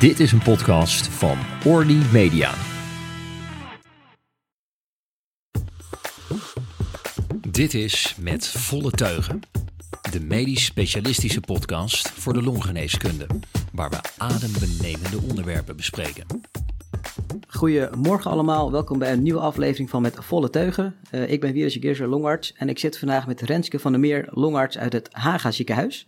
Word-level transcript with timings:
Dit 0.00 0.20
is 0.20 0.32
een 0.32 0.42
podcast 0.42 1.08
van 1.08 1.38
Orly 1.64 2.02
Media. 2.12 2.54
Dit 7.50 7.74
is 7.74 8.16
Met 8.20 8.48
Volle 8.48 8.90
Teugen, 8.90 9.40
de 10.10 10.20
medisch 10.20 10.64
specialistische 10.64 11.40
podcast 11.40 12.08
voor 12.08 12.32
de 12.32 12.42
longgeneeskunde, 12.42 13.26
waar 13.72 13.90
we 13.90 14.00
adembenemende 14.18 15.18
onderwerpen 15.28 15.76
bespreken. 15.76 16.26
Goedemorgen 17.48 18.30
allemaal, 18.30 18.72
welkom 18.72 18.98
bij 18.98 19.12
een 19.12 19.22
nieuwe 19.22 19.40
aflevering 19.40 19.90
van 19.90 20.02
Met 20.02 20.16
Volle 20.20 20.50
Teugen. 20.50 20.94
Uh, 21.12 21.30
ik 21.30 21.40
ben 21.40 21.52
Wiersje 21.52 21.80
Geerser, 21.80 22.08
longarts 22.08 22.52
en 22.52 22.68
ik 22.68 22.78
zit 22.78 22.98
vandaag 22.98 23.26
met 23.26 23.40
Renske 23.40 23.78
van 23.78 23.92
der 23.92 24.00
Meer, 24.00 24.28
longarts 24.30 24.78
uit 24.78 24.92
het 24.92 25.08
Haga 25.12 25.50
ziekenhuis. 25.50 26.06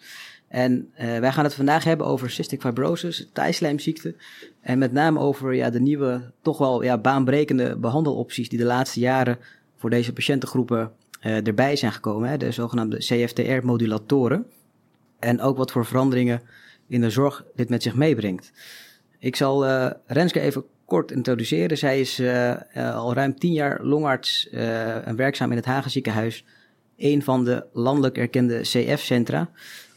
En 0.48 0.90
uh, 1.00 1.18
wij 1.18 1.32
gaan 1.32 1.44
het 1.44 1.54
vandaag 1.54 1.84
hebben 1.84 2.06
over 2.06 2.30
cystic 2.30 2.60
fibrosis, 2.60 3.28
thijslijmziekte. 3.32 4.14
En 4.60 4.78
met 4.78 4.92
name 4.92 5.18
over 5.18 5.54
ja, 5.54 5.70
de 5.70 5.80
nieuwe, 5.80 6.32
toch 6.42 6.58
wel 6.58 6.82
ja, 6.82 6.98
baanbrekende 6.98 7.76
behandelopties 7.76 8.48
die 8.48 8.58
de 8.58 8.64
laatste 8.64 9.00
jaren 9.00 9.38
voor 9.76 9.90
deze 9.90 10.12
patiëntengroepen 10.12 10.92
uh, 11.22 11.46
erbij 11.46 11.76
zijn 11.76 11.92
gekomen. 11.92 12.28
Hè, 12.28 12.36
de 12.36 12.50
zogenaamde 12.50 12.96
CFTR-modulatoren. 12.96 14.46
En 15.18 15.40
ook 15.40 15.56
wat 15.56 15.70
voor 15.72 15.86
veranderingen 15.86 16.40
in 16.88 17.00
de 17.00 17.10
zorg 17.10 17.44
dit 17.54 17.68
met 17.68 17.82
zich 17.82 17.94
meebrengt. 17.94 18.52
Ik 19.18 19.36
zal 19.36 19.66
uh, 19.66 19.90
Renske 20.06 20.40
even 20.40 20.64
kort 20.84 21.10
introduceren. 21.10 21.78
Zij 21.78 22.00
is 22.00 22.22
al 22.74 23.14
ruim 23.14 23.38
tien 23.38 23.52
jaar 23.52 23.84
longarts 23.84 24.48
en 25.04 25.16
werkzaam 25.16 25.50
in 25.50 25.56
het 25.56 25.66
Hagen 25.66 25.90
ziekenhuis. 25.90 26.44
Een 26.96 27.22
van 27.22 27.44
de 27.44 27.64
landelijk 27.72 28.18
erkende 28.18 28.60
CF-centra. 28.60 29.50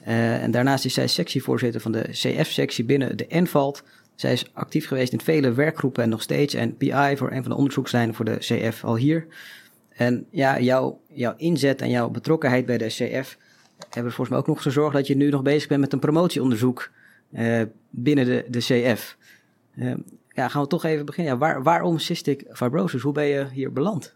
Uh, 0.08 0.44
en 0.44 0.52
daarnaast 0.52 0.86
is 0.86 0.94
zij 0.94 1.08
sectievoorzitter 1.08 1.82
van 1.82 1.92
de 1.92 2.08
CF-sectie 2.12 2.84
binnen 2.84 3.18
de 3.18 3.28
ENVALT. 3.28 3.84
Zij 4.16 4.32
is 4.32 4.50
actief 4.54 4.88
geweest 4.88 5.14
in 5.14 5.22
vele 5.22 5.54
werkgroepen 5.54 6.04
en 6.04 6.10
nog 6.10 6.22
steeds. 6.22 6.54
En 6.54 6.78
PI 6.78 7.14
voor 7.18 7.32
een 7.32 7.42
van 7.42 7.52
de 7.52 7.58
onderzoekslijnen 7.58 8.16
voor 8.16 8.26
de 8.26 8.38
CF 8.38 8.84
al 8.84 8.96
hier. 8.96 9.28
En 9.90 10.26
ja, 10.30 10.60
jouw, 10.60 11.02
jouw 11.08 11.34
inzet 11.38 11.82
en 11.82 11.90
jouw 11.90 12.10
betrokkenheid 12.10 12.66
bij 12.66 12.78
de 12.78 12.88
CF 12.88 13.38
hebben 13.90 14.12
volgens 14.12 14.30
mij 14.30 14.38
ook 14.38 14.48
nog 14.48 14.62
gezorgd 14.62 14.96
dat 14.96 15.08
je 15.08 15.16
nu 15.16 15.30
nog 15.30 15.42
bezig 15.42 15.68
bent 15.68 15.82
met 15.82 15.94
een 15.94 16.00
promotieonderzoek 16.00 16.92
uh, 17.34 17.62
binnen 17.90 18.26
de, 18.26 18.46
de 18.50 18.60
CF. 18.60 19.18
Uh, 19.76 19.94
ja, 20.30 20.48
gaan 20.48 20.62
we 20.62 20.68
toch 20.68 20.84
even 20.84 21.06
beginnen. 21.06 21.34
Ja, 21.34 21.40
waar, 21.40 21.64
waarom 21.64 22.00
cystic 22.00 22.46
fibrosis? 22.52 23.02
Hoe 23.02 23.14
ben 23.14 23.26
je 23.26 23.48
hier 23.54 23.74
beland? 23.74 24.16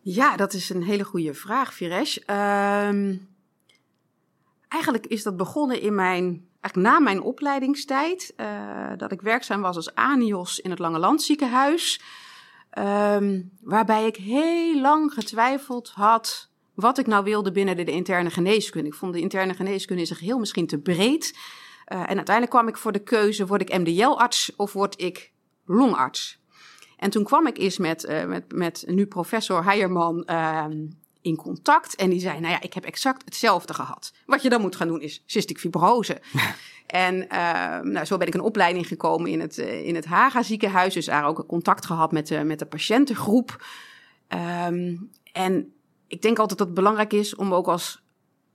Ja, 0.00 0.36
dat 0.36 0.52
is 0.52 0.70
een 0.70 0.82
hele 0.82 1.04
goede 1.04 1.34
vraag, 1.34 1.74
Firesh. 1.74 2.16
Um, 2.16 3.28
eigenlijk 4.68 5.06
is 5.06 5.22
dat 5.22 5.36
begonnen 5.36 5.80
in 5.80 5.94
mijn, 5.94 6.48
eigenlijk 6.60 6.94
na 6.94 7.00
mijn 7.00 7.22
opleidingstijd. 7.22 8.34
Uh, 8.36 8.46
dat 8.96 9.12
ik 9.12 9.20
werkzaam 9.20 9.60
was 9.60 9.76
als 9.76 9.94
ANIOS 9.94 10.60
in 10.60 10.70
het 10.70 10.78
Lange 10.78 10.98
Land 10.98 11.22
ziekenhuis. 11.22 12.00
Um, 12.78 13.50
waarbij 13.60 14.06
ik 14.06 14.16
heel 14.16 14.80
lang 14.80 15.12
getwijfeld 15.12 15.90
had 15.90 16.50
wat 16.74 16.98
ik 16.98 17.06
nou 17.06 17.24
wilde 17.24 17.52
binnen 17.52 17.76
de, 17.76 17.84
interne 17.84 18.30
geneeskunde. 18.30 18.88
Ik 18.88 18.94
vond 18.94 19.12
de 19.12 19.20
interne 19.20 19.54
geneeskunde 19.54 20.00
in 20.00 20.06
zijn 20.06 20.18
geheel 20.18 20.38
misschien 20.38 20.66
te 20.66 20.78
breed. 20.78 21.38
Uh, 21.92 21.98
en 21.98 22.16
uiteindelijk 22.16 22.50
kwam 22.50 22.68
ik 22.68 22.76
voor 22.76 22.92
de 22.92 23.02
keuze, 23.02 23.46
word 23.46 23.60
ik 23.60 23.78
MDL-arts 23.78 24.52
of 24.56 24.72
word 24.72 25.00
ik 25.00 25.32
longarts? 25.64 26.40
En 26.96 27.10
toen 27.10 27.24
kwam 27.24 27.46
ik 27.46 27.58
eens 27.58 27.78
met, 27.78 28.04
uh, 28.04 28.24
met, 28.24 28.52
met 28.52 28.84
nu 28.86 29.06
professor 29.06 29.64
Heijerman 29.64 30.22
uh, 30.30 30.64
in 31.20 31.36
contact. 31.36 31.94
En 31.94 32.10
die 32.10 32.20
zei, 32.20 32.40
nou 32.40 32.52
ja, 32.52 32.60
ik 32.60 32.74
heb 32.74 32.84
exact 32.84 33.24
hetzelfde 33.24 33.74
gehad. 33.74 34.12
Wat 34.26 34.42
je 34.42 34.48
dan 34.48 34.60
moet 34.60 34.76
gaan 34.76 34.88
doen 34.88 35.00
is 35.00 35.22
cystic 35.26 35.58
fibrose. 35.58 36.20
en 36.86 37.14
uh, 37.14 37.80
nou, 37.80 38.04
zo 38.04 38.16
ben 38.16 38.26
ik 38.26 38.34
een 38.34 38.40
opleiding 38.40 38.86
gekomen 38.86 39.30
in 39.30 39.40
het, 39.40 39.58
uh, 39.58 39.86
in 39.86 39.94
het 39.94 40.04
Haga 40.04 40.42
ziekenhuis. 40.42 40.94
Dus 40.94 41.06
daar 41.06 41.26
ook 41.26 41.44
contact 41.46 41.86
gehad 41.86 42.12
met, 42.12 42.30
uh, 42.30 42.42
met 42.42 42.58
de 42.58 42.66
patiëntengroep. 42.66 43.64
Um, 44.66 45.10
en 45.32 45.72
ik 46.06 46.22
denk 46.22 46.38
altijd 46.38 46.58
dat 46.58 46.66
het 46.66 46.76
belangrijk 46.76 47.12
is 47.12 47.34
om 47.34 47.54
ook 47.54 47.66
als 47.66 48.02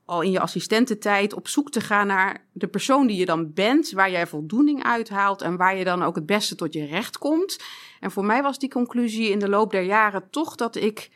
al 0.06 0.22
in 0.22 0.32
je 0.32 0.40
assistententijd 0.40 1.34
op 1.34 1.48
zoek 1.48 1.72
te 1.72 1.82
gaan 1.82 2.08
naar 2.08 2.46
de 2.52 2.68
persoon 2.68 3.08
die 3.08 3.18
je 3.18 3.26
dan 3.26 3.54
bent, 3.54 3.92
waar 3.92 4.12
jij 4.12 4.28
voldoening 4.28 4.84
uithaalt 4.84 5.42
en 5.42 5.58
waar 5.58 5.78
je 5.78 5.84
dan 5.84 6.04
ook 6.04 6.16
het 6.16 6.26
beste 6.26 6.56
tot 6.56 6.74
je 6.74 6.86
recht 6.86 7.18
komt. 7.18 7.58
En 8.00 8.12
voor 8.12 8.26
mij 8.26 8.42
was 8.42 8.60
die 8.60 8.70
conclusie 8.70 9.30
in 9.30 9.40
de 9.40 9.50
loop 9.50 9.72
der 9.72 9.82
jaren 9.82 10.30
toch 10.30 10.56
dat 10.56 10.76
ik 10.76 11.12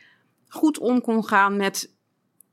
goed 0.48 0.78
om 0.78 1.00
kon 1.00 1.24
gaan 1.24 1.56
met 1.56 1.96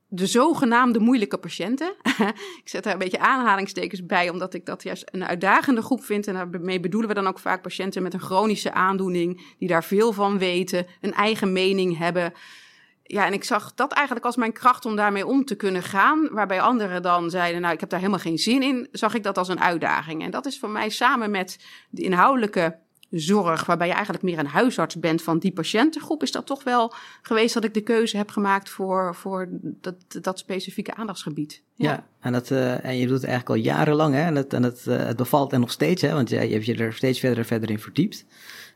de 0.08 0.26
zogenaamde 0.26 0.98
moeilijke 0.98 1.38
patiënten. 1.38 1.94
ik 2.62 2.68
zet 2.68 2.84
daar 2.84 2.92
een 2.92 2.98
beetje 2.98 3.18
aanhalingstekens 3.18 4.06
bij, 4.06 4.28
omdat 4.28 4.54
ik 4.54 4.66
dat 4.66 4.82
juist 4.82 5.08
een 5.12 5.24
uitdagende 5.24 5.82
groep 5.82 6.04
vind. 6.04 6.26
En 6.26 6.34
daarmee 6.34 6.80
bedoelen 6.80 7.08
we 7.08 7.14
dan 7.14 7.26
ook 7.26 7.38
vaak 7.38 7.62
patiënten 7.62 8.02
met 8.02 8.14
een 8.14 8.20
chronische 8.20 8.72
aandoening, 8.72 9.54
die 9.58 9.68
daar 9.68 9.84
veel 9.84 10.12
van 10.12 10.38
weten, 10.38 10.86
een 11.00 11.12
eigen 11.12 11.52
mening 11.52 11.98
hebben. 11.98 12.32
Ja, 13.02 13.26
en 13.26 13.32
ik 13.32 13.44
zag 13.44 13.74
dat 13.74 13.92
eigenlijk 13.92 14.26
als 14.26 14.36
mijn 14.36 14.52
kracht 14.52 14.84
om 14.84 14.96
daarmee 14.96 15.26
om 15.26 15.44
te 15.44 15.54
kunnen 15.54 15.82
gaan. 15.82 16.28
Waarbij 16.32 16.60
anderen 16.60 17.02
dan 17.02 17.30
zeiden, 17.30 17.60
nou, 17.60 17.74
ik 17.74 17.80
heb 17.80 17.88
daar 17.88 17.98
helemaal 17.98 18.20
geen 18.20 18.38
zin 18.38 18.62
in, 18.62 18.88
zag 18.92 19.14
ik 19.14 19.22
dat 19.22 19.38
als 19.38 19.48
een 19.48 19.60
uitdaging. 19.60 20.22
En 20.22 20.30
dat 20.30 20.46
is 20.46 20.58
voor 20.58 20.70
mij 20.70 20.88
samen 20.88 21.30
met 21.30 21.66
de 21.90 22.02
inhoudelijke 22.02 22.78
zorg, 23.10 23.64
waarbij 23.64 23.86
je 23.86 23.92
eigenlijk 23.92 24.24
meer 24.24 24.38
een 24.38 24.46
huisarts 24.46 24.98
bent 24.98 25.22
van 25.22 25.38
die 25.38 25.52
patiëntengroep, 25.52 26.22
is 26.22 26.32
dat 26.32 26.46
toch 26.46 26.64
wel 26.64 26.92
geweest 27.22 27.54
dat 27.54 27.64
ik 27.64 27.74
de 27.74 27.80
keuze 27.80 28.16
heb 28.16 28.30
gemaakt 28.30 28.68
voor, 28.68 29.14
voor 29.14 29.48
dat, 29.60 29.94
dat 30.20 30.38
specifieke 30.38 30.94
aandachtsgebied. 30.94 31.62
Ja, 31.74 32.06
en, 32.20 32.32
dat, 32.32 32.50
uh, 32.50 32.84
en 32.84 32.96
je 32.96 33.06
doet 33.06 33.20
het 33.20 33.24
eigenlijk 33.24 33.58
al 33.58 33.64
jarenlang 33.64 34.14
hè, 34.14 34.22
en, 34.22 34.34
het, 34.34 34.52
en 34.52 34.62
het, 34.62 34.84
uh, 34.88 34.96
het 34.96 35.16
bevalt 35.16 35.52
en 35.52 35.60
nog 35.60 35.70
steeds, 35.70 36.02
hè, 36.02 36.12
want 36.12 36.28
je, 36.28 36.48
je 36.48 36.52
hebt 36.52 36.64
je 36.64 36.74
er 36.74 36.92
steeds 36.92 37.20
verder 37.20 37.38
en 37.38 37.44
verder 37.44 37.70
in 37.70 37.78
verdiept. 37.78 38.24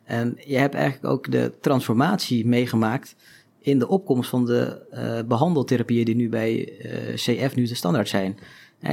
En 0.05 0.35
je 0.45 0.57
hebt 0.57 0.75
eigenlijk 0.75 1.13
ook 1.13 1.31
de 1.31 1.53
transformatie 1.61 2.47
meegemaakt 2.47 3.17
in 3.59 3.79
de 3.79 3.89
opkomst 3.89 4.31
van 4.31 4.47
de 4.47 4.87
uh, 4.93 5.29
behandeltherapieën 5.29 6.05
die 6.05 6.15
nu 6.15 6.29
bij 6.29 6.73
CF 7.15 7.55
nu 7.55 7.67
de 7.67 7.75
standaard 7.75 8.09
zijn. 8.09 8.39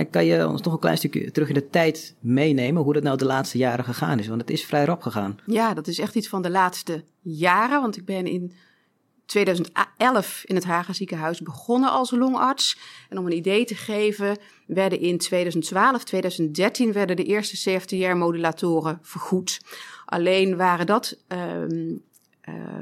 Kan 0.09 0.25
je 0.25 0.47
ons 0.47 0.61
nog 0.61 0.73
een 0.73 0.79
klein 0.79 0.97
stukje 0.97 1.31
terug 1.31 1.47
in 1.47 1.53
de 1.53 1.69
tijd 1.69 2.15
meenemen 2.19 2.83
hoe 2.83 2.93
dat 2.93 3.03
nou 3.03 3.17
de 3.17 3.25
laatste 3.25 3.57
jaren 3.57 3.85
gegaan 3.85 4.19
is? 4.19 4.27
Want 4.27 4.41
het 4.41 4.49
is 4.49 4.65
vrij 4.65 4.85
rap 4.85 5.01
gegaan. 5.01 5.39
Ja, 5.45 5.73
dat 5.73 5.87
is 5.87 5.99
echt 5.99 6.15
iets 6.15 6.27
van 6.27 6.41
de 6.41 6.49
laatste 6.49 7.03
jaren. 7.21 7.81
Want 7.81 7.97
ik 7.97 8.05
ben 8.05 8.25
in 8.25 8.53
2011 9.25 10.43
in 10.45 10.55
het 10.55 10.63
Haga 10.63 10.93
ziekenhuis 10.93 11.41
begonnen 11.41 11.91
als 11.91 12.11
longarts. 12.11 12.77
En 13.09 13.17
om 13.17 13.25
een 13.25 13.37
idee 13.37 13.65
te 13.65 13.75
geven, 13.75 14.37
werden 14.65 14.99
in 14.99 15.17
2012, 15.17 16.03
2013 16.03 16.93
werden 16.93 17.15
de 17.15 17.23
eerste 17.23 17.55
CFTR-modulatoren 17.55 18.99
vergoed. 19.01 19.61
Alleen 20.05 20.57
waren 20.57 20.85
dat 20.85 21.17
um, 21.27 22.03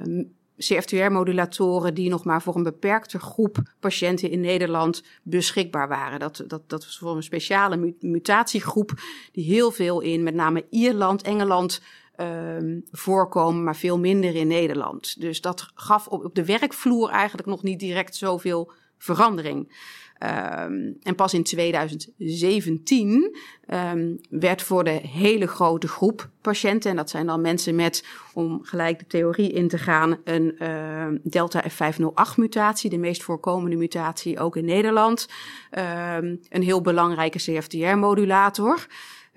um, 0.05 0.33
CFTR-modulatoren 0.57 1.93
die 1.93 2.09
nog 2.09 2.23
maar 2.23 2.41
voor 2.41 2.55
een 2.55 2.63
beperkte 2.63 3.19
groep 3.19 3.57
patiënten 3.79 4.29
in 4.29 4.39
Nederland 4.39 5.03
beschikbaar 5.23 5.87
waren. 5.87 6.19
Dat, 6.19 6.43
dat, 6.47 6.69
dat 6.69 6.83
was 6.85 6.97
voor 6.97 7.15
een 7.15 7.23
speciale 7.23 7.95
mutatiegroep 7.99 8.93
die 9.31 9.43
heel 9.43 9.71
veel 9.71 9.99
in 10.01 10.23
met 10.23 10.33
name 10.33 10.65
Ierland, 10.69 11.21
Engeland 11.21 11.81
um, 12.17 12.83
voorkomen, 12.91 13.63
maar 13.63 13.75
veel 13.75 13.99
minder 13.99 14.35
in 14.35 14.47
Nederland. 14.47 15.21
Dus 15.21 15.41
dat 15.41 15.71
gaf 15.73 16.07
op, 16.07 16.25
op 16.25 16.35
de 16.35 16.45
werkvloer 16.45 17.09
eigenlijk 17.09 17.47
nog 17.47 17.63
niet 17.63 17.79
direct 17.79 18.15
zoveel 18.15 18.71
verandering. 18.97 19.73
Um, 20.19 20.97
en 21.03 21.15
pas 21.15 21.33
in 21.33 21.43
2017 21.43 23.37
um, 23.67 24.19
werd 24.29 24.61
voor 24.61 24.83
de 24.83 24.89
hele 24.91 25.47
grote 25.47 25.87
groep 25.87 26.29
patiënten, 26.41 26.89
en 26.89 26.95
dat 26.95 27.09
zijn 27.09 27.25
dan 27.25 27.41
mensen 27.41 27.75
met, 27.75 28.05
om 28.33 28.59
gelijk 28.63 28.99
de 28.99 29.07
theorie 29.07 29.51
in 29.51 29.67
te 29.67 29.77
gaan, 29.77 30.17
een 30.23 30.55
uh, 30.59 31.07
Delta 31.23 31.63
F508 31.63 32.35
mutatie, 32.35 32.89
de 32.89 32.97
meest 32.97 33.23
voorkomende 33.23 33.75
mutatie 33.75 34.39
ook 34.39 34.55
in 34.55 34.65
Nederland, 34.65 35.27
een 36.49 36.63
heel 36.63 36.81
belangrijke 36.81 37.37
CFTR-modulator. 37.37 38.87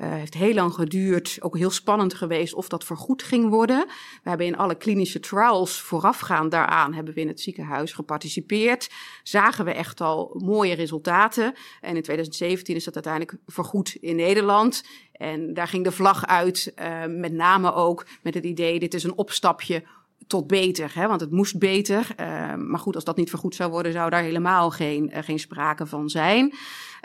Uh, 0.00 0.12
heeft 0.12 0.34
heel 0.34 0.54
lang 0.54 0.74
geduurd, 0.74 1.38
ook 1.40 1.56
heel 1.56 1.70
spannend 1.70 2.14
geweest 2.14 2.54
of 2.54 2.68
dat 2.68 2.84
vergoed 2.84 3.22
ging 3.22 3.48
worden. 3.48 3.86
We 4.22 4.28
hebben 4.28 4.46
in 4.46 4.56
alle 4.56 4.74
klinische 4.74 5.20
trials 5.20 5.80
voorafgaand 5.80 6.50
daaraan 6.50 6.94
hebben 6.94 7.14
we 7.14 7.20
in 7.20 7.28
het 7.28 7.40
ziekenhuis 7.40 7.92
geparticipeerd. 7.92 8.90
Zagen 9.22 9.64
we 9.64 9.72
echt 9.72 10.00
al 10.00 10.40
mooie 10.44 10.74
resultaten. 10.74 11.54
En 11.80 11.96
in 11.96 12.02
2017 12.02 12.76
is 12.76 12.84
dat 12.84 12.94
uiteindelijk 12.94 13.36
vergoed 13.46 13.94
in 13.94 14.16
Nederland. 14.16 14.84
En 15.12 15.54
daar 15.54 15.68
ging 15.68 15.84
de 15.84 15.92
vlag 15.92 16.26
uit, 16.26 16.72
uh, 16.76 17.04
met 17.06 17.32
name 17.32 17.72
ook 17.72 18.06
met 18.22 18.34
het 18.34 18.44
idee, 18.44 18.78
dit 18.78 18.94
is 18.94 19.04
een 19.04 19.16
opstapje 19.16 19.84
tot 20.26 20.46
beter, 20.46 20.90
hè, 20.94 21.06
want 21.06 21.20
het 21.20 21.30
moest 21.30 21.58
beter. 21.58 22.06
Uh, 22.20 22.54
maar 22.54 22.78
goed, 22.78 22.94
als 22.94 23.04
dat 23.04 23.16
niet 23.16 23.30
vergoed 23.30 23.54
zou 23.54 23.70
worden, 23.70 23.92
zou 23.92 24.10
daar 24.10 24.22
helemaal 24.22 24.70
geen, 24.70 25.10
uh, 25.14 25.18
geen 25.22 25.38
sprake 25.38 25.86
van 25.86 26.10
zijn. 26.10 26.54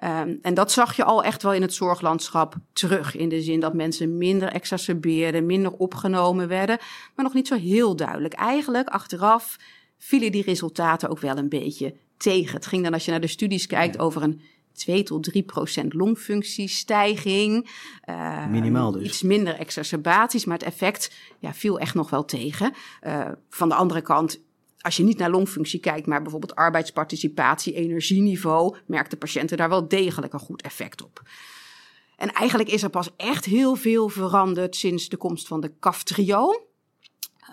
Um, 0.04 0.40
en 0.42 0.54
dat 0.54 0.72
zag 0.72 0.96
je 0.96 1.04
al 1.04 1.24
echt 1.24 1.44
wel 1.44 1.54
in 1.54 1.62
het 1.62 1.74
zorglandschap 1.74 2.56
terug. 2.74 3.16
In 3.16 3.30
de 3.30 3.42
zin 3.42 3.60
dat 3.60 3.74
mensen 3.74 4.18
minder 4.18 4.50
exacerbeerden, 4.50 5.46
minder 5.46 5.72
opgenomen 5.72 6.48
werden. 6.48 6.78
Maar 7.16 7.26
nog 7.26 7.34
niet 7.34 7.48
zo 7.48 7.56
heel 7.56 7.96
duidelijk. 7.96 8.34
Eigenlijk 8.34 8.88
achteraf 8.88 9.58
vielen 9.98 10.32
die 10.32 10.44
resultaten 10.44 11.10
ook 11.10 11.20
wel 11.20 11.38
een 11.38 11.50
beetje 11.50 11.96
tegen. 12.18 12.56
Het 12.56 12.66
ging 12.66 12.84
dan, 12.84 12.94
als 12.94 13.06
je 13.06 13.12
naar 13.12 13.22
de 13.22 13.28
studies 13.28 13.68
kijkt, 13.68 14.00
over 14.00 14.24
een 14.24 14.42
2 14.74 15.04
tot 15.04 15.24
3 15.24 15.44
procent 15.44 15.94
longfunctiestijging. 15.94 17.70
Uh, 18.10 18.48
Minimaal 18.48 18.92
dus. 18.92 19.04
Iets 19.04 19.22
minder 19.22 19.56
exacerbaties, 19.56 20.46
maar 20.46 20.58
het 20.58 20.68
effect 20.68 21.12
ja, 21.40 21.54
viel 21.54 21.80
echt 21.80 21.94
nog 21.94 22.10
wel 22.10 22.26
tegen. 22.26 22.74
Uh, 23.08 23.28
van 23.50 23.70
de 23.70 23.76
andere 23.76 24.02
kant, 24.02 24.40
als 24.80 24.98
je 24.98 25.04
niet 25.04 25.18
naar 25.18 25.30
longfunctie 25.30 25.80
kijkt, 25.80 26.08
maar 26.08 26.22
bijvoorbeeld 26.22 26.56
arbeidsparticipatie, 26.56 27.74
energieniveau, 27.74 28.76
merkten 28.86 29.18
patiënten 29.18 29.58
daar 29.58 29.70
wel 29.70 29.88
degelijk 29.88 30.34
een 30.34 30.40
goed 30.40 30.62
effect 30.62 31.04
op. 31.04 31.22
En 32.18 32.32
eigenlijk 32.32 32.70
is 32.70 32.84
er 32.84 32.90
pas 32.90 33.10
echt 33.18 33.46
heel 33.46 33.76
veel 33.76 34.10
veranderd 34.10 34.76
sinds 34.76 35.10
de 35.10 35.18
komst 35.18 35.48
van 35.48 35.62
de 35.62 35.72
Kaftrio. 35.80 36.68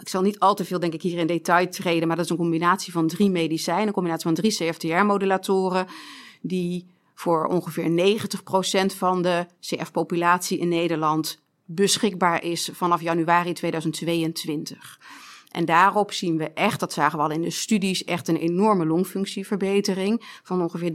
Ik 0.01 0.09
zal 0.09 0.23
niet 0.23 0.39
al 0.39 0.55
te 0.55 0.65
veel, 0.65 0.81
denk 0.81 0.93
ik, 0.93 1.03
hier 1.03 1.19
in 1.19 1.27
detail 1.27 1.69
treden, 1.69 2.07
maar 2.09 2.17
dat 2.17 2.25
is 2.25 2.31
een 2.31 2.37
combinatie 2.37 2.93
van 2.93 3.07
drie 3.07 3.31
medicijnen, 3.31 3.87
een 3.87 3.93
combinatie 3.93 4.25
van 4.25 4.35
drie 4.35 4.53
CFTR-modulatoren, 4.53 5.87
die 6.41 6.87
voor 7.21 7.45
ongeveer 7.45 8.19
90% 8.93 8.97
van 8.97 9.23
de 9.23 9.47
CF-populatie 9.61 10.59
in 10.59 10.69
Nederland 10.69 11.43
beschikbaar 11.65 12.45
is 12.45 12.71
vanaf 12.73 13.01
januari 13.01 13.53
2022. 13.53 15.01
En 15.51 15.65
daarop 15.65 16.13
zien 16.13 16.37
we 16.37 16.53
echt, 16.53 16.81
dat 16.81 16.93
zagen 16.93 17.19
we 17.19 17.25
al 17.25 17.31
in 17.31 17.43
de 17.43 17.51
studies, 17.51 18.05
echt 18.05 18.29
een 18.29 18.37
enorme 18.37 18.87
longfunctieverbetering 18.87 20.41
van 20.43 20.63
ongeveer 20.63 20.93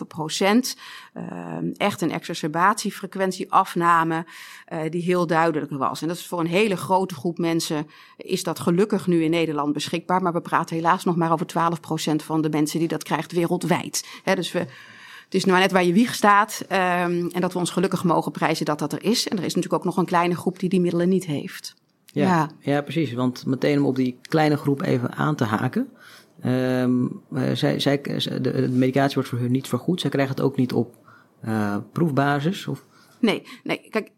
13,5 0.00 0.06
procent. 0.08 0.76
Uh, 1.14 1.24
echt 1.76 2.00
een 2.00 2.12
exacerbatiefrequentieafname 2.12 4.26
uh, 4.72 4.80
die 4.90 5.02
heel 5.02 5.26
duidelijk 5.26 5.72
was. 5.72 6.02
En 6.02 6.08
dat 6.08 6.16
is 6.16 6.26
voor 6.26 6.40
een 6.40 6.46
hele 6.46 6.76
grote 6.76 7.14
groep 7.14 7.38
mensen, 7.38 7.86
is 8.16 8.42
dat 8.42 8.60
gelukkig 8.60 9.06
nu 9.06 9.24
in 9.24 9.30
Nederland 9.30 9.72
beschikbaar. 9.72 10.22
Maar 10.22 10.32
we 10.32 10.40
praten 10.40 10.76
helaas 10.76 11.04
nog 11.04 11.16
maar 11.16 11.32
over 11.32 11.46
12 11.46 11.80
procent 11.80 12.22
van 12.22 12.42
de 12.42 12.50
mensen 12.50 12.78
die 12.78 12.88
dat 12.88 13.02
krijgt 13.02 13.32
wereldwijd. 13.32 14.20
Dus 14.24 14.52
we, 14.52 14.66
is 15.34 15.44
nu 15.44 15.52
net 15.52 15.72
waar 15.72 15.84
je 15.84 15.92
wieg 15.92 16.14
staat. 16.14 16.62
Um, 16.62 17.30
en 17.30 17.40
dat 17.40 17.52
we 17.52 17.58
ons 17.58 17.70
gelukkig 17.70 18.04
mogen 18.04 18.32
prijzen 18.32 18.64
dat 18.64 18.78
dat 18.78 18.92
er 18.92 19.04
is. 19.04 19.28
En 19.28 19.36
er 19.36 19.44
is 19.44 19.54
natuurlijk 19.54 19.82
ook 19.82 19.84
nog 19.88 19.96
een 19.96 20.04
kleine 20.04 20.36
groep 20.36 20.58
die 20.58 20.68
die 20.68 20.80
middelen 20.80 21.08
niet 21.08 21.26
heeft. 21.26 21.74
Ja, 22.06 22.22
ja. 22.22 22.50
ja 22.72 22.82
precies. 22.82 23.12
Want 23.12 23.46
meteen 23.46 23.78
om 23.78 23.86
op 23.86 23.96
die 23.96 24.18
kleine 24.22 24.56
groep 24.56 24.82
even 24.82 25.12
aan 25.12 25.34
te 25.34 25.44
haken. 25.44 25.88
Um, 26.44 27.22
zij, 27.52 27.80
zij, 27.80 28.00
de, 28.00 28.40
de, 28.40 28.68
medicatie 28.68 29.14
wordt 29.14 29.28
voor 29.28 29.38
hun 29.38 29.50
niet 29.50 29.68
vergoed. 29.68 30.00
Zij 30.00 30.10
krijgen 30.10 30.34
het 30.34 30.44
ook 30.44 30.56
niet 30.56 30.72
op 30.72 30.96
uh, 31.44 31.76
proefbasis? 31.92 32.66
Of? 32.66 32.84
Nee, 33.18 33.42
nee. 33.62 33.86
Kijk, 33.90 34.10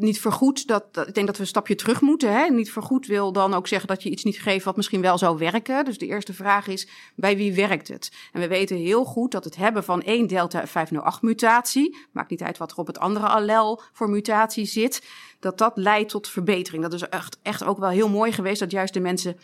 niet 0.00 0.20
vergoed, 0.20 0.66
dat, 0.66 0.94
dat, 0.94 1.08
ik 1.08 1.14
denk 1.14 1.26
dat 1.26 1.36
we 1.36 1.42
een 1.42 1.48
stapje 1.48 1.74
terug 1.74 2.00
moeten. 2.00 2.32
Hè? 2.32 2.48
Niet 2.50 2.72
vergoed 2.72 3.06
wil 3.06 3.32
dan 3.32 3.54
ook 3.54 3.66
zeggen 3.66 3.88
dat 3.88 4.02
je 4.02 4.10
iets 4.10 4.24
niet 4.24 4.40
geeft 4.40 4.64
wat 4.64 4.76
misschien 4.76 5.00
wel 5.00 5.18
zou 5.18 5.38
werken. 5.38 5.84
Dus 5.84 5.98
de 5.98 6.06
eerste 6.06 6.32
vraag 6.32 6.66
is, 6.66 6.88
bij 7.14 7.36
wie 7.36 7.54
werkt 7.54 7.88
het? 7.88 8.12
En 8.32 8.40
we 8.40 8.48
weten 8.48 8.76
heel 8.76 9.04
goed 9.04 9.30
dat 9.30 9.44
het 9.44 9.56
hebben 9.56 9.84
van 9.84 10.02
één 10.02 10.26
delta 10.26 10.66
508 10.66 11.22
mutatie, 11.22 11.96
maakt 12.12 12.30
niet 12.30 12.42
uit 12.42 12.58
wat 12.58 12.70
er 12.70 12.76
op 12.76 12.86
het 12.86 12.98
andere 12.98 13.26
allel 13.26 13.82
voor 13.92 14.10
mutatie 14.10 14.64
zit, 14.64 15.02
dat 15.40 15.58
dat 15.58 15.76
leidt 15.76 16.10
tot 16.10 16.28
verbetering. 16.28 16.82
Dat 16.82 16.92
is 16.92 17.02
echt, 17.02 17.38
echt 17.42 17.64
ook 17.64 17.78
wel 17.78 17.90
heel 17.90 18.08
mooi 18.08 18.32
geweest 18.32 18.60
dat 18.60 18.70
juist 18.70 18.94
de 18.94 19.00
mensen 19.00 19.38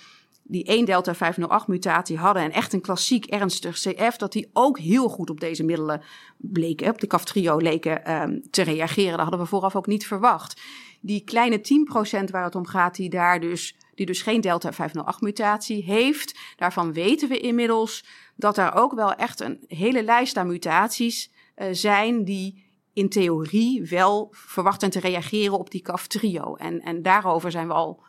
die 0.47 0.65
1 0.65 0.85
delta 0.85 1.15
508 1.15 1.67
mutatie 1.67 2.19
hadden 2.19 2.43
en 2.43 2.53
echt 2.53 2.73
een 2.73 2.81
klassiek 2.81 3.25
ernstig 3.25 3.79
CF, 3.79 4.17
dat 4.17 4.33
die 4.33 4.51
ook 4.53 4.79
heel 4.79 5.09
goed 5.09 5.31
op 5.31 5.41
deze 5.41 5.65
middelen 5.65 6.03
bleken, 6.37 6.91
op 6.91 7.01
de 7.01 7.07
Kaftrio 7.07 7.57
leken 7.57 8.23
um, 8.23 8.43
te 8.51 8.63
reageren. 8.63 9.11
Dat 9.11 9.21
hadden 9.21 9.41
we 9.41 9.47
vooraf 9.47 9.77
ook 9.77 9.87
niet 9.87 10.07
verwacht. 10.07 10.61
Die 11.01 11.25
kleine 11.25 11.59
10% 11.59 12.31
waar 12.31 12.45
het 12.45 12.55
om 12.55 12.67
gaat, 12.67 12.95
die 12.97 13.11
daar 13.11 13.41
dus, 13.41 13.77
die 13.95 14.07
dus 14.07 14.23
geen 14.23 14.41
delta 14.41 14.73
508 14.73 15.21
mutatie 15.21 15.83
heeft, 15.83 16.39
daarvan 16.57 16.93
weten 16.93 17.29
we 17.29 17.39
inmiddels 17.39 18.05
dat 18.37 18.59
er 18.59 18.75
ook 18.75 18.95
wel 18.95 19.13
echt 19.13 19.41
een 19.41 19.65
hele 19.69 20.05
lijst 20.05 20.37
aan 20.37 20.47
mutaties 20.47 21.33
uh, 21.57 21.67
zijn 21.71 22.25
die 22.25 22.65
in 22.93 23.09
theorie 23.09 23.89
wel 23.89 24.29
verwachten 24.31 24.91
te 24.91 25.01
reageren 25.01 25.59
op 25.59 25.71
die 25.71 25.83
Kaftrio. 25.83 26.55
En, 26.55 26.81
en 26.81 27.03
daarover 27.03 27.51
zijn 27.51 27.67
we 27.67 27.73
al 27.73 28.03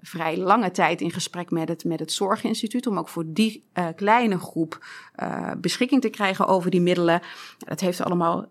vrij 0.00 0.36
lange 0.36 0.70
tijd 0.70 1.00
in 1.00 1.10
gesprek 1.10 1.50
met 1.50 1.68
het, 1.68 1.84
met 1.84 2.00
het 2.00 2.12
Zorginstituut. 2.12 2.86
Om 2.86 2.98
ook 2.98 3.08
voor 3.08 3.24
die 3.26 3.64
uh, 3.74 3.86
kleine 3.96 4.38
groep 4.38 4.86
uh, 5.22 5.52
beschikking 5.58 6.00
te 6.00 6.08
krijgen 6.08 6.46
over 6.46 6.70
die 6.70 6.80
middelen. 6.80 7.20
Dat 7.58 7.80
heeft 7.80 8.00
allemaal. 8.00 8.46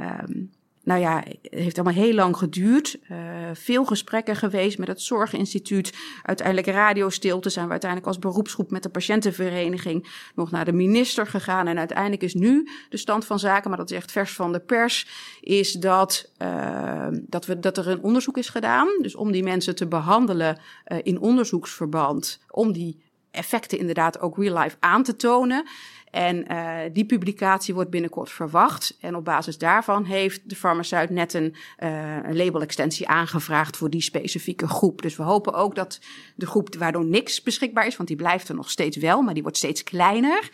Um, 0.00 0.50
nou 0.84 1.00
ja, 1.00 1.16
het 1.16 1.48
heeft 1.50 1.78
allemaal 1.78 2.02
heel 2.02 2.14
lang 2.14 2.36
geduurd. 2.36 2.98
Uh, 3.10 3.18
veel 3.52 3.84
gesprekken 3.84 4.36
geweest 4.36 4.78
met 4.78 4.88
het 4.88 5.02
Zorginstituut. 5.02 5.92
Uiteindelijk 6.22 6.66
radiostilte 6.66 7.50
zijn 7.50 7.64
we 7.64 7.70
uiteindelijk 7.70 8.10
als 8.10 8.18
beroepsgroep 8.18 8.70
met 8.70 8.82
de 8.82 8.88
patiëntenvereniging 8.88 10.08
nog 10.34 10.50
naar 10.50 10.64
de 10.64 10.72
minister 10.72 11.26
gegaan. 11.26 11.66
En 11.66 11.78
uiteindelijk 11.78 12.22
is 12.22 12.34
nu 12.34 12.68
de 12.88 12.96
stand 12.96 13.24
van 13.24 13.38
zaken, 13.38 13.68
maar 13.68 13.78
dat 13.78 13.90
is 13.90 13.96
echt 13.96 14.12
vers 14.12 14.32
van 14.32 14.52
de 14.52 14.60
pers, 14.60 15.08
is 15.40 15.72
dat, 15.72 16.30
uh, 16.42 17.08
dat, 17.12 17.46
we, 17.46 17.58
dat 17.58 17.78
er 17.78 17.88
een 17.88 18.02
onderzoek 18.02 18.38
is 18.38 18.48
gedaan. 18.48 18.88
Dus 19.00 19.14
om 19.14 19.32
die 19.32 19.42
mensen 19.42 19.74
te 19.74 19.86
behandelen 19.86 20.58
uh, 20.86 20.98
in 21.02 21.20
onderzoeksverband, 21.20 22.40
om 22.50 22.72
die 22.72 23.02
effecten 23.30 23.78
inderdaad 23.78 24.20
ook 24.20 24.38
real 24.38 24.58
life 24.58 24.76
aan 24.80 25.02
te 25.02 25.16
tonen. 25.16 25.66
En 26.14 26.44
uh, 26.52 26.76
die 26.92 27.04
publicatie 27.04 27.74
wordt 27.74 27.90
binnenkort 27.90 28.30
verwacht. 28.30 28.96
En 29.00 29.16
op 29.16 29.24
basis 29.24 29.58
daarvan 29.58 30.04
heeft 30.04 30.40
de 30.48 30.56
farmaceut 30.56 31.10
net 31.10 31.34
een, 31.34 31.54
een 31.78 32.36
labelextensie 32.36 33.08
aangevraagd 33.08 33.76
voor 33.76 33.90
die 33.90 34.00
specifieke 34.00 34.68
groep. 34.68 35.02
Dus 35.02 35.16
we 35.16 35.22
hopen 35.22 35.52
ook 35.54 35.74
dat 35.74 36.00
de 36.34 36.46
groep 36.46 36.74
waardoor 36.74 37.04
niks 37.04 37.42
beschikbaar 37.42 37.86
is, 37.86 37.96
want 37.96 38.08
die 38.08 38.18
blijft 38.18 38.48
er 38.48 38.54
nog 38.54 38.70
steeds 38.70 38.96
wel, 38.96 39.22
maar 39.22 39.34
die 39.34 39.42
wordt 39.42 39.58
steeds 39.58 39.82
kleiner, 39.82 40.50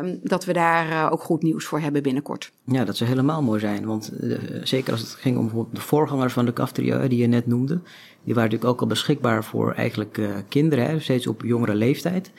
um, 0.00 0.20
dat 0.22 0.44
we 0.44 0.52
daar 0.52 0.88
uh, 0.88 1.08
ook 1.12 1.22
goed 1.22 1.42
nieuws 1.42 1.64
voor 1.64 1.80
hebben 1.80 2.02
binnenkort. 2.02 2.52
Ja, 2.64 2.84
dat 2.84 2.96
zou 2.96 3.10
helemaal 3.10 3.42
mooi 3.42 3.60
zijn. 3.60 3.86
Want 3.86 4.12
zeker 4.62 4.92
als 4.92 5.00
het 5.00 5.10
ging 5.10 5.38
om 5.38 5.68
de 5.72 5.80
voorgangers 5.80 6.32
van 6.32 6.44
de 6.44 6.52
Kaftrio, 6.52 7.08
die 7.08 7.18
je 7.18 7.26
net 7.26 7.46
noemde, 7.46 7.80
die 8.24 8.34
waren 8.34 8.50
natuurlijk 8.50 8.70
ook 8.70 8.80
al 8.80 8.86
beschikbaar 8.86 9.44
voor 9.44 9.72
eigenlijk 9.72 10.20
kinderen, 10.48 10.86
hè, 10.86 11.00
steeds 11.00 11.26
op 11.26 11.42
jongere 11.42 11.74
leeftijd. 11.74 12.30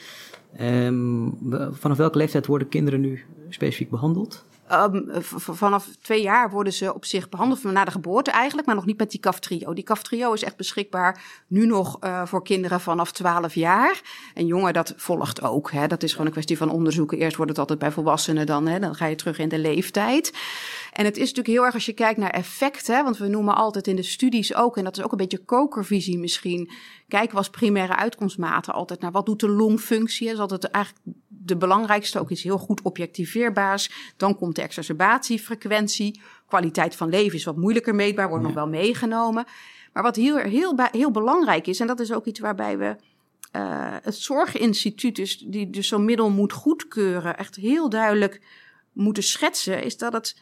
Um, 0.61 1.37
vanaf 1.71 1.97
welke 1.97 2.17
leeftijd 2.17 2.45
worden 2.45 2.69
kinderen 2.69 3.01
nu 3.01 3.23
specifiek 3.49 3.89
behandeld? 3.89 4.45
Um, 4.71 5.05
vanaf 5.35 5.87
twee 6.01 6.21
jaar 6.21 6.49
worden 6.49 6.73
ze 6.73 6.93
op 6.93 7.05
zich 7.05 7.29
behandeld 7.29 7.63
na 7.63 7.85
de 7.85 7.91
geboorte 7.91 8.31
eigenlijk, 8.31 8.67
maar 8.67 8.75
nog 8.75 8.85
niet 8.85 8.97
met 8.97 9.11
die 9.11 9.19
Kaftrio. 9.19 9.73
Die 9.73 9.83
Kaftrio 9.83 10.33
is 10.33 10.43
echt 10.43 10.55
beschikbaar 10.55 11.23
nu 11.47 11.65
nog 11.65 11.97
uh, 12.03 12.25
voor 12.25 12.43
kinderen 12.43 12.81
vanaf 12.81 13.11
12 13.11 13.53
jaar. 13.53 14.01
En 14.33 14.45
jongen, 14.45 14.73
dat 14.73 14.93
volgt 14.95 15.41
ook. 15.41 15.71
Hè. 15.71 15.87
Dat 15.87 16.03
is 16.03 16.11
gewoon 16.11 16.25
een 16.25 16.31
kwestie 16.31 16.57
van 16.57 16.69
onderzoeken. 16.69 17.17
Eerst 17.17 17.35
wordt 17.35 17.51
het 17.51 17.59
altijd 17.59 17.79
bij 17.79 17.91
volwassenen, 17.91 18.45
dan, 18.45 18.67
hè, 18.67 18.79
dan 18.79 18.95
ga 18.95 19.05
je 19.05 19.15
terug 19.15 19.39
in 19.39 19.49
de 19.49 19.59
leeftijd. 19.59 20.33
En 20.93 21.05
het 21.05 21.15
is 21.15 21.21
natuurlijk 21.21 21.47
heel 21.47 21.65
erg 21.65 21.73
als 21.73 21.85
je 21.85 21.93
kijkt 21.93 22.19
naar 22.19 22.29
effecten, 22.29 23.03
want 23.03 23.17
we 23.17 23.27
noemen 23.27 23.55
altijd 23.55 23.87
in 23.87 23.95
de 23.95 24.03
studies 24.03 24.55
ook, 24.55 24.77
en 24.77 24.83
dat 24.83 24.97
is 24.97 25.03
ook 25.03 25.11
een 25.11 25.17
beetje 25.17 25.45
kokervisie 25.45 26.19
misschien, 26.19 26.71
kijken 27.07 27.35
was 27.35 27.49
primaire 27.49 27.95
uitkomstmaten 27.95 28.73
altijd 28.73 29.01
naar 29.01 29.11
wat 29.11 29.25
doet 29.25 29.39
de 29.39 29.49
longfunctie. 29.49 30.25
Dat 30.25 30.35
is 30.35 30.41
altijd 30.41 30.63
eigenlijk 30.63 31.05
de 31.27 31.57
belangrijkste, 31.57 32.19
ook 32.19 32.29
iets 32.29 32.43
heel 32.43 32.57
goed 32.57 32.81
objectiveerbaars. 32.81 34.13
Dan 34.17 34.37
komt 34.37 34.56
de 34.57 34.63
exacerbatiefrequentie. 34.63 36.21
Kwaliteit 36.47 36.95
van 36.95 37.09
leven 37.09 37.37
is 37.37 37.43
wat 37.43 37.57
moeilijker 37.57 37.95
meetbaar, 37.95 38.27
wordt 38.27 38.43
ja. 38.43 38.49
nog 38.49 38.57
wel 38.57 38.67
meegenomen. 38.67 39.45
Maar 39.93 40.03
wat 40.03 40.15
heel, 40.15 40.37
heel, 40.37 40.75
heel 40.91 41.11
belangrijk 41.11 41.67
is, 41.67 41.79
en 41.79 41.87
dat 41.87 41.99
is 41.99 42.11
ook 42.11 42.25
iets 42.25 42.39
waarbij 42.39 42.77
we 42.77 42.95
uh, 43.55 43.95
het 44.01 44.15
zorginstituut, 44.15 45.15
dus, 45.15 45.37
die 45.37 45.69
dus 45.69 45.87
zo'n 45.87 46.05
middel 46.05 46.29
moet 46.29 46.53
goedkeuren, 46.53 47.37
echt 47.37 47.55
heel 47.55 47.89
duidelijk 47.89 48.41
moeten 48.93 49.23
schetsen, 49.23 49.83
is 49.83 49.97
dat 49.97 50.13
het 50.13 50.41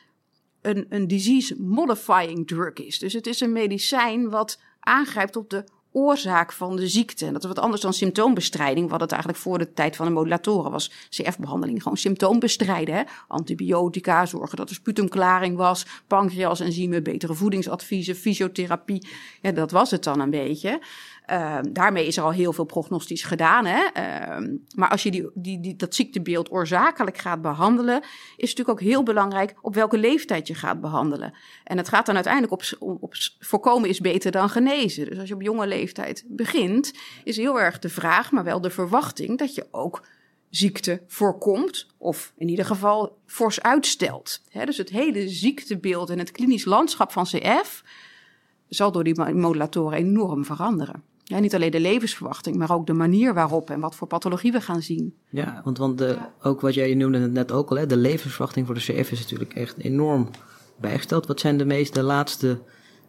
een, 0.61 0.85
een 0.89 1.07
disease 1.07 1.61
modifying 1.61 2.47
drug 2.47 2.73
is. 2.73 2.99
Dus 2.99 3.13
het 3.13 3.27
is 3.27 3.39
een 3.39 3.51
medicijn 3.51 4.29
wat 4.29 4.61
aangrijpt 4.79 5.35
op 5.35 5.49
de 5.49 5.63
oorzaak 5.95 6.51
van 6.51 6.75
de 6.75 6.87
ziekte. 6.87 7.31
Dat 7.31 7.41
is 7.41 7.47
wat 7.47 7.59
anders 7.59 7.81
dan 7.81 7.93
symptoombestrijding, 7.93 8.89
wat 8.89 9.01
het 9.01 9.11
eigenlijk 9.11 9.41
voor 9.41 9.57
de 9.57 9.73
tijd 9.73 9.95
van 9.95 10.05
de 10.05 10.11
modulatoren 10.11 10.71
was. 10.71 10.91
CF-behandeling, 11.09 11.81
gewoon 11.81 11.97
symptoombestrijden. 11.97 12.95
Hè? 12.95 13.03
Antibiotica, 13.27 14.25
zorgen 14.25 14.57
dat 14.57 14.69
er 14.69 14.75
sputumklaring 14.75 15.57
was, 15.57 15.85
pancreasenzymen, 16.07 17.03
betere 17.03 17.33
voedingsadviezen, 17.33 18.15
fysiotherapie. 18.15 19.07
Ja, 19.41 19.51
dat 19.51 19.71
was 19.71 19.91
het 19.91 20.03
dan 20.03 20.19
een 20.19 20.29
beetje. 20.29 20.81
Uh, 21.31 21.57
daarmee 21.71 22.07
is 22.07 22.17
er 22.17 22.23
al 22.23 22.31
heel 22.31 22.53
veel 22.53 22.65
prognostisch 22.65 23.23
gedaan. 23.23 23.65
Hè? 23.65 23.83
Uh, 23.97 24.47
maar 24.75 24.89
als 24.89 25.03
je 25.03 25.11
die, 25.11 25.59
die, 25.59 25.75
dat 25.75 25.95
ziektebeeld 25.95 26.51
oorzakelijk 26.51 27.17
gaat 27.17 27.41
behandelen, 27.41 28.01
is 28.01 28.09
het 28.49 28.57
natuurlijk 28.57 28.69
ook 28.69 28.81
heel 28.81 29.03
belangrijk 29.03 29.53
op 29.61 29.75
welke 29.75 29.97
leeftijd 29.97 30.47
je 30.47 30.55
gaat 30.55 30.81
behandelen. 30.81 31.33
En 31.63 31.77
het 31.77 31.89
gaat 31.89 32.05
dan 32.05 32.15
uiteindelijk 32.15 32.53
op, 32.53 32.63
op 33.01 33.13
voorkomen 33.39 33.89
is 33.89 33.99
beter 33.99 34.31
dan 34.31 34.49
genezen. 34.49 35.05
Dus 35.09 35.19
als 35.19 35.27
je 35.27 35.33
op 35.33 35.41
jonge 35.41 35.67
leeftijd 35.67 36.23
begint, 36.27 36.93
is 37.23 37.37
heel 37.37 37.59
erg 37.59 37.79
de 37.79 37.89
vraag, 37.89 38.31
maar 38.31 38.43
wel 38.43 38.61
de 38.61 38.69
verwachting 38.69 39.37
dat 39.37 39.55
je 39.55 39.67
ook 39.71 40.03
ziekte 40.49 41.01
voorkomt, 41.07 41.87
of 41.97 42.33
in 42.37 42.49
ieder 42.49 42.65
geval 42.65 43.17
fors 43.25 43.61
uitstelt. 43.61 44.41
Dus 44.65 44.77
het 44.77 44.89
hele 44.89 45.29
ziektebeeld 45.29 46.09
en 46.09 46.19
het 46.19 46.31
klinisch 46.31 46.65
landschap 46.65 47.11
van 47.11 47.23
CF 47.23 47.83
zal 48.67 48.91
door 48.91 49.03
die 49.03 49.33
modulatoren 49.33 49.97
enorm 49.97 50.45
veranderen. 50.45 51.03
Ja, 51.27 51.39
niet 51.39 51.55
alleen 51.55 51.71
de 51.71 51.79
levensverwachting, 51.79 52.55
maar 52.55 52.71
ook 52.71 52.87
de 52.87 52.93
manier 52.93 53.33
waarop 53.33 53.69
en 53.69 53.79
wat 53.79 53.95
voor 53.95 54.07
pathologie 54.07 54.51
we 54.51 54.61
gaan 54.61 54.81
zien. 54.81 55.15
Ja, 55.29 55.61
want, 55.63 55.77
want 55.77 55.97
de, 55.97 56.17
ook 56.41 56.61
wat 56.61 56.73
jij 56.73 56.93
noemde 56.93 57.19
het 57.19 57.31
net 57.31 57.51
ook 57.51 57.69
al, 57.69 57.77
hè, 57.77 57.85
de 57.85 57.97
levensverwachting 57.97 58.65
voor 58.65 58.75
de 58.75 58.81
CF 58.81 59.11
is 59.11 59.19
natuurlijk 59.19 59.53
echt 59.53 59.77
enorm 59.77 60.29
bijgesteld. 60.79 61.27
Wat 61.27 61.39
zijn 61.39 61.57
de 61.57 61.65
meest, 61.65 61.93
de 61.93 62.01
laatste 62.03 62.59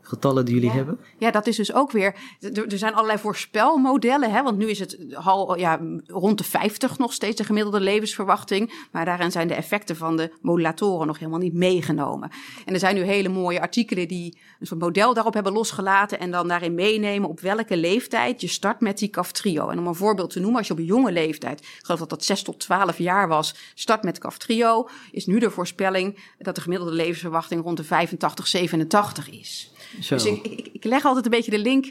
getallen 0.07 0.45
die 0.45 0.55
jullie 0.55 0.71
hebben? 0.71 0.99
Ja, 1.19 1.31
dat 1.31 1.47
is 1.47 1.57
dus 1.57 1.73
ook 1.73 1.91
weer. 1.91 2.15
Er, 2.41 2.79
zijn 2.79 2.95
allerlei 2.95 3.19
voorspelmodellen, 3.19 4.31
hè, 4.33 4.43
want 4.43 4.59
nu 4.59 4.67
is 4.67 4.79
het 4.79 4.99
al 5.15 5.59
ja, 5.59 5.81
rond 6.07 6.39
de 6.39 6.45
50 6.45 6.99
nog 6.99 7.13
steeds 7.13 7.37
de 7.37 7.45
gemiddelde 7.45 7.81
levensverwachting. 7.81 8.87
Maar 8.93 9.05
daarin 9.05 9.31
zijn 9.31 9.49
de 9.49 9.55
effecten 9.55 9.97
van 9.97 10.17
de 10.17 10.33
modulatoren 10.41 11.07
nog 11.07 11.19
helemaal 11.19 11.41
niet 11.41 11.55
meegenomen. 11.55 12.31
En 12.65 12.73
er 12.73 12.81
zijn 12.81 12.95
nu 12.95 13.03
hele 13.03 13.29
mooie 13.29 13.61
artikelen 13.61 14.09
die 14.09 14.39
een 14.61 14.67
soort 14.67 14.81
model 14.81 15.15
daarop 15.15 15.35
hebben 15.35 15.53
losgelaten. 15.53 16.19
En 16.19 16.31
dan 16.31 16.49
daarin 16.49 16.75
meenemen 16.75 17.29
op 17.29 17.41
welke 17.41 17.77
leeftijd 17.77 18.41
je 18.41 18.49
start 18.49 18.81
met 18.81 18.99
die 18.99 19.09
Kaftrio. 19.09 19.69
En 19.69 19.79
om 19.79 19.87
een 19.87 19.95
voorbeeld 19.95 20.31
te 20.31 20.41
noemen, 20.41 20.59
als 20.59 20.67
je 20.67 20.73
op 20.73 20.79
een 20.79 20.85
jonge 20.85 21.13
leeftijd, 21.13 21.61
ik 21.61 21.81
geloof 21.83 22.01
dat 22.01 22.11
dat 22.11 22.25
6 22.25 22.43
tot 22.43 22.59
12 22.59 22.99
jaar 22.99 23.29
was, 23.29 23.55
start 23.75 24.03
met 24.03 24.19
Kaftrio, 24.19 24.89
is 25.11 25.27
nu 25.27 25.39
de 25.39 25.51
voorspelling 25.51 26.19
dat 26.39 26.55
de 26.55 26.61
gemiddelde 26.61 26.95
levensverwachting 26.95 27.63
rond 27.63 27.77
de 27.77 27.85
85, 27.85 28.47
87 28.47 29.31
is. 29.31 29.71
Dus 30.09 30.25
ik, 30.25 30.85
leg 30.85 31.05
altijd 31.05 31.25
een 31.25 31.31
beetje 31.31 31.51
de 31.51 31.59
link. 31.59 31.91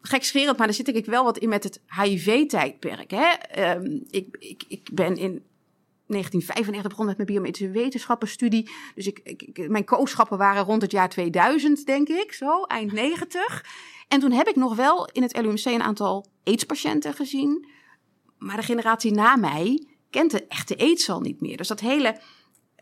Gekscherend, 0.00 0.56
maar 0.56 0.66
daar 0.66 0.76
zit 0.76 0.96
ik 0.96 1.06
wel 1.06 1.24
wat 1.24 1.38
in 1.38 1.48
met 1.48 1.64
het 1.64 1.80
HIV-tijdperk. 2.02 3.12
Um, 3.58 4.04
ik, 4.10 4.36
ik, 4.38 4.64
ik 4.68 4.88
ben 4.92 5.16
in 5.16 5.42
1995 6.08 6.82
begonnen 6.82 7.16
met 7.16 7.26
mijn 7.26 7.26
biomedische 7.26 7.70
wetenschappenstudie. 7.70 8.70
Dus 8.94 9.06
ik, 9.06 9.68
mijn 9.68 9.84
kooschappen 9.84 10.38
waren 10.38 10.64
rond 10.64 10.82
het 10.82 10.90
jaar 10.90 11.08
2000, 11.08 11.86
denk 11.86 12.08
ik, 12.08 12.32
zo, 12.32 12.62
eind 12.62 12.92
90. 12.92 13.64
En 14.08 14.20
toen 14.20 14.32
heb 14.32 14.48
ik 14.48 14.56
nog 14.56 14.76
wel 14.76 15.08
in 15.12 15.22
het 15.22 15.36
LUMC 15.40 15.64
een 15.64 15.82
aantal 15.82 16.26
AIDS-patiënten 16.44 17.14
gezien. 17.14 17.66
Maar 18.38 18.56
de 18.56 18.62
generatie 18.62 19.12
na 19.12 19.36
mij 19.36 19.86
kent 20.10 20.30
de 20.30 20.46
echte 20.46 20.78
AIDS 20.78 21.10
al 21.10 21.20
niet 21.20 21.40
meer. 21.40 21.56
Dus 21.56 21.68
dat 21.68 21.80
hele 21.80 22.20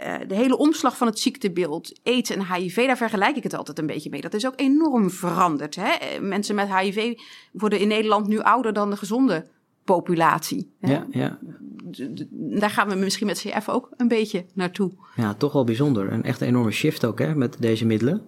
uh, 0.01 0.15
de 0.29 0.35
hele 0.35 0.57
omslag 0.57 0.97
van 0.97 1.07
het 1.07 1.19
ziektebeeld, 1.19 2.01
aids 2.05 2.31
en 2.31 2.55
HIV, 2.55 2.87
daar 2.87 2.97
vergelijk 2.97 3.37
ik 3.37 3.43
het 3.43 3.55
altijd 3.55 3.79
een 3.79 3.87
beetje 3.87 4.11
mee. 4.11 4.21
Dat 4.21 4.35
is 4.35 4.47
ook 4.47 4.61
enorm 4.61 5.11
veranderd. 5.11 5.77
Hè? 5.77 5.89
Eh, 5.89 6.21
mensen 6.21 6.55
met 6.55 6.77
HIV 6.77 7.19
worden 7.53 7.79
in 7.79 7.89
Nederland 7.89 8.27
nu 8.27 8.41
ouder 8.41 8.73
dan 8.73 8.91
de 8.91 8.97
gezonde 8.97 9.47
populatie. 9.85 10.71
Hè? 10.81 10.93
Ja, 10.93 11.07
ja. 11.11 11.39
Daar 12.31 12.71
gaan 12.71 12.89
we 12.89 12.95
misschien 12.95 13.27
met 13.27 13.39
CF 13.39 13.69
ook 13.69 13.89
een 13.97 14.09
beetje 14.09 14.45
naartoe. 14.55 14.93
Ja, 15.17 15.35
toch 15.35 15.53
wel 15.53 15.65
bijzonder. 15.65 16.13
Een 16.13 16.23
echt 16.23 16.41
enorme 16.41 16.71
shift 16.71 17.05
ook 17.05 17.19
hè, 17.19 17.35
met 17.35 17.57
deze 17.61 17.87
middelen. 17.87 18.23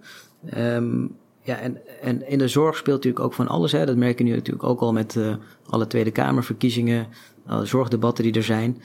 Um, 0.56 1.16
ja, 1.48 1.58
en, 1.58 1.78
en 2.02 2.28
in 2.28 2.38
de 2.38 2.48
zorg 2.48 2.76
speelt 2.76 2.96
natuurlijk 2.96 3.24
ook 3.24 3.34
van 3.34 3.48
alles. 3.48 3.72
Hè. 3.72 3.86
Dat 3.86 3.96
merken 3.96 4.24
we 4.24 4.30
nu 4.30 4.36
natuurlijk 4.36 4.64
ook 4.64 4.80
al 4.80 4.92
met 4.92 5.14
uh, 5.14 5.34
alle 5.66 5.86
Tweede 5.86 6.10
Kamerverkiezingen, 6.10 7.06
alle 7.46 7.66
zorgdebatten 7.66 8.24
die 8.24 8.32
er 8.32 8.42
zijn. 8.42 8.82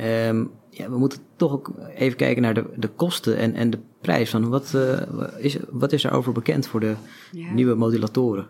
Um, 0.00 0.50
ja, 0.70 0.90
we 0.90 0.98
moeten 0.98 1.18
toch 1.36 1.52
ook 1.52 1.72
even 1.94 2.16
kijken 2.16 2.42
naar 2.42 2.54
de, 2.54 2.64
de 2.76 2.88
kosten 2.88 3.36
en, 3.36 3.54
en 3.54 3.70
de 3.70 3.78
prijs. 4.00 4.30
Van 4.30 4.48
wat, 4.48 4.72
uh, 4.74 5.00
is, 5.38 5.56
wat 5.70 5.92
is 5.92 6.10
over 6.10 6.32
bekend 6.32 6.66
voor 6.66 6.80
de 6.80 6.94
nieuwe 7.52 7.74
modulatoren? 7.74 8.48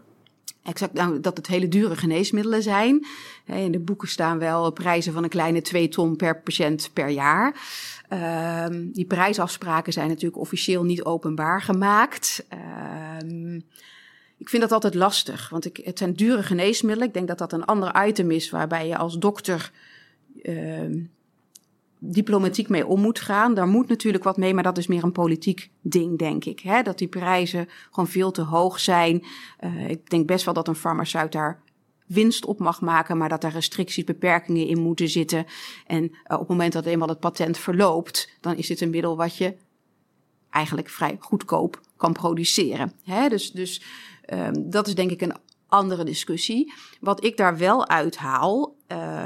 Exact, 0.63 0.93
nou, 0.93 1.21
dat 1.21 1.37
het 1.37 1.47
hele 1.47 1.69
dure 1.69 1.97
geneesmiddelen 1.97 2.63
zijn. 2.63 3.07
In 3.47 3.73
de 3.73 3.79
boeken 3.79 4.09
staan 4.09 4.39
wel 4.39 4.73
prijzen 4.73 5.13
van 5.13 5.23
een 5.23 5.29
kleine 5.29 5.61
2 5.63 5.89
ton 5.89 6.17
per 6.17 6.41
patiënt 6.41 6.91
per 6.93 7.09
jaar. 7.09 7.57
Uh, 8.13 8.67
die 8.93 9.05
prijsafspraken 9.05 9.93
zijn 9.93 10.09
natuurlijk 10.09 10.41
officieel 10.41 10.85
niet 10.85 11.05
openbaar 11.05 11.63
gemaakt. 11.63 12.47
Uh, 12.53 13.55
ik 14.39 14.49
vind 14.49 14.63
dat 14.63 14.73
altijd 14.73 14.95
lastig, 14.95 15.49
want 15.49 15.65
ik, 15.65 15.81
het 15.85 15.99
zijn 15.99 16.15
dure 16.15 16.43
geneesmiddelen. 16.43 17.09
Ik 17.09 17.15
denk 17.15 17.29
dat 17.29 17.39
dat 17.39 17.53
een 17.53 17.65
ander 17.65 18.07
item 18.07 18.31
is 18.31 18.51
waarbij 18.51 18.87
je 18.89 18.97
als 18.97 19.19
dokter 19.19 19.71
diplomatiek 22.06 22.68
mee 22.68 22.87
om 22.87 23.00
moet 23.00 23.20
gaan. 23.20 23.54
Daar 23.54 23.66
moet 23.66 23.88
natuurlijk 23.88 24.25
wat 24.25 24.37
mee, 24.37 24.54
maar 24.54 24.62
dat 24.62 24.78
is 24.78 24.87
meer 24.87 25.04
een 25.04 25.12
politiek 25.12 25.70
ding, 25.80 26.18
denk 26.18 26.44
ik. 26.44 26.61
Hè? 26.61 26.82
Dat 26.82 26.99
die 26.99 27.08
prijzen 27.08 27.68
gewoon 27.90 28.08
veel 28.08 28.30
te 28.30 28.42
hoog 28.42 28.80
zijn. 28.80 29.25
Uh, 29.61 29.88
ik 29.88 30.11
denk 30.11 30.26
best 30.26 30.44
wel 30.44 30.54
dat 30.54 30.68
een 30.68 30.75
farmaceut 30.75 31.32
daar 31.32 31.62
winst 32.06 32.44
op 32.44 32.58
mag 32.58 32.80
maken, 32.80 33.16
maar 33.16 33.28
dat 33.28 33.44
er 33.44 33.50
restricties, 33.50 34.04
beperkingen 34.04 34.66
in 34.66 34.80
moeten 34.80 35.08
zitten. 35.08 35.46
En 35.87 36.02
uh, 36.02 36.11
op 36.26 36.38
het 36.38 36.49
moment 36.49 36.73
dat 36.73 36.87
eenmaal 36.87 37.08
het 37.08 37.20
patent 37.20 37.58
verloopt, 37.58 38.30
dan 38.40 38.56
is 38.56 38.66
dit 38.66 38.80
een 38.80 38.90
middel 38.90 39.16
wat 39.16 39.37
je 39.37 39.56
eigenlijk 40.50 40.88
vrij 40.88 41.16
goedkoop 41.20 41.80
kan 41.96 42.12
produceren. 42.12 42.92
Hè? 43.04 43.28
Dus, 43.28 43.50
dus 43.52 43.82
um, 44.32 44.70
dat 44.70 44.87
is 44.87 44.94
denk 44.94 45.11
ik 45.11 45.20
een 45.20 45.37
andere 45.68 46.04
discussie. 46.04 46.73
Wat 47.00 47.25
ik 47.25 47.37
daar 47.37 47.58
wel 47.58 47.88
uithaal, 47.88 48.76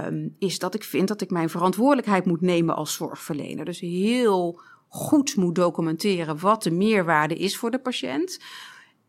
um, 0.06 0.34
is 0.38 0.58
dat 0.58 0.74
ik 0.74 0.84
vind 0.84 1.08
dat 1.08 1.20
ik 1.20 1.30
mijn 1.30 1.50
verantwoordelijkheid 1.50 2.24
moet 2.24 2.40
nemen 2.40 2.76
als 2.76 2.94
zorgverlener. 2.94 3.64
Dus 3.64 3.80
heel 3.80 4.60
goed 4.88 5.36
moet 5.36 5.54
documenteren 5.54 6.40
wat 6.40 6.62
de 6.62 6.70
meerwaarde 6.70 7.34
is 7.34 7.56
voor 7.56 7.70
de 7.70 7.78
patiënt. 7.78 8.40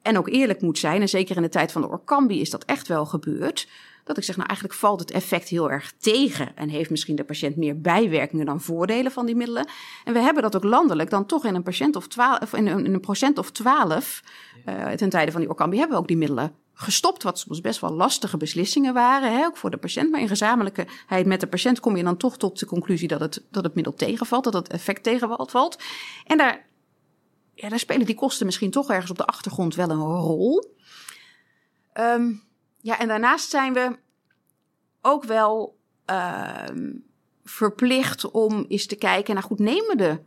En 0.01 0.17
ook 0.17 0.29
eerlijk 0.29 0.61
moet 0.61 0.77
zijn, 0.77 1.01
en 1.01 1.09
zeker 1.09 1.35
in 1.35 1.41
de 1.41 1.49
tijd 1.49 1.71
van 1.71 1.81
de 1.81 1.89
Orkambi 1.89 2.41
is 2.41 2.49
dat 2.49 2.65
echt 2.65 2.87
wel 2.87 3.05
gebeurd. 3.05 3.67
Dat 4.03 4.17
ik 4.17 4.23
zeg, 4.23 4.35
nou 4.35 4.47
eigenlijk 4.47 4.79
valt 4.79 4.99
het 4.99 5.11
effect 5.11 5.47
heel 5.47 5.71
erg 5.71 5.93
tegen 5.97 6.55
en 6.55 6.69
heeft 6.69 6.89
misschien 6.89 7.15
de 7.15 7.23
patiënt 7.23 7.55
meer 7.55 7.81
bijwerkingen 7.81 8.45
dan 8.45 8.61
voordelen 8.61 9.11
van 9.11 9.25
die 9.25 9.35
middelen. 9.35 9.67
En 10.03 10.13
we 10.13 10.19
hebben 10.19 10.43
dat 10.43 10.55
ook 10.55 10.63
landelijk 10.63 11.09
dan 11.09 11.25
toch 11.25 11.45
in 11.45 11.55
een, 11.55 11.63
patiënt 11.63 11.95
of 11.95 12.07
twaalf, 12.07 12.53
in 12.53 12.67
een, 12.67 12.85
in 12.85 12.93
een 12.93 12.99
procent 12.99 13.37
of 13.37 13.51
twaalf, 13.51 14.23
uh, 14.65 14.89
ten 14.89 15.09
tijde 15.09 15.31
van 15.31 15.41
die 15.41 15.49
Orkambi, 15.49 15.77
hebben 15.77 15.95
we 15.95 16.01
ook 16.01 16.07
die 16.07 16.17
middelen 16.17 16.53
gestopt, 16.81 17.23
wat 17.23 17.39
soms 17.39 17.61
best 17.61 17.79
wel 17.79 17.91
lastige 17.91 18.37
beslissingen 18.37 18.93
waren, 18.93 19.37
hè, 19.37 19.45
ook 19.45 19.57
voor 19.57 19.69
de 19.69 19.77
patiënt. 19.77 20.11
Maar 20.11 20.21
in 20.21 20.27
gezamenlijkheid 20.27 21.25
met 21.25 21.39
de 21.39 21.47
patiënt 21.47 21.79
kom 21.79 21.97
je 21.97 22.03
dan 22.03 22.17
toch 22.17 22.37
tot 22.37 22.59
de 22.59 22.65
conclusie 22.65 23.07
dat 23.07 23.19
het, 23.19 23.45
dat 23.51 23.63
het 23.63 23.75
middel 23.75 23.93
tegenvalt, 23.93 24.43
dat 24.43 24.53
het 24.53 24.67
effect 24.67 25.03
tegenvalt. 25.03 25.83
En 26.25 26.37
daar, 26.37 26.65
ja, 27.53 27.69
daar 27.69 27.79
spelen 27.79 28.05
die 28.05 28.15
kosten 28.15 28.45
misschien 28.45 28.71
toch 28.71 28.89
ergens 28.89 29.11
op 29.11 29.17
de 29.17 29.25
achtergrond 29.25 29.75
wel 29.75 29.89
een 29.89 29.97
rol. 29.97 30.75
Um, 31.93 32.43
ja, 32.81 32.99
en 32.99 33.07
daarnaast 33.07 33.49
zijn 33.49 33.73
we 33.73 33.97
ook 35.01 35.23
wel 35.23 35.77
um, 36.69 37.05
verplicht 37.43 38.31
om 38.31 38.65
eens 38.67 38.85
te 38.85 38.95
kijken, 38.95 39.33
nou 39.33 39.45
goed, 39.45 39.59
nemen 39.59 39.97
de 39.97 40.19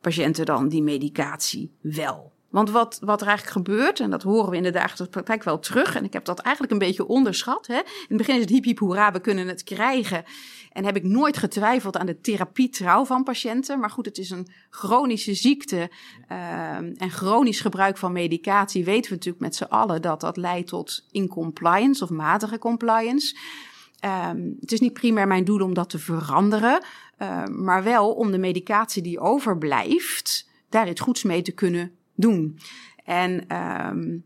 patiënten 0.00 0.44
dan 0.44 0.68
die 0.68 0.82
medicatie 0.82 1.76
wel? 1.80 2.31
Want 2.52 2.70
wat, 2.70 2.98
wat 3.00 3.20
er 3.20 3.26
eigenlijk 3.26 3.56
gebeurt, 3.56 4.00
en 4.00 4.10
dat 4.10 4.22
horen 4.22 4.50
we 4.50 4.56
in 4.56 4.62
de 4.62 4.70
dagelijkse 4.70 5.08
praktijk 5.08 5.42
wel 5.42 5.58
terug, 5.58 5.94
en 5.94 6.04
ik 6.04 6.12
heb 6.12 6.24
dat 6.24 6.38
eigenlijk 6.38 6.72
een 6.72 6.86
beetje 6.86 7.06
onderschat. 7.06 7.66
Hè? 7.66 7.76
In 7.76 8.04
het 8.08 8.16
begin 8.16 8.34
is 8.34 8.40
het 8.40 8.50
hiep 8.50 8.64
hiep 8.64 8.78
hoera, 8.78 9.12
we 9.12 9.20
kunnen 9.20 9.48
het 9.48 9.62
krijgen. 9.62 10.24
En 10.72 10.84
heb 10.84 10.96
ik 10.96 11.02
nooit 11.02 11.36
getwijfeld 11.36 11.96
aan 11.96 12.06
de 12.06 12.20
therapietrouw 12.20 13.04
van 13.04 13.22
patiënten. 13.22 13.78
Maar 13.78 13.90
goed, 13.90 14.06
het 14.06 14.18
is 14.18 14.30
een 14.30 14.46
chronische 14.70 15.34
ziekte. 15.34 15.90
Uh, 16.32 16.76
en 16.76 17.10
chronisch 17.10 17.60
gebruik 17.60 17.96
van 17.96 18.12
medicatie 18.12 18.84
weten 18.84 19.10
we 19.10 19.16
natuurlijk 19.16 19.44
met 19.44 19.56
z'n 19.56 19.64
allen 19.64 20.02
dat 20.02 20.20
dat 20.20 20.36
leidt 20.36 20.68
tot 20.68 21.06
incompliance 21.10 22.04
of 22.04 22.10
matige 22.10 22.58
compliance. 22.58 23.36
Um, 24.30 24.56
het 24.60 24.72
is 24.72 24.80
niet 24.80 24.92
primair 24.92 25.26
mijn 25.26 25.44
doel 25.44 25.60
om 25.60 25.74
dat 25.74 25.90
te 25.90 25.98
veranderen, 25.98 26.82
uh, 27.18 27.44
maar 27.46 27.82
wel 27.82 28.12
om 28.12 28.30
de 28.30 28.38
medicatie 28.38 29.02
die 29.02 29.20
overblijft, 29.20 30.48
daar 30.68 30.88
iets 30.88 31.00
goeds 31.00 31.22
mee 31.22 31.42
te 31.42 31.52
kunnen 31.52 31.92
doen. 32.14 32.58
En 33.04 33.56
um, 33.56 34.24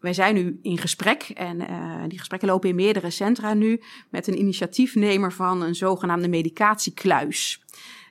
wij 0.00 0.12
zijn 0.12 0.34
nu 0.34 0.58
in 0.62 0.78
gesprek 0.78 1.22
en 1.22 1.60
uh, 1.60 2.02
die 2.08 2.18
gesprekken 2.18 2.48
lopen 2.48 2.68
in 2.68 2.74
meerdere 2.74 3.10
centra 3.10 3.54
nu 3.54 3.80
met 4.10 4.26
een 4.26 4.38
initiatiefnemer 4.38 5.32
van 5.32 5.62
een 5.62 5.74
zogenaamde 5.74 6.28
medicatiekluis. 6.28 7.64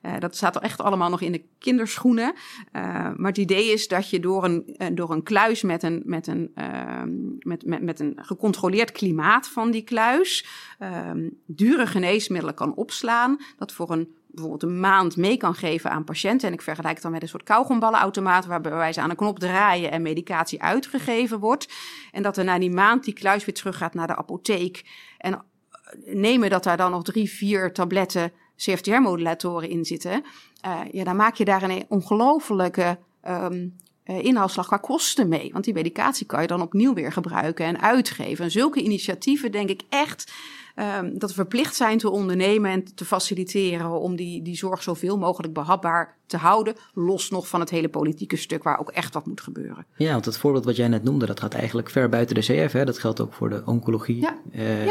Uh, 0.05 0.19
dat 0.19 0.35
staat 0.35 0.55
er 0.55 0.61
echt 0.61 0.81
allemaal 0.81 1.09
nog 1.09 1.21
in 1.21 1.31
de 1.31 1.43
kinderschoenen. 1.59 2.33
Uh, 2.33 2.81
maar 2.91 3.31
het 3.31 3.37
idee 3.37 3.71
is 3.71 3.87
dat 3.87 4.09
je 4.09 4.19
door 4.19 4.43
een, 4.43 4.77
door 4.93 5.11
een 5.11 5.23
kluis 5.23 5.61
met 5.61 5.83
een, 5.83 6.01
met, 6.05 6.27
een, 6.27 6.51
uh, 6.55 7.01
met, 7.39 7.65
met, 7.65 7.81
met 7.81 7.99
een 7.99 8.13
gecontroleerd 8.15 8.91
klimaat 8.91 9.47
van 9.47 9.71
die 9.71 9.83
kluis 9.83 10.45
dure 11.45 11.87
geneesmiddelen 11.87 12.55
kan 12.55 12.75
opslaan. 12.75 13.37
Dat 13.57 13.71
voor 13.71 13.91
een 13.91 14.15
bijvoorbeeld 14.35 14.71
een 14.71 14.79
maand 14.79 15.17
mee 15.17 15.37
kan 15.37 15.55
geven 15.55 15.91
aan 15.91 16.03
patiënten. 16.03 16.47
En 16.47 16.53
ik 16.53 16.61
vergelijk 16.61 16.93
het 16.93 17.03
dan 17.03 17.11
met 17.11 17.21
een 17.21 17.27
soort 17.27 17.43
kauwgomballenautomaat... 17.43 18.45
waarbij 18.45 18.93
ze 18.93 19.01
aan 19.01 19.09
een 19.09 19.15
knop 19.15 19.39
draaien 19.39 19.91
en 19.91 20.01
medicatie 20.01 20.61
uitgegeven 20.61 21.39
wordt. 21.39 21.73
En 22.11 22.23
dat 22.23 22.37
er 22.37 22.43
na 22.43 22.59
die 22.59 22.71
maand 22.71 23.03
die 23.03 23.13
kluis 23.13 23.45
weer 23.45 23.55
terug 23.55 23.77
gaat 23.77 23.93
naar 23.93 24.07
de 24.07 24.15
apotheek. 24.15 24.85
En 25.17 25.33
eh, 25.33 25.41
nemen 26.15 26.49
dat 26.49 26.63
daar 26.63 26.77
dan 26.77 26.91
nog 26.91 27.03
drie, 27.03 27.29
vier 27.29 27.73
tabletten 27.73 28.31
CFTR-modulatoren 28.55 29.69
in 29.69 29.85
zitten... 29.85 30.23
Uh, 30.65 30.79
ja, 30.91 31.03
dan 31.03 31.15
maak 31.15 31.35
je 31.35 31.45
daar 31.45 31.63
een 31.63 31.85
ongelofelijke 31.87 32.97
um, 33.27 33.75
uh, 34.05 34.23
inhaalslag 34.23 34.67
qua 34.67 34.77
kosten 34.77 35.27
mee. 35.27 35.49
Want 35.51 35.63
die 35.63 35.73
medicatie 35.73 36.25
kan 36.25 36.41
je 36.41 36.47
dan 36.47 36.61
opnieuw 36.61 36.93
weer 36.93 37.11
gebruiken 37.11 37.65
en 37.65 37.81
uitgeven. 37.81 38.45
En 38.45 38.51
zulke 38.51 38.81
initiatieven 38.81 39.51
denk 39.51 39.69
ik 39.69 39.81
echt 39.89 40.33
Um, 40.75 41.19
dat 41.19 41.29
we 41.29 41.35
verplicht 41.35 41.75
zijn 41.75 41.97
te 41.97 42.09
ondernemen 42.09 42.71
en 42.71 42.95
te 42.95 43.05
faciliteren 43.05 43.99
om 43.99 44.15
die, 44.15 44.41
die 44.41 44.55
zorg 44.55 44.83
zoveel 44.83 45.17
mogelijk 45.17 45.53
behapbaar 45.53 46.17
te 46.25 46.37
houden. 46.37 46.75
Los 46.93 47.29
nog 47.29 47.47
van 47.47 47.59
het 47.59 47.69
hele 47.69 47.89
politieke 47.89 48.35
stuk 48.35 48.63
waar 48.63 48.79
ook 48.79 48.91
echt 48.91 49.13
wat 49.13 49.25
moet 49.25 49.41
gebeuren. 49.41 49.85
Ja, 49.97 50.11
want 50.11 50.25
het 50.25 50.37
voorbeeld 50.37 50.65
wat 50.65 50.75
jij 50.75 50.87
net 50.87 51.03
noemde, 51.03 51.25
dat 51.25 51.39
gaat 51.39 51.53
eigenlijk 51.53 51.89
ver 51.89 52.09
buiten 52.09 52.35
de 52.35 52.41
CF. 52.41 52.71
Hè? 52.71 52.85
Dat 52.85 52.99
geldt 52.99 53.21
ook 53.21 53.33
voor 53.33 53.49
de 53.49 53.61
oncologie, 53.65 54.21
ja. 54.21 54.37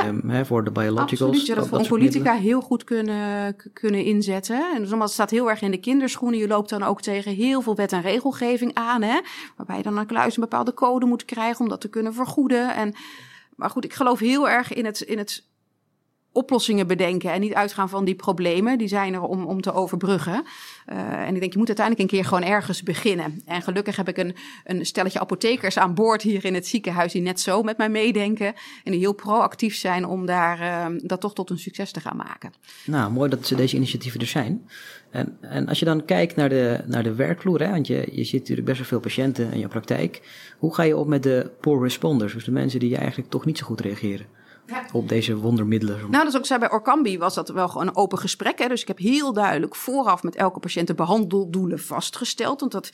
Um, 0.07 0.31
Hè, 0.31 0.45
voor 0.45 0.65
de 0.65 0.71
biologicals. 0.71 1.39
Absoluut, 1.39 1.57
dat, 1.57 1.69
we 1.69 1.79
oncologica 1.79 2.35
heel 2.35 2.61
goed 2.61 2.85
kunnen, 2.85 3.57
kunnen 3.73 4.05
inzetten. 4.05 4.75
En 4.75 4.81
dus 4.83 4.91
het 4.91 5.11
staat 5.11 5.31
heel 5.31 5.51
erg 5.51 5.63
in 5.63 5.71
de 5.71 5.81
kinderschoenen. 5.81 6.39
Je 6.39 6.47
loopt 6.47 6.69
dan 6.69 6.83
ook 6.83 7.01
tegen 7.01 7.35
heel 7.35 7.61
veel 7.61 7.75
wet 7.75 7.93
en 7.93 8.03
regelgeving 8.03 8.75
aan. 8.75 9.03
Hè? 9.03 9.21
Waarbij 9.57 9.77
je 9.77 9.83
dan 9.83 9.99
een 9.99 10.07
kluis 10.07 10.37
een 10.37 10.43
bepaalde 10.43 10.75
code 10.75 11.07
moet 11.07 11.25
krijgen 11.25 11.61
om 11.61 11.69
dat 11.69 11.81
te 11.81 11.89
kunnen 11.89 12.15
vergoeden. 12.15 12.75
En, 12.75 12.95
maar 13.57 13.71
goed, 13.71 13.85
ik 13.85 13.95
geloof 13.95 14.19
heel 14.19 14.49
erg 14.49 14.73
in 14.73 14.85
het, 14.85 15.01
in 15.01 15.19
het 15.19 15.53
oplossingen 16.35 16.87
bedenken 16.87 17.33
en 17.33 17.41
niet 17.41 17.55
uitgaan 17.55 17.89
van 17.89 18.05
die 18.05 18.15
problemen. 18.15 18.79
Die 18.79 18.89
zijn 18.89 19.15
er 19.15 19.23
om, 19.23 19.45
om 19.45 19.61
te 19.61 19.73
overbruggen. 19.73 20.45
Uh, 20.93 20.99
en 21.13 21.35
ik 21.35 21.41
denk, 21.41 21.53
je 21.53 21.59
moet 21.59 21.67
uiteindelijk 21.67 22.11
een 22.11 22.19
keer 22.19 22.29
gewoon 22.29 22.45
ergens 22.45 22.83
beginnen. 22.83 23.43
En 23.47 23.63
gelukkig 23.63 23.97
heb 23.97 24.09
ik 24.09 24.17
een, 24.17 24.35
een 24.65 24.87
stelletje 24.87 25.21
apothekers 25.21 25.79
aan 25.79 25.95
boord 25.95 26.23
hier 26.23 26.45
in 26.45 26.55
het 26.55 26.67
ziekenhuis 26.67 27.13
die 27.13 27.23
net 27.23 27.41
zo 27.41 27.63
met 27.63 27.77
mij 27.77 27.89
meedenken. 27.89 28.55
En 28.85 28.91
die 28.93 29.01
heel 29.01 29.13
proactief 29.13 29.77
zijn 29.77 30.07
om 30.07 30.27
daar, 30.27 30.61
uh, 30.61 31.01
dat 31.03 31.21
toch 31.21 31.35
tot 31.35 31.51
een 31.51 31.59
succes 31.59 31.91
te 31.91 32.01
gaan 32.01 32.17
maken. 32.17 32.53
Nou, 32.85 33.13
mooi 33.13 33.31
dat 33.31 33.53
deze 33.57 33.77
initiatieven 33.77 34.21
er 34.21 34.27
zijn. 34.27 34.69
En, 35.11 35.37
en 35.41 35.69
als 35.69 35.79
je 35.79 35.85
dan 35.85 36.05
kijkt 36.05 36.37
naar 36.37 36.49
de, 36.49 36.81
naar 36.87 37.03
de 37.03 37.15
werkvloer, 37.15 37.61
hè, 37.61 37.71
want 37.71 37.87
je, 37.87 38.09
je 38.13 38.25
ziet 38.25 38.41
natuurlijk 38.41 38.67
best 38.67 38.79
wel 38.79 38.89
veel 38.89 39.01
patiënten 39.01 39.53
in 39.53 39.59
je 39.59 39.69
praktijk. 39.69 40.21
Hoe 40.59 40.75
ga 40.75 40.83
je 40.83 40.97
op 40.97 41.07
met 41.07 41.23
de 41.23 41.51
poor 41.61 41.83
responders, 41.83 42.33
dus 42.33 42.45
de 42.45 42.51
mensen 42.51 42.81
die 42.81 42.97
eigenlijk 42.97 43.31
toch 43.31 43.45
niet 43.45 43.59
zo 43.59 43.67
goed 43.67 43.81
reageren? 43.81 44.27
Op 44.93 45.09
deze 45.09 45.37
wondermiddelen. 45.37 45.99
Nou, 45.99 46.11
dat 46.11 46.27
is 46.27 46.37
ook 46.37 46.47
zei 46.47 46.59
bij 46.59 46.71
Orkambi 46.71 47.19
was 47.19 47.35
dat 47.35 47.49
wel 47.49 47.69
gewoon 47.69 47.87
een 47.87 47.97
open 47.97 48.19
gesprek. 48.19 48.59
Hè? 48.59 48.69
Dus 48.69 48.83
ik 48.83 48.89
heb 48.89 48.99
heel 48.99 49.33
duidelijk 49.33 49.75
vooraf 49.75 50.23
met 50.23 50.37
elke 50.37 50.61
patiënt 50.61 50.87
de 50.87 50.95
behandeldoelen 50.95 51.79
vastgesteld. 51.79 52.61
Want 52.61 52.73
dat 52.73 52.91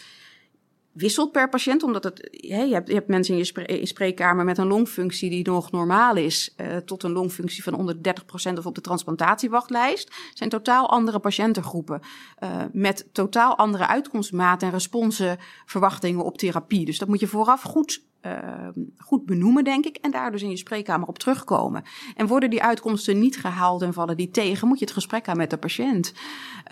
wisselt 0.93 1.33
per 1.33 1.49
patiënt, 1.49 1.83
omdat 1.83 2.05
het, 2.05 2.29
hè, 2.31 2.63
je, 2.63 2.75
hebt, 2.75 2.89
je 2.89 2.95
hebt 2.95 3.09
mensen 3.09 3.35
in 3.35 3.45
je, 3.79 3.87
spreekkamer 3.87 4.45
met 4.45 4.59
een 4.59 4.67
longfunctie 4.67 5.31
die 5.31 5.49
nog 5.49 5.71
normaal 5.71 6.17
is, 6.17 6.55
uh, 6.57 6.77
tot 6.77 7.03
een 7.03 7.13
longfunctie 7.13 7.63
van 7.63 7.75
onder 7.75 7.95
30% 7.95 8.59
of 8.59 8.67
op 8.67 8.75
de 8.75 8.81
transplantatiewachtlijst. 8.81 10.05
Het 10.29 10.39
zijn 10.39 10.51
totaal 10.51 10.91
andere 10.91 11.19
patiëntengroepen 11.19 12.01
uh, 12.43 12.51
met 12.73 13.09
totaal 13.13 13.57
andere 13.57 13.87
uitkomstmaten 13.87 14.67
en 14.67 14.75
responsenverwachtingen 14.75 16.25
op 16.25 16.39
therapie. 16.39 16.85
Dus 16.85 16.99
dat 16.99 17.09
moet 17.09 17.21
je 17.21 17.27
vooraf 17.27 17.63
goed 17.63 18.03
uh, 18.27 18.69
goed 18.99 19.27
benoemen, 19.27 19.65
denk 19.65 19.85
ik. 19.85 19.97
En 19.97 20.11
daar 20.11 20.31
dus 20.31 20.43
in 20.43 20.51
je 20.51 20.57
spreekkamer 20.57 21.09
op 21.09 21.19
terugkomen. 21.19 21.83
En 22.17 22.27
worden 22.27 22.51
die 22.51 22.63
uitkomsten 22.63 23.19
niet 23.19 23.39
gehaald 23.39 23.83
en 23.83 23.93
vallen 23.93 24.17
die 24.17 24.31
tegen, 24.31 24.69
moet 24.69 24.79
je 24.79 24.85
het 24.85 24.95
gesprek 24.95 25.29
aan 25.29 25.37
met 25.37 25.51
de 25.51 25.57
patiënt. 25.57 26.13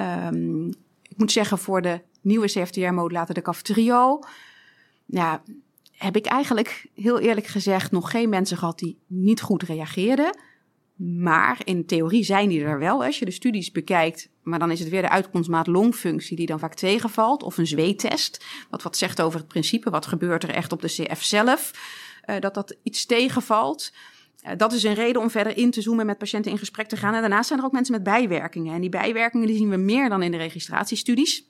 Um, 0.01 0.69
ik 1.03 1.17
moet 1.17 1.33
zeggen, 1.33 1.59
voor 1.59 1.83
de 1.83 2.01
nieuwe 2.21 2.47
CFTR-modulator, 2.47 3.35
de 3.35 3.43
Cafetrio, 3.43 4.21
ja, 5.07 5.43
heb 5.93 6.17
ik 6.17 6.27
eigenlijk 6.27 6.87
heel 6.95 7.19
eerlijk 7.19 7.47
gezegd 7.47 7.91
nog 7.91 8.11
geen 8.11 8.29
mensen 8.29 8.57
gehad 8.57 8.79
die 8.79 8.99
niet 9.07 9.41
goed 9.41 9.63
reageerden. 9.63 10.39
Maar 10.99 11.61
in 11.65 11.87
theorie 11.87 12.25
zijn 12.25 12.49
die 12.49 12.65
er 12.65 12.79
wel. 12.79 13.05
Als 13.05 13.19
je 13.19 13.25
de 13.25 13.31
studies 13.31 13.71
bekijkt, 13.71 14.29
maar 14.43 14.59
dan 14.59 14.71
is 14.71 14.81
het 14.81 14.89
weer 14.89 15.03
de 15.03 15.09
uitkomstmaat 15.09 15.67
longfunctie 15.67 16.37
die 16.37 16.47
dan 16.47 16.59
vaak 16.59 16.75
tegenvalt. 16.75 17.43
Of 17.43 17.59
een 17.59 17.67
zweettest, 17.67 18.45
wat 18.71 18.83
wat 18.83 18.97
zegt 18.97 19.21
over 19.21 19.39
het 19.39 19.49
principe. 19.49 19.91
Wat 19.91 20.07
gebeurt 20.07 20.43
er 20.43 20.51
echt 20.51 20.73
op 20.73 20.81
de 20.83 20.89
CF 20.89 21.23
zelf? 21.23 21.73
Uh, 22.27 22.39
dat 22.41 22.55
dat 22.55 22.77
iets 22.83 23.07
tegenvalt. 23.07 23.93
Uh, 24.47 24.51
dat 24.57 24.73
is 24.73 24.83
een 24.83 24.95
reden 24.95 25.23
om 25.23 25.31
verder 25.31 25.57
in 25.57 25.71
te 25.71 25.83
zoomen 25.83 26.07
met 26.07 26.19
patiënten 26.19 26.51
in 26.51 26.59
gesprek 26.59 26.89
te 26.89 26.97
gaan. 26.97 27.15
En 27.15 27.21
daarnaast 27.21 27.49
zijn 27.49 27.59
er 27.59 27.65
ook 27.65 27.73
mensen 27.73 27.95
met 27.95 28.03
bijwerkingen. 28.03 28.75
En 28.75 28.81
die 28.81 28.91
bijwerkingen 28.91 29.47
die 29.47 29.57
zien 29.57 29.71
we 29.71 29.77
meer 29.77 30.09
dan 30.09 30.23
in 30.23 30.31
de 30.31 30.37
registratiestudies. 30.37 31.45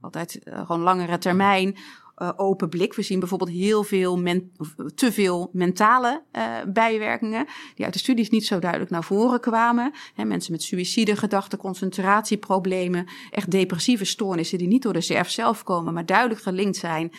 Altijd 0.00 0.40
uh, 0.44 0.66
gewoon 0.66 0.82
langere 0.82 1.18
termijn 1.18 1.76
uh, 2.18 2.30
open 2.36 2.68
blik. 2.68 2.94
We 2.94 3.02
zien 3.02 3.18
bijvoorbeeld 3.18 3.50
heel 3.50 3.82
veel, 3.82 4.18
men, 4.18 4.52
te 4.94 5.12
veel 5.12 5.50
mentale 5.52 6.22
uh, 6.32 6.42
bijwerkingen, 6.66 7.46
die 7.74 7.84
uit 7.84 7.94
de 7.94 8.00
studies 8.00 8.30
niet 8.30 8.46
zo 8.46 8.58
duidelijk 8.58 8.90
naar 8.90 9.04
voren 9.04 9.40
kwamen. 9.40 9.92
He, 10.14 10.24
mensen 10.24 10.52
met 10.52 10.62
suïcidegedachten, 10.62 11.58
concentratieproblemen, 11.58 13.06
echt 13.30 13.50
depressieve 13.50 14.04
stoornissen 14.04 14.58
die 14.58 14.68
niet 14.68 14.82
door 14.82 14.92
de 14.92 14.98
CF 14.98 15.30
zelf 15.30 15.62
komen, 15.62 15.94
maar 15.94 16.06
duidelijk 16.06 16.40
gelinkt 16.40 16.76
zijn 16.76 17.12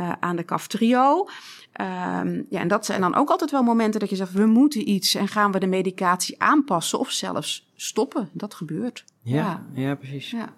uh, 0.00 0.12
aan 0.20 0.36
de 0.36 0.44
CAF-trio. 0.44 1.28
Um, 1.80 2.46
ja, 2.48 2.60
en 2.60 2.68
dat 2.68 2.86
zijn 2.86 3.00
dan 3.00 3.14
ook 3.14 3.30
altijd 3.30 3.50
wel 3.50 3.62
momenten 3.62 4.00
dat 4.00 4.10
je 4.10 4.16
zegt, 4.16 4.32
we 4.32 4.46
moeten 4.46 4.88
iets 4.88 5.14
en 5.14 5.28
gaan 5.28 5.52
we 5.52 5.58
de 5.58 5.66
medicatie 5.66 6.42
aanpassen 6.42 6.98
of 6.98 7.10
zelfs 7.10 7.70
stoppen. 7.76 8.28
Dat 8.32 8.54
gebeurt. 8.54 9.04
Ja, 9.22 9.36
ja, 9.74 9.82
ja 9.82 9.94
precies. 9.94 10.30
Ja. 10.30 10.54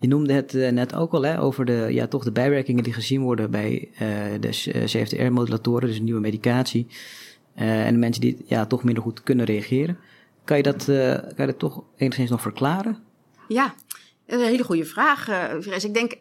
Je 0.00 0.08
noemde 0.08 0.32
het 0.32 0.54
uh, 0.54 0.70
net 0.70 0.94
ook 0.94 1.12
al 1.12 1.22
hè, 1.22 1.40
over 1.40 1.64
de, 1.64 1.86
ja, 1.90 2.06
toch 2.06 2.24
de 2.24 2.32
bijwerkingen 2.32 2.84
die 2.84 2.92
gezien 2.92 3.20
worden 3.20 3.50
bij 3.50 3.88
uh, 3.92 3.98
de 4.40 4.48
CFTR-modulatoren, 4.84 5.88
dus 5.88 6.00
nieuwe 6.00 6.20
medicatie. 6.20 6.86
En 7.54 7.92
de 7.92 7.98
mensen 7.98 8.20
die 8.20 8.44
ja, 8.46 8.66
toch 8.66 8.84
minder 8.84 9.02
goed 9.02 9.22
kunnen 9.22 9.46
reageren. 9.46 9.98
Kan 10.44 10.56
je 10.56 10.62
dat, 10.62 10.84
kan 10.84 11.34
je 11.36 11.46
dat 11.46 11.58
toch 11.58 11.82
enigszins 11.96 12.30
nog 12.30 12.40
verklaren? 12.40 12.98
Ja, 13.48 13.74
een 14.26 14.40
hele 14.40 14.64
goede 14.64 14.84
vraag, 14.84 15.24
Fres. 15.60 15.84
Ik 15.84 15.94
denk. 15.94 16.16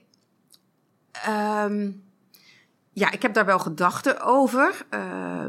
Um, 1.66 2.02
ja, 2.94 3.12
ik 3.12 3.22
heb 3.22 3.34
daar 3.34 3.46
wel 3.46 3.60
gedachten 3.60 4.22
over. 4.22 4.86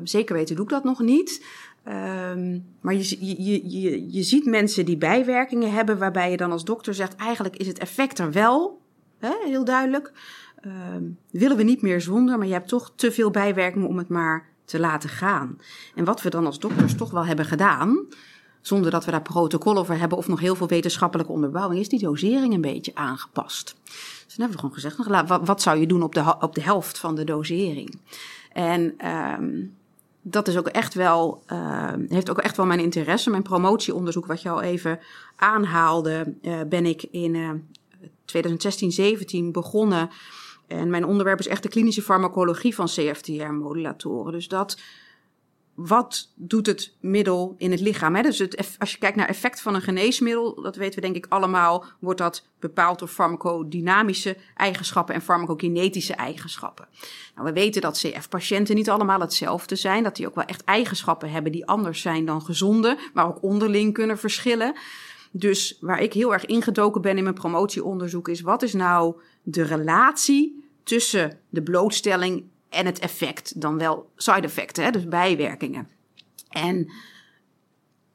zeker 0.05 0.35
weten 0.35 0.57
doe 0.57 0.65
ik 0.65 0.71
dat 0.71 0.85
nog 0.85 1.01
niet. 1.01 1.45
Um, 1.89 2.65
maar 2.81 2.95
je, 2.95 3.17
je, 3.27 3.71
je, 3.81 4.13
je 4.13 4.23
ziet 4.23 4.45
mensen 4.45 4.85
die 4.85 4.97
bijwerkingen 4.97 5.73
hebben, 5.73 5.99
waarbij 5.99 6.31
je 6.31 6.37
dan 6.37 6.53
als 6.53 6.65
dokter 6.65 6.95
zegt: 6.95 7.17
eigenlijk 7.17 7.57
is 7.57 7.67
het 7.67 7.79
effect 7.79 8.19
er 8.19 8.33
wel, 8.33 8.81
hè, 9.19 9.33
heel 9.45 9.65
duidelijk. 9.65 10.13
Um, 10.67 11.19
willen 11.31 11.57
we 11.57 11.63
niet 11.63 11.83
meer 11.83 12.01
zonder, 12.01 12.39
maar 12.39 12.47
je 12.47 12.53
hebt 12.53 12.69
toch 12.69 12.93
te 12.95 13.13
veel 13.13 13.31
bijwerkingen 13.31 13.89
om 13.89 13.99
het 13.99 14.09
maar 14.09 14.49
te 14.65 14.81
laten 14.81 15.09
gaan. 15.09 15.59
En 15.95 16.05
wat 16.05 16.23
we 16.23 16.31
dan 16.31 16.47
als 16.47 16.59
dokters 16.59 16.95
toch 16.95 17.11
wel 17.11 17.25
hebben 17.25 17.45
gedaan, 17.45 18.07
zonder 18.61 18.91
dat 18.91 19.05
we 19.05 19.11
daar 19.11 19.23
protocol 19.23 19.77
over 19.77 19.99
hebben 19.99 20.19
of 20.19 20.29
nog 20.29 20.41
heel 20.41 20.55
veel 20.55 20.69
wetenschappelijke 20.69 21.33
onderbouwing, 21.33 21.81
is 21.81 21.89
die 21.89 22.01
dosering 22.01 22.55
een 22.55 22.61
beetje 22.61 22.95
aangepast. 22.95 23.77
Dus 23.85 24.37
dan 24.37 24.49
hebben 24.49 24.51
we 24.51 24.59
gewoon 24.59 24.75
gezegd: 24.75 25.29
wat, 25.29 25.47
wat 25.47 25.63
zou 25.63 25.79
je 25.79 25.87
doen 25.87 26.03
op 26.03 26.15
de, 26.15 26.37
op 26.41 26.55
de 26.55 26.63
helft 26.63 26.99
van 26.99 27.15
de 27.15 27.25
dosering? 27.25 28.01
En. 28.53 29.09
Um, 29.41 29.79
dat 30.23 30.49
is 30.49 30.57
ook 30.59 30.69
echt 30.69 30.95
wel, 30.95 31.43
uh, 31.53 31.93
heeft 32.09 32.31
ook 32.31 32.39
echt 32.39 32.57
wel 32.57 32.67
mijn 32.67 32.81
interesse. 32.81 33.31
Mijn 33.31 33.43
promotieonderzoek, 33.43 34.27
wat 34.27 34.43
je 34.43 34.49
al 34.49 34.63
even 34.63 34.99
aanhaalde, 35.37 36.35
uh, 36.43 36.61
ben 36.69 36.87
ik 36.87 37.03
in 37.03 37.35
uh, 37.35 37.51
2016, 38.25 38.93
17 38.93 39.53
begonnen. 39.53 40.11
En 40.67 40.91
mijn 40.91 41.05
onderwerp 41.05 41.39
is 41.39 41.47
echt 41.47 41.63
de 41.63 41.69
klinische 41.69 42.03
farmacologie 42.03 42.75
van 42.75 42.87
CFTR-modulatoren. 42.87 44.33
Dus 44.33 44.49
dat 44.49 44.79
wat 45.87 46.29
doet 46.35 46.67
het 46.67 46.93
middel 47.01 47.55
in 47.59 47.71
het 47.71 47.81
lichaam? 47.81 48.15
Hè? 48.15 48.23
Dus 48.23 48.39
het, 48.39 48.77
als 48.79 48.93
je 48.93 48.99
kijkt 48.99 49.17
naar 49.17 49.29
effect 49.29 49.61
van 49.61 49.75
een 49.75 49.83
geneesmiddel, 49.83 50.63
dat 50.63 50.77
weten 50.77 50.95
we 50.95 51.01
denk 51.01 51.17
ik 51.17 51.27
allemaal, 51.29 51.85
wordt 51.99 52.19
dat 52.19 52.47
bepaald 52.59 52.99
door 52.99 53.09
farmacodynamische 53.09 54.37
eigenschappen 54.57 55.15
en 55.15 55.23
farmacokinetische 55.23 56.15
eigenschappen. 56.15 56.89
Nou, 57.35 57.47
we 57.47 57.53
weten 57.53 57.83
dat 57.83 57.99
CF-patiënten 57.99 58.75
niet 58.75 58.91
allemaal 58.91 59.21
hetzelfde 59.21 59.77
zijn, 59.77 60.03
dat 60.03 60.17
die 60.17 60.27
ook 60.27 60.35
wel 60.35 60.45
echt 60.45 60.65
eigenschappen 60.65 61.31
hebben 61.31 61.53
die 61.53 61.67
anders 61.67 62.01
zijn 62.01 62.25
dan 62.25 62.43
gezonde, 62.43 62.99
maar 63.15 63.27
ook 63.27 63.43
onderling 63.43 63.93
kunnen 63.95 64.19
verschillen. 64.19 64.75
Dus 65.31 65.77
waar 65.81 66.03
ik 66.03 66.13
heel 66.13 66.33
erg 66.33 66.47
ingedoken 66.47 67.03
ben 67.03 67.17
in 67.17 67.23
mijn 67.23 67.35
promotieonderzoek 67.35 68.29
is, 68.29 68.41
wat 68.41 68.63
is 68.63 68.73
nou 68.73 69.15
de 69.43 69.63
relatie 69.63 70.69
tussen 70.83 71.39
de 71.49 71.63
blootstelling 71.63 72.45
en 72.71 72.87
het 72.87 72.99
effect, 72.99 73.61
dan 73.61 73.79
wel 73.79 74.11
side 74.17 74.41
effecten, 74.41 74.93
dus 74.93 75.09
bijwerkingen. 75.09 75.89
En 76.49 76.93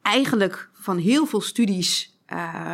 eigenlijk 0.02 0.70
van 0.72 0.98
heel 0.98 1.26
veel 1.26 1.40
studies 1.40 2.18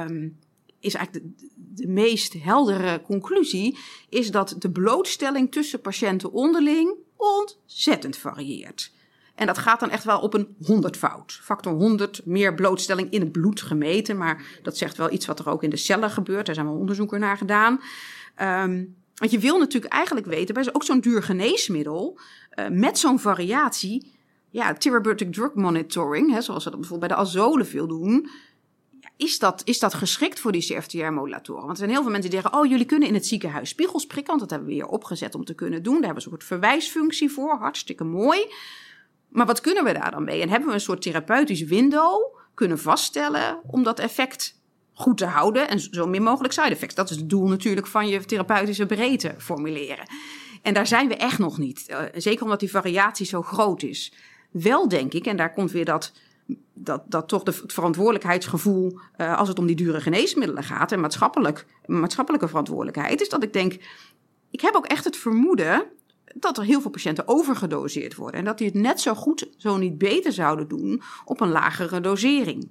um, 0.08 0.38
is 0.80 0.94
eigenlijk 0.94 1.26
de, 1.56 1.86
meest 1.86 2.32
heldere 2.42 3.02
conclusie, 3.02 3.78
is 4.08 4.30
dat 4.30 4.54
de 4.58 4.70
blootstelling 4.70 5.52
tussen 5.52 5.80
patiënten 5.80 6.32
onderling 6.32 6.94
ontzettend 7.16 8.16
varieert. 8.16 8.92
En 9.34 9.46
dat 9.46 9.58
gaat 9.58 9.80
dan 9.80 9.90
echt 9.90 10.04
wel 10.04 10.20
op 10.20 10.34
een 10.34 10.56
honderdvoud. 10.62 11.32
Factor 11.32 11.72
100 11.72 12.26
meer 12.26 12.54
blootstelling 12.54 13.10
in 13.10 13.20
het 13.20 13.32
bloed 13.32 13.60
gemeten. 13.60 14.16
Maar 14.16 14.44
dat 14.62 14.76
zegt 14.76 14.96
wel 14.96 15.12
iets 15.12 15.26
wat 15.26 15.38
er 15.38 15.48
ook 15.48 15.62
in 15.62 15.70
de 15.70 15.76
cellen 15.76 16.10
gebeurt. 16.10 16.46
Daar 16.46 16.54
zijn 16.54 16.66
wel 16.66 16.76
onderzoeken 16.76 17.20
naar 17.20 17.36
gedaan. 17.36 17.80
Um, 18.42 18.96
want 19.14 19.30
je 19.30 19.38
wil 19.38 19.58
natuurlijk 19.58 19.92
eigenlijk 19.92 20.26
weten, 20.26 20.54
bij 20.54 20.68
ook 20.72 20.84
zo'n 20.84 21.00
duur 21.00 21.22
geneesmiddel, 21.22 22.18
uh, 22.54 22.68
met 22.68 22.98
zo'n 22.98 23.18
variatie, 23.18 24.12
ja, 24.50 24.72
therapeutic 24.72 25.32
drug 25.32 25.54
monitoring, 25.54 26.32
hè, 26.32 26.40
zoals 26.40 26.64
we 26.64 26.70
dat 26.70 26.80
bijvoorbeeld 26.80 27.08
bij 27.08 27.18
de 27.18 27.24
azolen 27.24 27.66
veel 27.66 27.86
doen, 27.86 28.30
is, 29.16 29.38
dat, 29.38 29.62
is 29.64 29.78
dat 29.78 29.94
geschikt 29.94 30.40
voor 30.40 30.52
die 30.52 30.62
CFTR-modulatoren? 30.62 31.60
Want 31.60 31.72
er 31.72 31.76
zijn 31.76 31.90
heel 31.90 32.02
veel 32.02 32.10
mensen 32.10 32.30
die 32.30 32.40
zeggen, 32.40 32.60
oh, 32.60 32.66
jullie 32.66 32.86
kunnen 32.86 33.08
in 33.08 33.14
het 33.14 33.26
ziekenhuis 33.26 33.68
spiegels 33.68 34.06
prikken, 34.06 34.36
want 34.36 34.40
dat 34.40 34.50
hebben 34.50 34.68
we 34.68 34.74
hier 34.74 34.86
opgezet 34.86 35.34
om 35.34 35.44
te 35.44 35.54
kunnen 35.54 35.82
doen. 35.82 35.94
Daar 35.94 36.04
hebben 36.04 36.22
ze 36.22 36.28
een 36.28 36.34
soort 36.34 36.48
verwijsfunctie 36.48 37.30
voor, 37.30 37.56
hartstikke 37.56 38.04
mooi. 38.04 38.52
Maar 39.28 39.46
wat 39.46 39.60
kunnen 39.60 39.84
we 39.84 39.92
daar 39.92 40.10
dan 40.10 40.24
mee? 40.24 40.42
En 40.42 40.48
hebben 40.48 40.68
we 40.68 40.74
een 40.74 40.80
soort 40.80 41.02
therapeutisch 41.02 41.62
window 41.62 42.36
kunnen 42.54 42.78
vaststellen 42.78 43.60
om 43.66 43.82
dat 43.82 43.98
effect 43.98 44.61
goed 44.92 45.18
te 45.18 45.26
houden 45.26 45.68
en 45.68 45.80
zo 45.80 46.06
min 46.06 46.22
mogelijk 46.22 46.54
side 46.54 46.68
effects. 46.68 46.94
Dat 46.94 47.10
is 47.10 47.16
het 47.16 47.30
doel 47.30 47.48
natuurlijk 47.48 47.86
van 47.86 48.08
je 48.08 48.24
therapeutische 48.24 48.86
breedte 48.86 49.34
formuleren. 49.38 50.06
En 50.62 50.74
daar 50.74 50.86
zijn 50.86 51.08
we 51.08 51.16
echt 51.16 51.38
nog 51.38 51.58
niet. 51.58 51.86
Uh, 51.90 51.98
zeker 52.14 52.44
omdat 52.44 52.60
die 52.60 52.70
variatie 52.70 53.26
zo 53.26 53.42
groot 53.42 53.82
is. 53.82 54.12
Wel 54.50 54.88
denk 54.88 55.12
ik, 55.12 55.26
en 55.26 55.36
daar 55.36 55.52
komt 55.52 55.70
weer 55.70 55.84
dat, 55.84 56.12
dat, 56.74 57.02
dat 57.06 57.28
toch 57.28 57.42
de, 57.42 57.58
het 57.62 57.72
verantwoordelijkheidsgevoel 57.72 58.98
uh, 59.16 59.38
als 59.38 59.48
het 59.48 59.58
om 59.58 59.66
die 59.66 59.76
dure 59.76 60.00
geneesmiddelen 60.00 60.64
gaat 60.64 60.92
en 60.92 61.00
maatschappelijk, 61.00 61.66
maatschappelijke 61.86 62.48
verantwoordelijkheid, 62.48 63.20
is 63.20 63.28
dat 63.28 63.42
ik 63.42 63.52
denk, 63.52 63.72
ik 64.50 64.60
heb 64.60 64.74
ook 64.74 64.86
echt 64.86 65.04
het 65.04 65.16
vermoeden 65.16 65.84
dat 66.34 66.58
er 66.58 66.64
heel 66.64 66.80
veel 66.80 66.90
patiënten 66.90 67.28
overgedoseerd 67.28 68.14
worden. 68.14 68.40
En 68.40 68.46
dat 68.46 68.58
die 68.58 68.66
het 68.66 68.76
net 68.76 69.00
zo 69.00 69.14
goed, 69.14 69.48
zo 69.56 69.76
niet 69.76 69.98
beter 69.98 70.32
zouden 70.32 70.68
doen 70.68 71.02
op 71.24 71.40
een 71.40 71.50
lagere 71.50 72.00
dosering. 72.00 72.70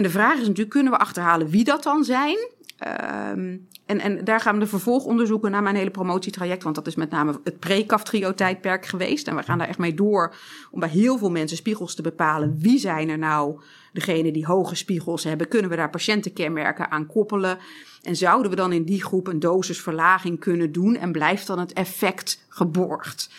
En 0.00 0.06
de 0.06 0.12
vraag 0.12 0.34
is 0.34 0.46
natuurlijk, 0.46 0.70
kunnen 0.70 0.92
we 0.92 0.98
achterhalen 0.98 1.48
wie 1.48 1.64
dat 1.64 1.82
dan 1.82 2.04
zijn? 2.04 2.36
Um, 3.36 3.68
en, 3.86 4.00
en 4.00 4.24
daar 4.24 4.40
gaan 4.40 4.54
we 4.54 4.60
de 4.60 4.66
vervolgonderzoeken 4.66 5.50
naar 5.50 5.62
mijn 5.62 5.76
hele 5.76 5.90
promotietraject. 5.90 6.62
Want 6.62 6.74
dat 6.74 6.86
is 6.86 6.94
met 6.94 7.10
name 7.10 7.40
het 7.44 7.58
pre-kaftrio-tijdperk 7.58 8.86
geweest. 8.86 9.28
En 9.28 9.36
we 9.36 9.42
gaan 9.42 9.58
daar 9.58 9.68
echt 9.68 9.78
mee 9.78 9.94
door 9.94 10.34
om 10.70 10.80
bij 10.80 10.88
heel 10.88 11.18
veel 11.18 11.30
mensen 11.30 11.56
spiegels 11.56 11.94
te 11.94 12.02
bepalen. 12.02 12.58
Wie 12.58 12.78
zijn 12.78 13.08
er 13.08 13.18
nou 13.18 13.60
degene 13.92 14.32
die 14.32 14.46
hoge 14.46 14.74
spiegels 14.74 15.24
hebben? 15.24 15.48
Kunnen 15.48 15.70
we 15.70 15.76
daar 15.76 15.90
patiëntenkenmerken 15.90 16.90
aan 16.90 17.06
koppelen? 17.06 17.58
En 18.02 18.16
zouden 18.16 18.50
we 18.50 18.56
dan 18.56 18.72
in 18.72 18.84
die 18.84 19.02
groep 19.02 19.26
een 19.26 19.40
dosisverlaging 19.40 20.38
kunnen 20.38 20.72
doen? 20.72 20.96
En 20.96 21.12
blijft 21.12 21.46
dan 21.46 21.58
het 21.58 21.72
effect 21.72 22.44
geborgd? 22.48 23.30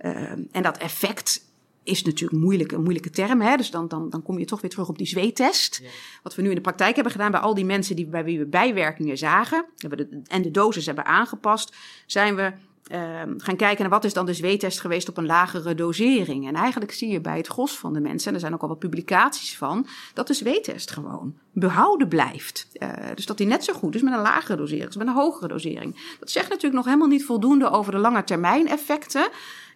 Uh, 0.00 0.12
en 0.52 0.62
dat 0.62 0.78
effect 0.78 1.47
is 1.88 2.02
natuurlijk 2.02 2.42
moeilijk, 2.42 2.72
een 2.72 2.82
moeilijke 2.82 3.10
term. 3.10 3.40
Hè? 3.40 3.56
Dus 3.56 3.70
dan, 3.70 3.88
dan, 3.88 4.10
dan 4.10 4.22
kom 4.22 4.38
je 4.38 4.44
toch 4.44 4.60
weer 4.60 4.70
terug 4.70 4.88
op 4.88 4.98
die 4.98 5.06
zweettest. 5.06 5.80
Ja. 5.82 5.88
Wat 6.22 6.34
we 6.34 6.42
nu 6.42 6.48
in 6.48 6.54
de 6.54 6.60
praktijk 6.60 6.94
hebben 6.94 7.12
gedaan 7.12 7.30
bij 7.30 7.40
al 7.40 7.54
die 7.54 7.64
mensen 7.64 7.96
die, 7.96 8.06
bij 8.06 8.24
wie 8.24 8.38
we 8.38 8.46
bijwerkingen 8.46 9.18
zagen. 9.18 9.64
Hebben 9.76 9.98
de, 9.98 10.20
en 10.26 10.42
de 10.42 10.50
dosis 10.50 10.86
hebben 10.86 11.04
aangepast. 11.04 11.76
Zijn 12.06 12.34
we 12.34 12.52
uh, 12.92 13.22
gaan 13.36 13.56
kijken 13.56 13.80
naar 13.80 13.90
wat 13.90 14.04
is 14.04 14.12
dan 14.12 14.26
de 14.26 14.34
zweettest 14.34 14.80
geweest 14.80 15.08
op 15.08 15.16
een 15.16 15.26
lagere 15.26 15.74
dosering. 15.74 16.48
En 16.48 16.54
eigenlijk 16.54 16.92
zie 16.92 17.08
je 17.08 17.20
bij 17.20 17.36
het 17.36 17.46
gros 17.46 17.78
van 17.78 17.92
de 17.92 18.00
mensen, 18.00 18.28
en 18.28 18.34
er 18.34 18.40
zijn 18.40 18.54
ook 18.54 18.62
al 18.62 18.68
wat 18.68 18.78
publicaties 18.78 19.56
van, 19.56 19.86
dat 20.14 20.26
de 20.26 20.34
zweettest 20.34 20.90
gewoon 20.90 21.34
behouden 21.52 22.08
blijft. 22.08 22.68
Uh, 22.72 22.88
dus 23.14 23.26
dat 23.26 23.36
die 23.36 23.46
net 23.46 23.64
zo 23.64 23.72
goed 23.72 23.94
is 23.94 24.02
met 24.02 24.12
een 24.12 24.20
lagere 24.20 24.56
dosering 24.56 24.86
als 24.86 24.96
met 24.96 25.06
een 25.06 25.12
hogere 25.12 25.48
dosering. 25.48 26.16
Dat 26.20 26.30
zegt 26.30 26.48
natuurlijk 26.48 26.74
nog 26.74 26.84
helemaal 26.84 27.08
niet 27.08 27.24
voldoende 27.24 27.70
over 27.70 27.92
de 27.92 27.98
lange 27.98 28.24
termijn 28.24 28.68
effecten. 28.68 29.28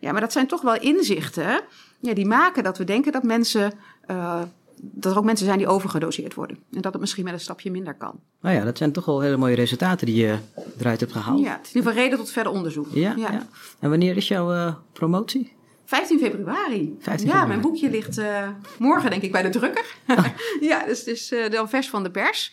Ja, 0.03 0.13
maar 0.13 0.21
dat 0.21 0.33
zijn 0.33 0.47
toch 0.47 0.61
wel 0.61 0.81
inzichten 0.81 1.61
ja, 2.01 2.15
die 2.15 2.27
maken 2.27 2.63
dat 2.63 2.79
we 2.79 2.85
denken 2.85 3.13
dat 3.13 3.23
mensen. 3.23 3.73
Uh, 4.11 4.43
dat 4.77 5.13
er 5.13 5.19
ook 5.19 5.25
mensen 5.25 5.47
zijn 5.47 5.59
die 5.59 5.67
overgedoseerd 5.67 6.35
worden. 6.35 6.57
En 6.73 6.81
dat 6.81 6.93
het 6.93 7.01
misschien 7.01 7.25
met 7.25 7.33
een 7.33 7.41
stapje 7.41 7.71
minder 7.71 7.95
kan. 7.95 8.21
Nou 8.41 8.57
ja, 8.57 8.65
dat 8.65 8.79
zijn 8.79 8.93
toch 8.93 9.05
wel 9.05 9.21
hele 9.21 9.37
mooie 9.37 9.55
resultaten 9.55 10.07
die 10.07 10.17
je 10.17 10.37
eruit 10.79 11.01
hebt 11.01 11.13
gehaald. 11.13 11.41
Ja, 11.41 11.53
het 11.53 11.67
is 11.67 11.73
in 11.73 11.77
ieder 11.77 11.91
geval 11.91 12.05
reden 12.05 12.19
tot 12.19 12.31
verder 12.31 12.53
onderzoek. 12.53 12.87
Ja, 12.91 13.15
ja. 13.17 13.47
En 13.79 13.91
wanneer 13.91 14.17
is 14.17 14.29
jouw 14.29 14.53
uh, 14.53 14.75
promotie? 14.93 15.53
15 15.85 16.19
februari. 16.19 16.97
15 16.99 17.05
februari. 17.05 17.41
Ja, 17.41 17.47
mijn 17.47 17.61
boekje 17.61 17.91
ligt 17.91 18.19
uh, 18.19 18.49
morgen 18.79 19.11
denk 19.11 19.23
ik 19.23 19.33
bij 19.33 19.43
de 19.43 19.49
drukker. 19.49 19.95
Oh. 20.09 20.25
ja, 20.71 20.85
dus 20.85 20.99
het 20.99 21.09
is 21.09 21.35
dan 21.51 21.69
vers 21.69 21.89
van 21.89 22.03
de 22.03 22.11
pers. 22.11 22.53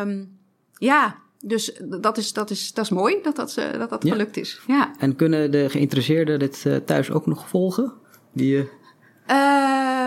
Um, 0.00 0.38
ja, 0.78 1.16
dus 1.44 1.80
dat 2.00 2.16
is, 2.16 2.32
dat 2.32 2.50
is, 2.50 2.72
dat 2.72 2.84
is 2.84 2.90
mooi 2.90 3.18
dat 3.22 3.36
dat, 3.36 3.54
dat, 3.78 3.90
dat 3.90 4.02
ja. 4.02 4.12
gelukt 4.12 4.36
is. 4.36 4.60
Ja. 4.66 4.94
En 4.98 5.16
kunnen 5.16 5.50
de 5.50 5.70
geïnteresseerden 5.70 6.38
dit 6.38 6.66
thuis 6.84 7.10
ook 7.10 7.26
nog 7.26 7.48
volgen? 7.48 7.92
Die. 8.32 8.68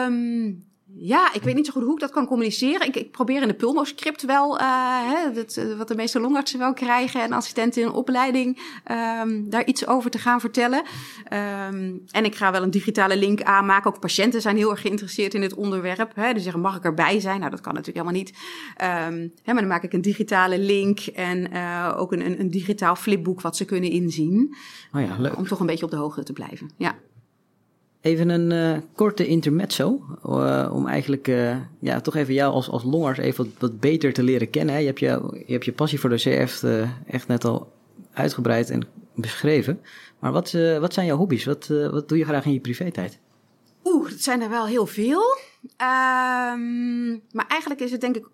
Um, 0.09 0.65
ja, 0.97 1.33
ik 1.33 1.41
weet 1.41 1.55
niet 1.55 1.65
zo 1.65 1.71
goed 1.71 1.83
hoe 1.83 1.93
ik 1.93 1.99
dat 1.99 2.11
kan 2.11 2.27
communiceren. 2.27 2.87
Ik, 2.87 2.95
ik 2.95 3.11
probeer 3.11 3.41
in 3.41 3.47
de 3.47 3.53
Pulmo-script 3.53 4.25
wel, 4.25 4.59
uh, 4.59 5.11
hè, 5.11 5.31
dat, 5.31 5.55
eh, 5.57 5.77
wat 5.77 5.87
de 5.87 5.95
meeste 5.95 6.19
longartsen 6.19 6.59
wel 6.59 6.73
krijgen 6.73 7.21
en 7.21 7.31
assistenten 7.31 7.81
in 7.81 7.91
opleiding, 7.91 8.59
um, 9.21 9.49
daar 9.49 9.65
iets 9.65 9.87
over 9.87 10.11
te 10.11 10.17
gaan 10.17 10.39
vertellen. 10.39 10.83
Um, 11.69 12.03
en 12.11 12.25
ik 12.25 12.35
ga 12.35 12.51
wel 12.51 12.63
een 12.63 12.71
digitale 12.71 13.17
link 13.17 13.41
aanmaken. 13.41 13.93
Ook 13.93 13.99
patiënten 13.99 14.41
zijn 14.41 14.57
heel 14.57 14.69
erg 14.69 14.81
geïnteresseerd 14.81 15.33
in 15.33 15.41
dit 15.41 15.53
onderwerp. 15.53 16.11
Hè. 16.15 16.33
Die 16.33 16.41
zeggen, 16.41 16.61
mag 16.61 16.75
ik 16.75 16.83
erbij 16.83 17.19
zijn? 17.19 17.39
Nou, 17.39 17.51
dat 17.51 17.61
kan 17.61 17.73
natuurlijk 17.73 18.05
helemaal 18.05 18.21
niet. 18.21 18.37
Um, 19.13 19.33
hè, 19.43 19.53
maar 19.53 19.61
dan 19.61 19.71
maak 19.71 19.83
ik 19.83 19.93
een 19.93 20.01
digitale 20.01 20.59
link 20.59 20.99
en 20.99 21.53
uh, 21.53 21.93
ook 21.97 22.11
een, 22.11 22.25
een, 22.25 22.39
een 22.39 22.51
digitaal 22.51 22.95
flipboek 22.95 23.41
wat 23.41 23.57
ze 23.57 23.65
kunnen 23.65 23.89
inzien. 23.89 24.55
Oh 24.93 25.01
ja, 25.01 25.15
leuk. 25.19 25.37
Om 25.37 25.47
toch 25.47 25.59
een 25.59 25.65
beetje 25.65 25.85
op 25.85 25.91
de 25.91 25.97
hoogte 25.97 26.23
te 26.23 26.33
blijven. 26.33 26.71
Ja. 26.77 26.95
Even 28.05 28.29
een 28.29 28.51
uh, 28.51 28.81
korte 28.95 29.27
intermezzo, 29.27 30.05
uh, 30.25 30.69
om 30.73 30.87
eigenlijk 30.87 31.27
uh, 31.27 31.57
ja, 31.79 32.01
toch 32.01 32.15
even 32.15 32.33
jou 32.33 32.53
als, 32.53 32.69
als 32.69 32.83
longarts 32.83 33.19
even 33.19 33.43
wat, 33.45 33.53
wat 33.59 33.79
beter 33.79 34.13
te 34.13 34.23
leren 34.23 34.49
kennen. 34.49 34.75
Hè. 34.75 34.79
Je, 34.79 34.85
hebt 34.85 34.99
je, 34.99 35.43
je 35.45 35.51
hebt 35.51 35.65
je 35.65 35.71
passie 35.71 35.99
voor 35.99 36.09
de 36.09 36.15
CF 36.15 36.63
echt 37.07 37.27
net 37.27 37.45
al 37.45 37.71
uitgebreid 38.13 38.69
en 38.69 38.87
beschreven. 39.15 39.81
Maar 40.19 40.31
wat, 40.31 40.51
wat 40.79 40.93
zijn 40.93 41.05
jouw 41.05 41.17
hobby's? 41.17 41.45
Wat, 41.45 41.67
wat 41.67 42.09
doe 42.09 42.17
je 42.17 42.25
graag 42.25 42.45
in 42.45 42.53
je 42.53 42.59
privé-tijd? 42.59 43.19
Oeh, 43.83 44.09
dat 44.09 44.19
zijn 44.19 44.41
er 44.41 44.49
wel 44.49 44.65
heel 44.65 44.85
veel. 44.85 45.21
Um, 45.61 47.21
maar 47.31 47.47
eigenlijk 47.47 47.81
is 47.81 47.91
het 47.91 48.01
denk 48.01 48.15
ik, 48.15 48.27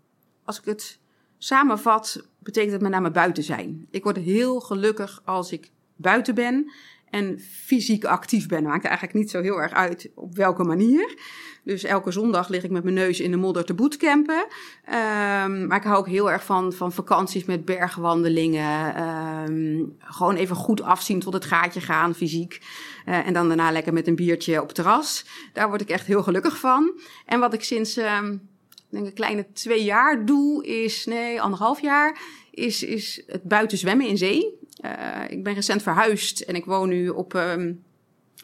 als 0.45 0.59
ik 0.59 0.65
het 0.65 0.99
samenvat, 1.37 2.27
betekent 2.39 2.73
het 2.73 2.81
met 2.81 2.91
name 2.91 3.11
buiten 3.11 3.43
zijn. 3.43 3.87
Ik 3.91 4.03
word 4.03 4.17
heel 4.17 4.59
gelukkig 4.59 5.21
als 5.25 5.51
ik 5.51 5.71
buiten 5.95 6.35
ben 6.35 6.71
en 7.11 7.39
fysiek 7.39 8.05
actief 8.05 8.47
ben. 8.47 8.63
Maakt 8.63 8.85
eigenlijk 8.85 9.15
niet 9.17 9.29
zo 9.29 9.41
heel 9.41 9.61
erg 9.61 9.71
uit 9.71 10.09
op 10.15 10.35
welke 10.35 10.63
manier. 10.63 11.15
Dus 11.63 11.83
elke 11.83 12.11
zondag 12.11 12.49
lig 12.49 12.63
ik 12.63 12.71
met 12.71 12.83
mijn 12.83 12.95
neus 12.95 13.19
in 13.19 13.31
de 13.31 13.37
modder 13.37 13.65
te 13.65 13.73
bootcampen. 13.73 14.45
Um, 14.85 15.67
maar 15.67 15.77
ik 15.77 15.83
hou 15.83 15.97
ook 15.97 16.07
heel 16.07 16.31
erg 16.31 16.45
van, 16.45 16.73
van 16.73 16.91
vakanties 16.91 17.45
met 17.45 17.65
bergwandelingen. 17.65 19.03
Um, 19.49 19.95
gewoon 19.99 20.35
even 20.35 20.55
goed 20.55 20.81
afzien 20.81 21.19
tot 21.19 21.33
het 21.33 21.45
gaatje 21.45 21.81
gaan, 21.81 22.15
fysiek. 22.15 22.61
Uh, 23.05 23.27
en 23.27 23.33
dan 23.33 23.47
daarna 23.47 23.71
lekker 23.71 23.93
met 23.93 24.07
een 24.07 24.15
biertje 24.15 24.61
op 24.61 24.71
terras. 24.71 25.25
Daar 25.53 25.67
word 25.67 25.81
ik 25.81 25.89
echt 25.89 26.07
heel 26.07 26.23
gelukkig 26.23 26.57
van. 26.57 26.99
En 27.25 27.39
wat 27.39 27.53
ik 27.53 27.63
sinds 27.63 27.97
um, 27.97 28.49
denk 28.89 29.05
een 29.05 29.13
kleine 29.13 29.45
twee 29.53 29.83
jaar 29.83 30.25
doe, 30.25 30.65
is, 30.65 31.05
nee, 31.05 31.41
anderhalf 31.41 31.81
jaar, 31.81 32.19
is, 32.51 32.83
is 32.83 33.23
het 33.27 33.43
buiten 33.43 33.77
zwemmen 33.77 34.07
in 34.07 34.17
zee. 34.17 34.59
Uh, 34.81 34.91
ik 35.27 35.43
ben 35.43 35.53
recent 35.53 35.81
verhuisd 35.81 36.39
en 36.39 36.55
ik 36.55 36.65
woon 36.65 36.89
nu 36.89 37.09
op 37.09 37.33
um, 37.33 37.83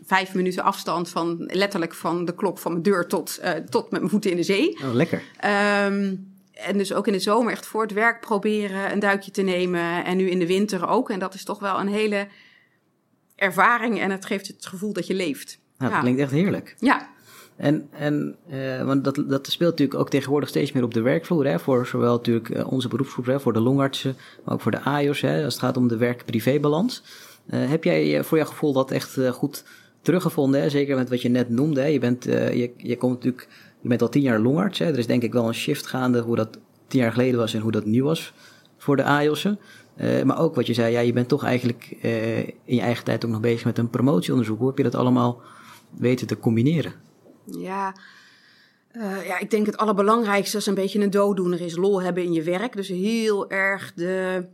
vijf 0.05 0.33
minuten 0.33 0.63
afstand 0.63 1.09
van 1.09 1.43
letterlijk 1.47 1.93
van 1.93 2.25
de 2.25 2.35
klok 2.35 2.57
van 2.57 2.71
mijn 2.71 2.83
deur 2.83 3.07
tot, 3.07 3.39
uh, 3.43 3.51
tot 3.51 3.91
met 3.91 3.99
mijn 3.99 4.11
voeten 4.11 4.31
in 4.31 4.37
de 4.37 4.43
zee. 4.43 4.79
Oh, 4.83 4.93
lekker. 4.93 5.23
Um, 5.85 6.35
en 6.53 6.77
dus 6.77 6.93
ook 6.93 7.07
in 7.07 7.13
de 7.13 7.19
zomer 7.19 7.51
echt 7.51 7.65
voor 7.65 7.81
het 7.81 7.91
werk 7.91 8.19
proberen 8.19 8.91
een 8.91 8.99
duikje 8.99 9.31
te 9.31 9.41
nemen. 9.41 10.05
En 10.05 10.17
nu 10.17 10.29
in 10.29 10.39
de 10.39 10.47
winter 10.47 10.87
ook. 10.87 11.09
En 11.09 11.19
dat 11.19 11.33
is 11.33 11.43
toch 11.43 11.59
wel 11.59 11.79
een 11.79 11.87
hele 11.87 12.27
ervaring. 13.35 13.99
En 13.99 14.11
het 14.11 14.25
geeft 14.25 14.47
het 14.47 14.65
gevoel 14.65 14.93
dat 14.93 15.07
je 15.07 15.13
leeft. 15.13 15.59
Nou, 15.77 15.91
dat 15.91 16.01
klinkt 16.01 16.19
echt 16.19 16.31
heerlijk. 16.31 16.75
Ja. 16.79 17.09
En, 17.57 17.87
en 17.91 18.35
uh, 18.49 18.83
want 18.83 19.03
dat, 19.03 19.23
dat 19.27 19.47
speelt 19.47 19.71
natuurlijk 19.71 19.99
ook 19.99 20.09
tegenwoordig 20.09 20.49
steeds 20.49 20.71
meer 20.71 20.83
op 20.83 20.93
de 20.93 21.01
werkvloer. 21.01 21.47
Hè, 21.47 21.59
voor 21.59 21.85
zowel 21.85 22.15
natuurlijk 22.15 22.49
uh, 22.49 22.71
onze 22.71 22.87
beroepsgroep, 22.87 23.25
hè, 23.25 23.39
voor 23.39 23.53
de 23.53 23.59
longartsen, 23.59 24.15
maar 24.43 24.53
ook 24.53 24.61
voor 24.61 24.71
de 24.71 24.81
AIOS, 24.81 25.21
hè, 25.21 25.43
als 25.43 25.53
het 25.53 25.63
gaat 25.63 25.77
om 25.77 25.87
de 25.87 25.97
werk-privé-balans. 25.97 27.03
Uh, 27.49 27.69
heb 27.69 27.83
jij 27.83 28.23
voor 28.23 28.37
jouw 28.37 28.47
gevoel 28.47 28.73
dat 28.73 28.91
echt 28.91 29.17
goed 29.31 29.63
teruggevonden? 30.01 30.61
Hè? 30.61 30.69
Zeker 30.69 30.95
met 30.95 31.09
wat 31.09 31.21
je 31.21 31.29
net 31.29 31.49
noemde. 31.49 31.81
Hè? 31.81 31.87
Je, 31.87 31.99
bent, 31.99 32.23
je, 32.23 32.71
je, 32.77 32.97
komt 32.97 33.13
natuurlijk, 33.13 33.47
je 33.81 33.87
bent 33.87 34.01
al 34.01 34.09
tien 34.09 34.21
jaar 34.21 34.39
longarts. 34.39 34.79
Hè? 34.79 34.85
Er 34.85 34.97
is 34.97 35.07
denk 35.07 35.23
ik 35.23 35.33
wel 35.33 35.47
een 35.47 35.53
shift 35.53 35.87
gaande 35.87 36.21
hoe 36.21 36.35
dat 36.35 36.57
tien 36.87 37.01
jaar 37.01 37.11
geleden 37.11 37.39
was 37.39 37.53
en 37.53 37.61
hoe 37.61 37.71
dat 37.71 37.85
nu 37.85 38.03
was 38.03 38.33
voor 38.77 38.95
de 38.95 39.03
AIOS'en. 39.03 39.59
maar 40.25 40.39
ook 40.39 40.55
wat 40.55 40.67
je 40.67 40.73
zei, 40.73 40.91
ja, 40.91 40.99
je 40.99 41.13
bent 41.13 41.27
toch 41.27 41.43
eigenlijk 41.43 41.97
in 42.65 42.75
je 42.75 42.81
eigen 42.81 43.03
tijd 43.03 43.25
ook 43.25 43.31
nog 43.31 43.39
bezig 43.39 43.65
met 43.65 43.77
een 43.77 43.89
promotieonderzoek. 43.89 44.57
Hoe 44.57 44.67
heb 44.67 44.77
je 44.77 44.83
dat 44.83 44.95
allemaal 44.95 45.41
weten 45.97 46.27
te 46.27 46.39
combineren? 46.39 46.93
Ja, 47.51 47.95
uh, 48.97 49.27
ja, 49.27 49.39
ik 49.39 49.49
denk 49.49 49.65
het 49.65 49.77
allerbelangrijkste 49.77 50.57
is 50.57 50.65
een 50.65 50.73
beetje 50.73 50.99
een 50.99 51.09
dooddoener 51.09 51.61
is 51.61 51.75
lol 51.75 52.01
hebben 52.01 52.23
in 52.23 52.33
je 52.33 52.43
werk. 52.43 52.75
Dus 52.75 52.87
heel 52.87 53.49
erg 53.49 53.93
de, 53.93 54.45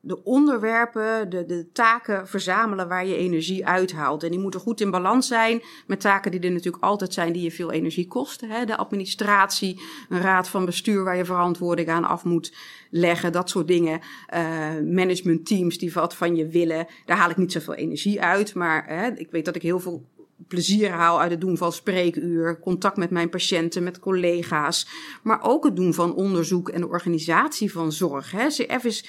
de 0.00 0.22
onderwerpen, 0.24 1.30
de, 1.30 1.44
de 1.46 1.72
taken 1.72 2.28
verzamelen 2.28 2.88
waar 2.88 3.06
je 3.06 3.16
energie 3.16 3.66
uithaalt. 3.66 4.22
En 4.22 4.30
die 4.30 4.40
moeten 4.40 4.60
goed 4.60 4.80
in 4.80 4.90
balans 4.90 5.26
zijn 5.26 5.62
met 5.86 6.00
taken 6.00 6.30
die 6.30 6.40
er 6.40 6.50
natuurlijk 6.50 6.84
altijd 6.84 7.12
zijn 7.12 7.32
die 7.32 7.42
je 7.42 7.50
veel 7.50 7.72
energie 7.72 8.06
kosten. 8.06 8.50
Hè? 8.50 8.64
De 8.64 8.76
administratie, 8.76 9.80
een 10.08 10.20
raad 10.20 10.48
van 10.48 10.64
bestuur 10.64 11.04
waar 11.04 11.16
je 11.16 11.24
verantwoording 11.24 11.88
aan 11.88 12.04
af 12.04 12.24
moet 12.24 12.54
leggen, 12.90 13.32
dat 13.32 13.50
soort 13.50 13.68
dingen. 13.68 14.00
Uh, 14.34 14.94
managementteams 14.94 15.78
die 15.78 15.92
wat 15.92 16.14
van 16.14 16.36
je 16.36 16.48
willen, 16.48 16.86
daar 17.04 17.16
haal 17.16 17.30
ik 17.30 17.36
niet 17.36 17.52
zoveel 17.52 17.74
energie 17.74 18.22
uit. 18.22 18.54
Maar 18.54 18.86
hè, 18.86 19.10
ik 19.10 19.30
weet 19.30 19.44
dat 19.44 19.56
ik 19.56 19.62
heel 19.62 19.80
veel 19.80 20.04
plezier 20.48 20.90
haal 20.90 21.20
uit 21.20 21.30
het 21.30 21.40
doen 21.40 21.56
van 21.56 21.72
spreekuur, 21.72 22.60
contact 22.60 22.96
met 22.96 23.10
mijn 23.10 23.28
patiënten, 23.28 23.82
met 23.82 23.98
collega's, 23.98 24.86
maar 25.22 25.42
ook 25.42 25.64
het 25.64 25.76
doen 25.76 25.94
van 25.94 26.14
onderzoek 26.14 26.68
en 26.68 26.80
de 26.80 26.88
organisatie 26.88 27.72
van 27.72 27.92
zorg. 27.92 28.30
Hè. 28.30 28.46
CF 28.46 28.84
is 28.84 29.08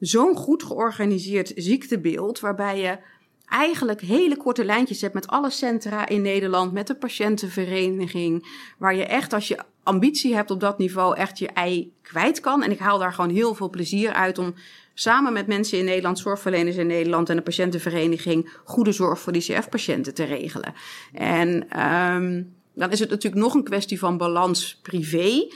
zo'n 0.00 0.36
goed 0.36 0.62
georganiseerd 0.62 1.52
ziektebeeld 1.56 2.40
waarbij 2.40 2.80
je 2.80 2.98
eigenlijk 3.46 4.00
hele 4.00 4.36
korte 4.36 4.64
lijntjes 4.64 5.00
hebt 5.00 5.14
met 5.14 5.26
alle 5.26 5.50
centra 5.50 6.08
in 6.08 6.22
Nederland, 6.22 6.72
met 6.72 6.86
de 6.86 6.96
patiëntenvereniging, 6.96 8.46
waar 8.78 8.94
je 8.94 9.04
echt 9.04 9.32
als 9.32 9.48
je 9.48 9.58
ambitie 9.84 10.34
hebt 10.34 10.50
op 10.50 10.60
dat 10.60 10.78
niveau 10.78 11.16
echt 11.16 11.38
je 11.38 11.48
ei 11.48 11.92
kwijt 12.02 12.40
kan. 12.40 12.62
En 12.62 12.70
ik 12.70 12.78
haal 12.78 12.98
daar 12.98 13.12
gewoon 13.12 13.30
heel 13.30 13.54
veel 13.54 13.70
plezier 13.70 14.12
uit 14.12 14.38
om 14.38 14.54
samen 14.94 15.32
met 15.32 15.46
mensen 15.46 15.78
in 15.78 15.84
Nederland, 15.84 16.18
zorgverleners 16.18 16.76
in 16.76 16.86
Nederland 16.86 17.28
en 17.28 17.36
de 17.36 17.42
patiëntenvereniging 17.42 18.52
goede 18.64 18.92
zorg 18.92 19.20
voor 19.20 19.32
die 19.32 19.42
CF-patiënten 19.42 20.14
te 20.14 20.24
regelen. 20.24 20.74
En 21.12 21.80
um, 21.84 22.54
dan 22.74 22.90
is 22.90 23.00
het 23.00 23.10
natuurlijk 23.10 23.42
nog 23.42 23.54
een 23.54 23.64
kwestie 23.64 23.98
van 23.98 24.16
balans 24.16 24.78
privé. 24.82 25.48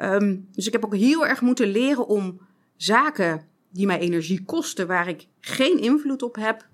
Um, 0.00 0.48
dus 0.52 0.66
ik 0.66 0.72
heb 0.72 0.84
ook 0.84 0.96
heel 0.96 1.26
erg 1.26 1.40
moeten 1.40 1.68
leren 1.68 2.06
om 2.06 2.40
zaken 2.76 3.46
die 3.70 3.86
mij 3.86 3.98
energie 3.98 4.44
kosten, 4.44 4.86
waar 4.86 5.08
ik 5.08 5.26
geen 5.40 5.78
invloed 5.78 6.22
op 6.22 6.36
heb, 6.36 6.66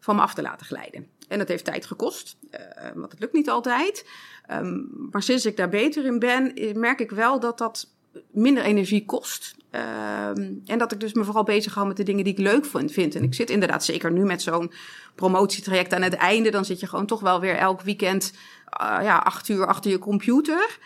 van 0.00 0.16
me 0.16 0.22
af 0.22 0.34
te 0.34 0.42
laten 0.42 0.66
glijden. 0.66 1.06
En 1.28 1.38
dat 1.38 1.48
heeft 1.48 1.64
tijd 1.64 1.86
gekost, 1.86 2.36
uh, 2.50 2.60
want 2.94 3.10
het 3.10 3.20
lukt 3.20 3.32
niet 3.32 3.50
altijd. 3.50 4.06
Um, 4.52 5.08
maar 5.10 5.22
sinds 5.22 5.46
ik 5.46 5.56
daar 5.56 5.68
beter 5.68 6.04
in 6.04 6.18
ben, 6.18 6.52
merk 6.74 7.00
ik 7.00 7.10
wel 7.10 7.40
dat 7.40 7.58
dat 7.58 7.88
minder 8.30 8.62
energie 8.62 9.04
kost. 9.04 9.56
Um, 9.70 10.62
en 10.66 10.78
dat 10.78 10.92
ik 10.92 11.00
dus 11.00 11.12
me 11.12 11.24
vooral 11.24 11.42
bezig 11.42 11.74
hou 11.74 11.86
met 11.86 11.96
de 11.96 12.02
dingen 12.02 12.24
die 12.24 12.32
ik 12.32 12.38
leuk 12.38 12.66
vind. 12.66 13.14
En 13.14 13.22
ik 13.22 13.34
zit 13.34 13.50
inderdaad 13.50 13.84
zeker 13.84 14.12
nu 14.12 14.24
met 14.24 14.42
zo'n 14.42 14.72
promotietraject 15.14 15.92
aan 15.92 16.02
het 16.02 16.14
einde. 16.14 16.50
Dan 16.50 16.64
zit 16.64 16.80
je 16.80 16.86
gewoon 16.86 17.06
toch 17.06 17.20
wel 17.20 17.40
weer 17.40 17.56
elk 17.56 17.80
weekend 17.80 18.32
uh, 18.82 18.98
ja, 19.02 19.16
acht 19.16 19.48
uur 19.48 19.66
achter 19.66 19.90
je 19.90 19.98
computer. 19.98 20.78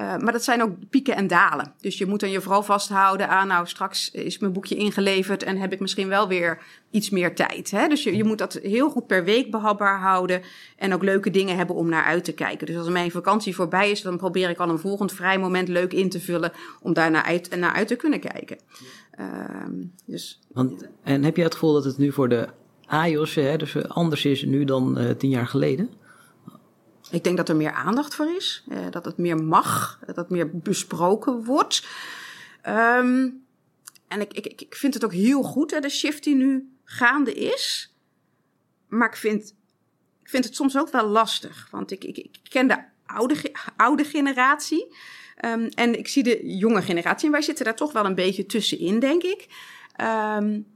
Uh, 0.00 0.16
maar 0.16 0.32
dat 0.32 0.44
zijn 0.44 0.62
ook 0.62 0.88
pieken 0.90 1.16
en 1.16 1.26
dalen. 1.26 1.72
Dus 1.80 1.98
je 1.98 2.06
moet 2.06 2.20
dan 2.20 2.30
je 2.30 2.40
vooral 2.40 2.62
vasthouden 2.62 3.28
aan, 3.28 3.46
nou, 3.46 3.66
straks 3.66 4.10
is 4.10 4.38
mijn 4.38 4.52
boekje 4.52 4.74
ingeleverd 4.74 5.42
en 5.42 5.56
heb 5.56 5.72
ik 5.72 5.80
misschien 5.80 6.08
wel 6.08 6.28
weer 6.28 6.62
iets 6.90 7.10
meer 7.10 7.34
tijd. 7.34 7.70
Hè? 7.70 7.88
Dus 7.88 8.02
je, 8.02 8.16
je 8.16 8.24
moet 8.24 8.38
dat 8.38 8.58
heel 8.62 8.90
goed 8.90 9.06
per 9.06 9.24
week 9.24 9.50
behapbaar 9.50 10.00
houden 10.00 10.42
en 10.76 10.94
ook 10.94 11.02
leuke 11.02 11.30
dingen 11.30 11.56
hebben 11.56 11.76
om 11.76 11.88
naar 11.88 12.04
uit 12.04 12.24
te 12.24 12.32
kijken. 12.32 12.66
Dus 12.66 12.76
als 12.76 12.88
mijn 12.88 13.10
vakantie 13.10 13.54
voorbij 13.54 13.90
is, 13.90 14.02
dan 14.02 14.16
probeer 14.16 14.50
ik 14.50 14.58
al 14.58 14.68
een 14.68 14.78
volgend 14.78 15.12
vrij 15.12 15.38
moment 15.38 15.68
leuk 15.68 15.92
in 15.92 16.08
te 16.08 16.20
vullen 16.20 16.52
om 16.82 16.92
daar 16.92 17.10
naar 17.10 17.24
uit, 17.24 17.56
naar 17.56 17.72
uit 17.72 17.88
te 17.88 17.96
kunnen 17.96 18.20
kijken. 18.20 18.58
Uh, 19.20 19.26
dus, 20.06 20.40
Want, 20.52 20.88
en 21.02 21.24
heb 21.24 21.36
je 21.36 21.42
het 21.42 21.52
gevoel 21.52 21.72
dat 21.72 21.84
het 21.84 21.98
nu 21.98 22.12
voor 22.12 22.28
de 22.28 22.48
AIOS 22.86 23.34
hè, 23.34 23.56
dus 23.56 23.88
anders 23.88 24.24
is 24.24 24.44
nu 24.44 24.64
dan 24.64 25.00
uh, 25.00 25.10
tien 25.10 25.30
jaar 25.30 25.46
geleden? 25.46 25.90
Ik 27.10 27.24
denk 27.24 27.36
dat 27.36 27.48
er 27.48 27.56
meer 27.56 27.72
aandacht 27.72 28.14
voor 28.14 28.34
is, 28.36 28.64
uh, 28.68 28.90
dat 28.90 29.04
het 29.04 29.16
meer 29.16 29.42
mag, 29.44 30.00
dat 30.06 30.16
het 30.16 30.30
meer 30.30 30.58
besproken 30.58 31.44
wordt. 31.44 31.86
Um, 32.68 33.44
en 34.08 34.20
ik, 34.20 34.32
ik, 34.32 34.60
ik 34.60 34.74
vind 34.74 34.94
het 34.94 35.04
ook 35.04 35.12
heel 35.12 35.42
goed, 35.42 35.70
hè, 35.70 35.80
de 35.80 35.88
shift 35.88 36.24
die 36.24 36.34
nu 36.34 36.76
gaande 36.84 37.34
is. 37.34 37.94
Maar 38.88 39.08
ik 39.08 39.16
vind, 39.16 39.54
ik 40.22 40.28
vind 40.28 40.44
het 40.44 40.54
soms 40.54 40.78
ook 40.78 40.90
wel 40.90 41.06
lastig, 41.06 41.68
want 41.70 41.90
ik, 41.90 42.04
ik, 42.04 42.16
ik 42.16 42.38
ken 42.42 42.68
de 42.68 42.84
oude, 43.06 43.52
oude 43.76 44.04
generatie. 44.04 44.94
Um, 45.44 45.68
en 45.68 45.98
ik 45.98 46.08
zie 46.08 46.22
de 46.22 46.56
jonge 46.56 46.82
generatie. 46.82 47.26
En 47.26 47.32
wij 47.32 47.42
zitten 47.42 47.64
daar 47.64 47.76
toch 47.76 47.92
wel 47.92 48.04
een 48.04 48.14
beetje 48.14 48.46
tussenin, 48.46 48.98
denk 48.98 49.22
ik. 49.22 49.46
Um, 50.36 50.66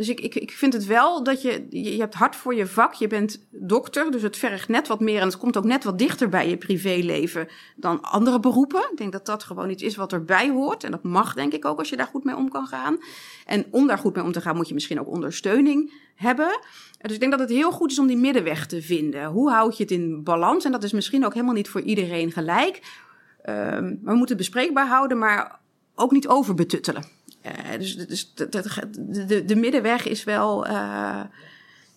dus 0.00 0.08
ik, 0.08 0.20
ik, 0.20 0.34
ik 0.34 0.50
vind 0.50 0.72
het 0.72 0.86
wel 0.86 1.22
dat 1.22 1.42
je, 1.42 1.66
je 1.70 2.00
hebt 2.00 2.14
hard 2.14 2.36
voor 2.36 2.54
je 2.54 2.66
vak. 2.66 2.94
Je 2.94 3.06
bent 3.06 3.46
dokter, 3.50 4.10
dus 4.10 4.22
het 4.22 4.36
vergt 4.36 4.68
net 4.68 4.88
wat 4.88 5.00
meer. 5.00 5.20
En 5.20 5.26
het 5.26 5.36
komt 5.36 5.56
ook 5.56 5.64
net 5.64 5.84
wat 5.84 5.98
dichter 5.98 6.28
bij 6.28 6.48
je 6.48 6.56
privéleven 6.56 7.48
dan 7.76 8.02
andere 8.02 8.40
beroepen. 8.40 8.80
Ik 8.90 8.96
denk 8.96 9.12
dat 9.12 9.26
dat 9.26 9.42
gewoon 9.42 9.70
iets 9.70 9.82
is 9.82 9.96
wat 9.96 10.12
erbij 10.12 10.50
hoort. 10.50 10.84
En 10.84 10.90
dat 10.90 11.02
mag 11.02 11.34
denk 11.34 11.52
ik 11.52 11.64
ook 11.64 11.78
als 11.78 11.88
je 11.88 11.96
daar 11.96 12.06
goed 12.06 12.24
mee 12.24 12.36
om 12.36 12.48
kan 12.48 12.66
gaan. 12.66 12.98
En 13.46 13.66
om 13.70 13.86
daar 13.86 13.98
goed 13.98 14.14
mee 14.14 14.24
om 14.24 14.32
te 14.32 14.40
gaan 14.40 14.56
moet 14.56 14.68
je 14.68 14.74
misschien 14.74 15.00
ook 15.00 15.08
ondersteuning 15.08 15.92
hebben. 16.14 16.60
Dus 16.98 17.12
ik 17.12 17.20
denk 17.20 17.32
dat 17.32 17.40
het 17.40 17.50
heel 17.50 17.72
goed 17.72 17.90
is 17.90 17.98
om 17.98 18.06
die 18.06 18.16
middenweg 18.16 18.66
te 18.66 18.82
vinden. 18.82 19.24
Hoe 19.24 19.50
houd 19.50 19.76
je 19.76 19.82
het 19.82 19.92
in 19.92 20.22
balans? 20.22 20.64
En 20.64 20.72
dat 20.72 20.82
is 20.82 20.92
misschien 20.92 21.24
ook 21.24 21.34
helemaal 21.34 21.54
niet 21.54 21.68
voor 21.68 21.80
iedereen 21.80 22.32
gelijk. 22.32 22.80
Maar 23.44 23.82
we 23.82 24.14
moeten 24.14 24.28
het 24.28 24.36
bespreekbaar 24.36 24.86
houden, 24.86 25.18
maar 25.18 25.60
ook 25.94 26.10
niet 26.10 26.28
overbetuttelen. 26.28 27.04
Uh, 27.46 27.78
dus 27.78 27.96
dus 27.96 28.34
de, 28.34 28.48
de, 28.48 29.24
de, 29.26 29.44
de, 29.44 29.56
middenweg 29.56 30.06
is 30.06 30.24
wel, 30.24 30.66
uh, 30.66 31.20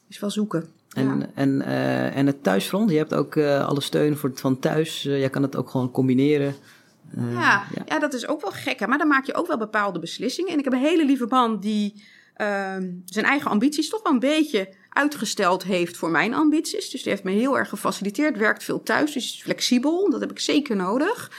is 0.07 0.19
wel 0.19 0.29
zoeken. 0.29 0.69
En, 0.93 1.19
ja. 1.19 1.29
en, 1.33 1.61
uh, 1.61 2.15
en 2.15 2.27
het 2.27 2.43
thuisfront, 2.43 2.89
je 2.89 2.97
hebt 2.97 3.13
ook 3.13 3.37
alle 3.37 3.81
steun 3.81 4.17
voor, 4.17 4.31
van 4.35 4.59
thuis. 4.59 5.01
jij 5.01 5.29
kan 5.29 5.41
het 5.41 5.55
ook 5.55 5.69
gewoon 5.69 5.91
combineren. 5.91 6.55
Ja, 7.15 7.65
ja, 7.73 7.83
ja. 7.85 7.99
dat 7.99 8.13
is 8.13 8.27
ook 8.27 8.41
wel 8.41 8.51
gek. 8.51 8.79
Hè? 8.79 8.87
Maar 8.87 8.97
dan 8.97 9.07
maak 9.07 9.25
je 9.25 9.33
ook 9.33 9.47
wel 9.47 9.57
bepaalde 9.57 9.99
beslissingen. 9.99 10.51
En 10.51 10.57
ik 10.57 10.63
heb 10.63 10.73
een 10.73 10.79
hele 10.79 11.05
lieve 11.05 11.25
man 11.29 11.59
die 11.59 12.03
ehm, 12.35 12.91
zijn 13.05 13.25
eigen 13.25 13.51
ambities 13.51 13.89
toch 13.89 14.03
wel 14.03 14.13
een 14.13 14.19
beetje 14.19 14.73
uitgesteld 14.89 15.63
heeft 15.63 15.97
voor 15.97 16.09
mijn 16.09 16.33
ambities. 16.33 16.89
Dus 16.89 17.01
die 17.01 17.11
heeft 17.11 17.23
me 17.23 17.31
heel 17.31 17.57
erg 17.57 17.69
gefaciliteerd, 17.69 18.37
werkt 18.37 18.63
veel 18.63 18.83
thuis, 18.83 19.11
dus 19.13 19.23
is 19.23 19.41
flexibel. 19.41 20.09
Dat 20.09 20.19
heb 20.19 20.31
ik 20.31 20.39
zeker 20.39 20.75
nodig. 20.75 21.31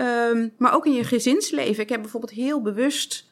Um, 0.00 0.52
maar 0.58 0.74
ook 0.74 0.86
in 0.86 0.92
je 0.92 1.04
gezinsleven. 1.04 1.82
Ik 1.82 1.88
heb 1.88 2.00
bijvoorbeeld 2.00 2.32
heel 2.32 2.62
bewust 2.62 3.29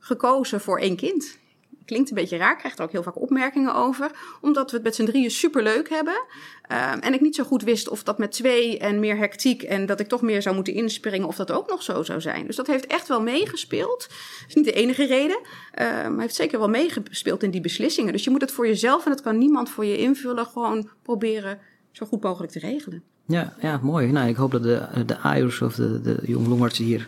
gekozen 0.00 0.60
voor 0.60 0.78
één 0.78 0.96
kind. 0.96 1.38
Klinkt 1.84 2.08
een 2.08 2.16
beetje 2.16 2.36
raar, 2.36 2.56
krijgt 2.56 2.78
er 2.78 2.84
ook 2.84 2.92
heel 2.92 3.02
vaak 3.02 3.20
opmerkingen 3.20 3.74
over. 3.74 4.10
Omdat 4.40 4.70
we 4.70 4.76
het 4.76 4.84
met 4.84 4.94
z'n 4.94 5.04
drieën 5.04 5.30
superleuk 5.30 5.88
hebben. 5.88 6.14
Um, 6.14 7.00
en 7.00 7.14
ik 7.14 7.20
niet 7.20 7.34
zo 7.34 7.44
goed 7.44 7.62
wist 7.62 7.88
of 7.88 8.02
dat 8.02 8.18
met 8.18 8.32
twee 8.32 8.78
en 8.78 9.00
meer 9.00 9.16
hectiek 9.16 9.62
en 9.62 9.86
dat 9.86 10.00
ik 10.00 10.08
toch 10.08 10.22
meer 10.22 10.42
zou 10.42 10.54
moeten 10.54 10.74
inspringen, 10.74 11.26
of 11.26 11.36
dat 11.36 11.50
ook 11.50 11.70
nog 11.70 11.82
zo 11.82 12.02
zou 12.02 12.20
zijn. 12.20 12.46
Dus 12.46 12.56
dat 12.56 12.66
heeft 12.66 12.86
echt 12.86 13.08
wel 13.08 13.22
meegespeeld. 13.22 14.08
Dat 14.08 14.48
is 14.48 14.54
niet 14.54 14.64
de 14.64 14.72
enige 14.72 15.06
reden, 15.06 15.40
uh, 15.40 15.86
maar 16.08 16.20
heeft 16.20 16.34
zeker 16.34 16.58
wel 16.58 16.68
meegespeeld 16.68 17.42
in 17.42 17.50
die 17.50 17.60
beslissingen. 17.60 18.12
Dus 18.12 18.24
je 18.24 18.30
moet 18.30 18.40
het 18.40 18.52
voor 18.52 18.66
jezelf 18.66 19.04
en 19.04 19.10
dat 19.10 19.22
kan 19.22 19.38
niemand 19.38 19.70
voor 19.70 19.84
je 19.84 19.98
invullen, 19.98 20.46
gewoon 20.46 20.90
proberen 21.02 21.58
zo 21.92 22.06
goed 22.06 22.22
mogelijk 22.22 22.52
te 22.52 22.58
regelen. 22.58 23.02
Ja, 23.26 23.54
ja 23.60 23.80
mooi. 23.82 24.06
Nou, 24.12 24.28
ik 24.28 24.36
hoop 24.36 24.50
dat 24.50 24.62
de, 24.62 25.04
de 25.06 25.18
AIOS 25.18 25.60
of 25.60 25.74
de, 25.74 26.00
de 26.00 26.18
jong 26.22 26.46
longartsen 26.46 26.84
hier 26.84 27.06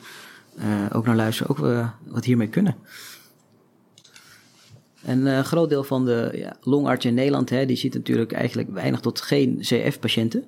ook 0.92 1.06
naar 1.06 1.16
luisteren, 1.16 1.50
ook 1.50 1.66
uh, 1.66 1.88
wat 2.06 2.24
hiermee 2.24 2.48
kunnen. 2.48 2.76
En 5.02 5.26
een 5.26 5.38
uh, 5.38 5.44
groot 5.44 5.68
deel 5.68 5.84
van 5.84 6.04
de 6.04 6.30
ja, 6.34 6.56
longartsen 6.60 7.10
in 7.10 7.16
Nederland, 7.16 7.50
hè, 7.50 7.66
die 7.66 7.76
ziet 7.76 7.94
natuurlijk 7.94 8.32
eigenlijk 8.32 8.70
weinig 8.70 9.00
tot 9.00 9.20
geen 9.20 9.58
CF-patiënten. 9.60 10.44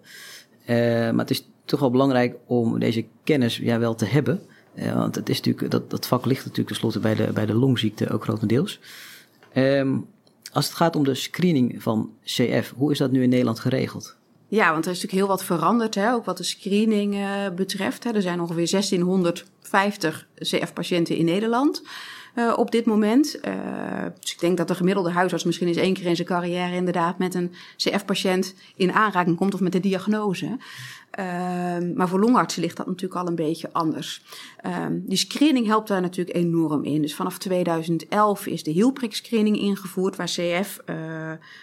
maar 0.66 1.18
het 1.18 1.30
is 1.30 1.48
toch 1.64 1.80
wel 1.80 1.90
belangrijk 1.90 2.36
om 2.46 2.78
deze 2.78 3.06
kennis 3.24 3.56
ja, 3.56 3.78
wel 3.78 3.94
te 3.94 4.04
hebben. 4.04 4.40
want 4.94 5.14
het 5.14 5.28
is 5.28 5.36
natuurlijk, 5.36 5.70
dat, 5.70 5.90
dat 5.90 6.06
vak 6.06 6.24
ligt 6.24 6.40
natuurlijk 6.40 6.68
tenslotte 6.68 7.00
bij 7.00 7.14
de, 7.14 7.32
bij 7.32 7.46
de 7.46 7.54
longziekte 7.54 8.10
ook 8.10 8.22
grotendeels. 8.22 8.80
Um, 9.54 10.06
als 10.54 10.66
het 10.66 10.74
gaat 10.74 10.96
om 10.96 11.04
de 11.04 11.14
screening 11.14 11.82
van 11.82 12.10
CF, 12.24 12.72
hoe 12.76 12.90
is 12.90 12.98
dat 12.98 13.10
nu 13.10 13.22
in 13.22 13.28
Nederland 13.28 13.60
geregeld? 13.60 14.16
Ja, 14.54 14.72
want 14.72 14.84
er 14.84 14.90
is 14.90 15.02
natuurlijk 15.02 15.12
heel 15.12 15.36
wat 15.36 15.44
veranderd, 15.44 15.94
hè, 15.94 16.12
ook 16.12 16.24
wat 16.24 16.36
de 16.36 16.42
screening 16.42 17.16
betreft. 17.54 18.04
Hè. 18.04 18.10
Er 18.10 18.22
zijn 18.22 18.40
ongeveer 18.40 18.70
1650 18.70 20.26
CF-patiënten 20.38 21.16
in 21.16 21.24
Nederland 21.24 21.82
uh, 22.34 22.52
op 22.56 22.70
dit 22.70 22.86
moment. 22.86 23.38
Uh, 23.44 23.52
dus 24.20 24.32
ik 24.32 24.40
denk 24.40 24.56
dat 24.56 24.68
de 24.68 24.74
gemiddelde 24.74 25.10
huisarts 25.10 25.44
misschien 25.44 25.66
eens 25.66 25.76
één 25.76 25.94
keer 25.94 26.06
in 26.06 26.16
zijn 26.16 26.28
carrière 26.28 26.74
inderdaad 26.74 27.18
met 27.18 27.34
een 27.34 27.52
CF-patiënt 27.76 28.54
in 28.76 28.92
aanraking 28.92 29.36
komt 29.36 29.54
of 29.54 29.60
met 29.60 29.72
de 29.72 29.80
diagnose. 29.80 30.46
Uh, 30.46 31.26
maar 31.94 32.08
voor 32.08 32.20
longartsen 32.20 32.62
ligt 32.62 32.76
dat 32.76 32.86
natuurlijk 32.86 33.20
al 33.20 33.26
een 33.26 33.34
beetje 33.34 33.72
anders. 33.72 34.22
die 34.90 35.18
screening 35.18 35.66
helpt 35.66 35.88
daar 35.88 36.00
natuurlijk 36.00 36.36
enorm 36.36 36.84
in. 36.84 37.02
Dus 37.02 37.14
vanaf 37.14 37.38
2011 37.38 38.46
is 38.46 38.62
de 38.62 38.70
hielprik 38.70 39.14
screening 39.14 39.58
ingevoerd 39.58 40.16
waar 40.16 40.26
CF 40.26 40.78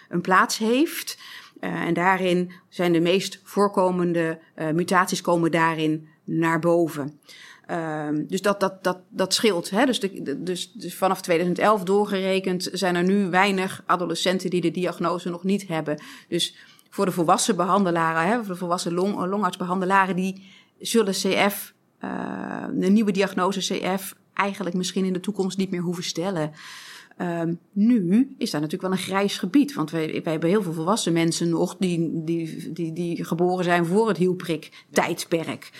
een 0.08 0.20
plaats 0.20 0.58
heeft. 0.58 1.18
Uh, 1.64 1.80
en 1.80 1.94
daarin 1.94 2.52
zijn 2.68 2.92
de 2.92 3.00
meest 3.00 3.40
voorkomende 3.44 4.38
uh, 4.56 4.70
mutaties 4.70 5.20
komen 5.20 5.50
daarin 5.50 6.08
naar 6.24 6.58
boven. 6.58 7.20
Uh, 7.70 8.08
dus 8.12 8.42
dat, 8.42 8.60
dat, 8.60 8.84
dat, 8.84 8.98
dat 9.08 9.34
scheelt. 9.34 9.70
Hè? 9.70 9.84
Dus, 9.84 10.00
dus, 10.38 10.72
dus 10.72 10.94
vanaf 10.94 11.20
2011 11.20 11.82
doorgerekend 11.82 12.68
zijn 12.72 12.94
er 12.94 13.04
nu 13.04 13.30
weinig 13.30 13.82
adolescenten 13.86 14.50
die 14.50 14.60
de 14.60 14.70
diagnose 14.70 15.30
nog 15.30 15.44
niet 15.44 15.68
hebben. 15.68 16.02
Dus 16.28 16.56
voor 16.90 17.04
de 17.04 17.12
volwassen 17.12 17.56
behandelaren, 17.56 18.26
hè, 18.26 18.36
voor 18.36 18.52
de 18.52 18.58
volwassen 18.60 18.92
long, 18.92 19.26
longartsbehandelaren, 19.26 20.16
die 20.16 20.46
zullen 20.80 21.12
CF, 21.12 21.72
uh, 22.04 22.64
de 22.72 22.90
nieuwe 22.90 23.12
diagnose 23.12 23.60
CF, 23.60 24.14
eigenlijk 24.34 24.76
misschien 24.76 25.04
in 25.04 25.12
de 25.12 25.20
toekomst 25.20 25.58
niet 25.58 25.70
meer 25.70 25.80
hoeven 25.80 26.04
stellen. 26.04 26.52
Um, 27.18 27.58
nu 27.72 28.34
is 28.38 28.50
daar 28.50 28.60
natuurlijk 28.60 28.88
wel 28.90 28.98
een 29.00 29.06
grijs 29.06 29.38
gebied. 29.38 29.74
Want 29.74 29.90
wij, 29.90 30.06
wij 30.22 30.32
hebben 30.32 30.50
heel 30.50 30.62
veel 30.62 30.72
volwassen 30.72 31.12
mensen 31.12 31.48
nog 31.48 31.76
die, 31.78 32.24
die, 32.24 32.72
die, 32.72 32.92
die 32.92 33.24
geboren 33.24 33.64
zijn 33.64 33.86
voor 33.86 34.08
het 34.08 34.16
hielprik-tijdperk. 34.16 35.70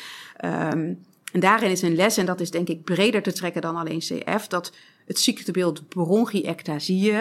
Um, 0.45 0.99
en 1.33 1.41
daarin 1.41 1.71
is 1.71 1.83
een 1.83 1.95
les, 1.95 2.17
en 2.17 2.27
dat 2.27 2.41
is 2.41 2.51
denk 2.51 2.69
ik 2.69 2.85
breder 2.85 3.23
te 3.23 3.33
trekken 3.33 3.63
dan 3.63 3.77
alleen 3.77 3.99
CF, 3.99 4.47
dat 4.47 4.73
het 5.07 5.19
ziektebeeld 5.19 5.89
bronchiectasie 5.89 7.13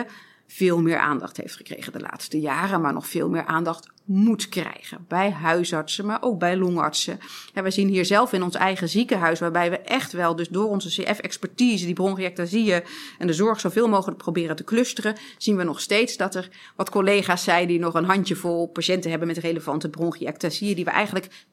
veel 0.53 0.81
meer 0.81 0.99
aandacht 0.99 1.37
heeft 1.37 1.55
gekregen 1.55 1.91
de 1.91 1.99
laatste 1.99 2.39
jaren, 2.39 2.81
maar 2.81 2.93
nog 2.93 3.07
veel 3.07 3.29
meer 3.29 3.45
aandacht 3.45 3.89
moet 4.05 4.49
krijgen. 4.49 5.05
Bij 5.07 5.31
huisartsen, 5.31 6.05
maar 6.05 6.21
ook 6.21 6.39
bij 6.39 6.57
longartsen. 6.57 7.19
Ja, 7.53 7.63
we 7.63 7.71
zien 7.71 7.87
hier 7.87 8.05
zelf 8.05 8.33
in 8.33 8.43
ons 8.43 8.55
eigen 8.55 8.89
ziekenhuis, 8.89 9.39
waarbij 9.39 9.69
we 9.69 9.79
echt 9.79 10.11
wel, 10.11 10.35
dus 10.35 10.47
door 10.47 10.69
onze 10.69 11.01
CF-expertise, 11.01 11.85
die 11.85 11.93
bronchiectasieën 11.93 12.83
en 13.17 13.27
de 13.27 13.33
zorg 13.33 13.59
zoveel 13.59 13.87
mogelijk 13.87 14.17
proberen 14.17 14.55
te 14.55 14.63
clusteren, 14.63 15.15
zien 15.37 15.57
we 15.57 15.63
nog 15.63 15.81
steeds 15.81 16.17
dat 16.17 16.35
er 16.35 16.49
wat 16.75 16.89
collega's 16.89 17.43
zijn 17.43 17.67
die 17.67 17.79
nog 17.79 17.93
een 17.93 18.05
handjevol 18.05 18.67
patiënten 18.67 19.09
hebben 19.09 19.27
met 19.27 19.37
relevante 19.37 19.89
bronchiectasieën, 19.89 20.75
die 20.75 20.85
we 20.85 20.91
eigenlijk 20.91 21.45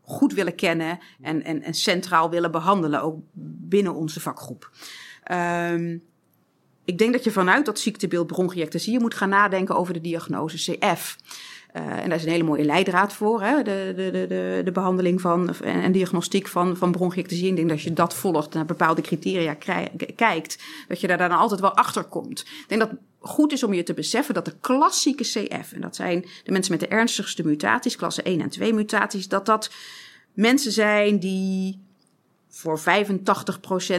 goed 0.00 0.32
willen 0.32 0.54
kennen 0.54 0.98
en, 1.20 1.44
en, 1.44 1.62
en 1.62 1.74
centraal 1.74 2.30
willen 2.30 2.50
behandelen, 2.50 3.02
ook 3.02 3.18
binnen 3.68 3.94
onze 3.94 4.20
vakgroep. 4.20 4.70
Um, 5.32 6.08
ik 6.90 6.98
denk 6.98 7.12
dat 7.12 7.24
je 7.24 7.30
vanuit 7.30 7.66
dat 7.66 7.78
ziektebeeld 7.78 8.26
bronchiectasie 8.26 9.00
moet 9.00 9.14
gaan 9.14 9.28
nadenken 9.28 9.76
over 9.76 9.94
de 9.94 10.00
diagnose 10.00 10.56
CF. 10.56 11.16
Uh, 11.76 11.82
en 11.82 12.08
daar 12.08 12.18
is 12.18 12.24
een 12.24 12.30
hele 12.30 12.44
mooie 12.44 12.64
leidraad 12.64 13.12
voor, 13.12 13.42
hè? 13.42 13.62
De, 13.62 13.92
de, 13.96 14.10
de, 14.10 14.60
de 14.64 14.72
behandeling 14.72 15.20
van 15.20 15.54
en, 15.62 15.92
diagnostiek 15.92 16.48
van, 16.48 16.76
van 16.76 16.92
bronchiectasie. 16.92 17.48
Ik 17.48 17.56
denk 17.56 17.68
dat 17.68 17.82
je 17.82 17.92
dat 17.92 18.14
volgt, 18.14 18.54
naar 18.54 18.64
bepaalde 18.64 19.00
criteria 19.00 19.54
kijkt, 20.16 20.62
dat 20.88 21.00
je 21.00 21.06
daar 21.06 21.18
dan 21.18 21.30
altijd 21.30 21.60
wel 21.60 21.76
achter 21.76 22.04
komt. 22.04 22.40
Ik 22.40 22.64
denk 22.66 22.80
dat 22.80 22.90
goed 23.18 23.52
is 23.52 23.62
om 23.62 23.72
je 23.72 23.82
te 23.82 23.94
beseffen 23.94 24.34
dat 24.34 24.44
de 24.44 24.56
klassieke 24.60 25.22
CF, 25.22 25.72
en 25.72 25.80
dat 25.80 25.96
zijn 25.96 26.24
de 26.44 26.52
mensen 26.52 26.72
met 26.72 26.80
de 26.80 26.88
ernstigste 26.88 27.46
mutaties, 27.46 27.96
klasse 27.96 28.22
1 28.22 28.40
en 28.40 28.50
2 28.50 28.74
mutaties, 28.74 29.28
dat 29.28 29.46
dat 29.46 29.70
mensen 30.32 30.72
zijn 30.72 31.18
die 31.18 31.80
voor 32.48 32.80
85% 32.80 32.82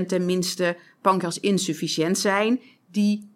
tenminste 0.08 0.78
pancreasinsufficiënt 1.02 2.18
zijn, 2.18 2.60
die 2.92 3.30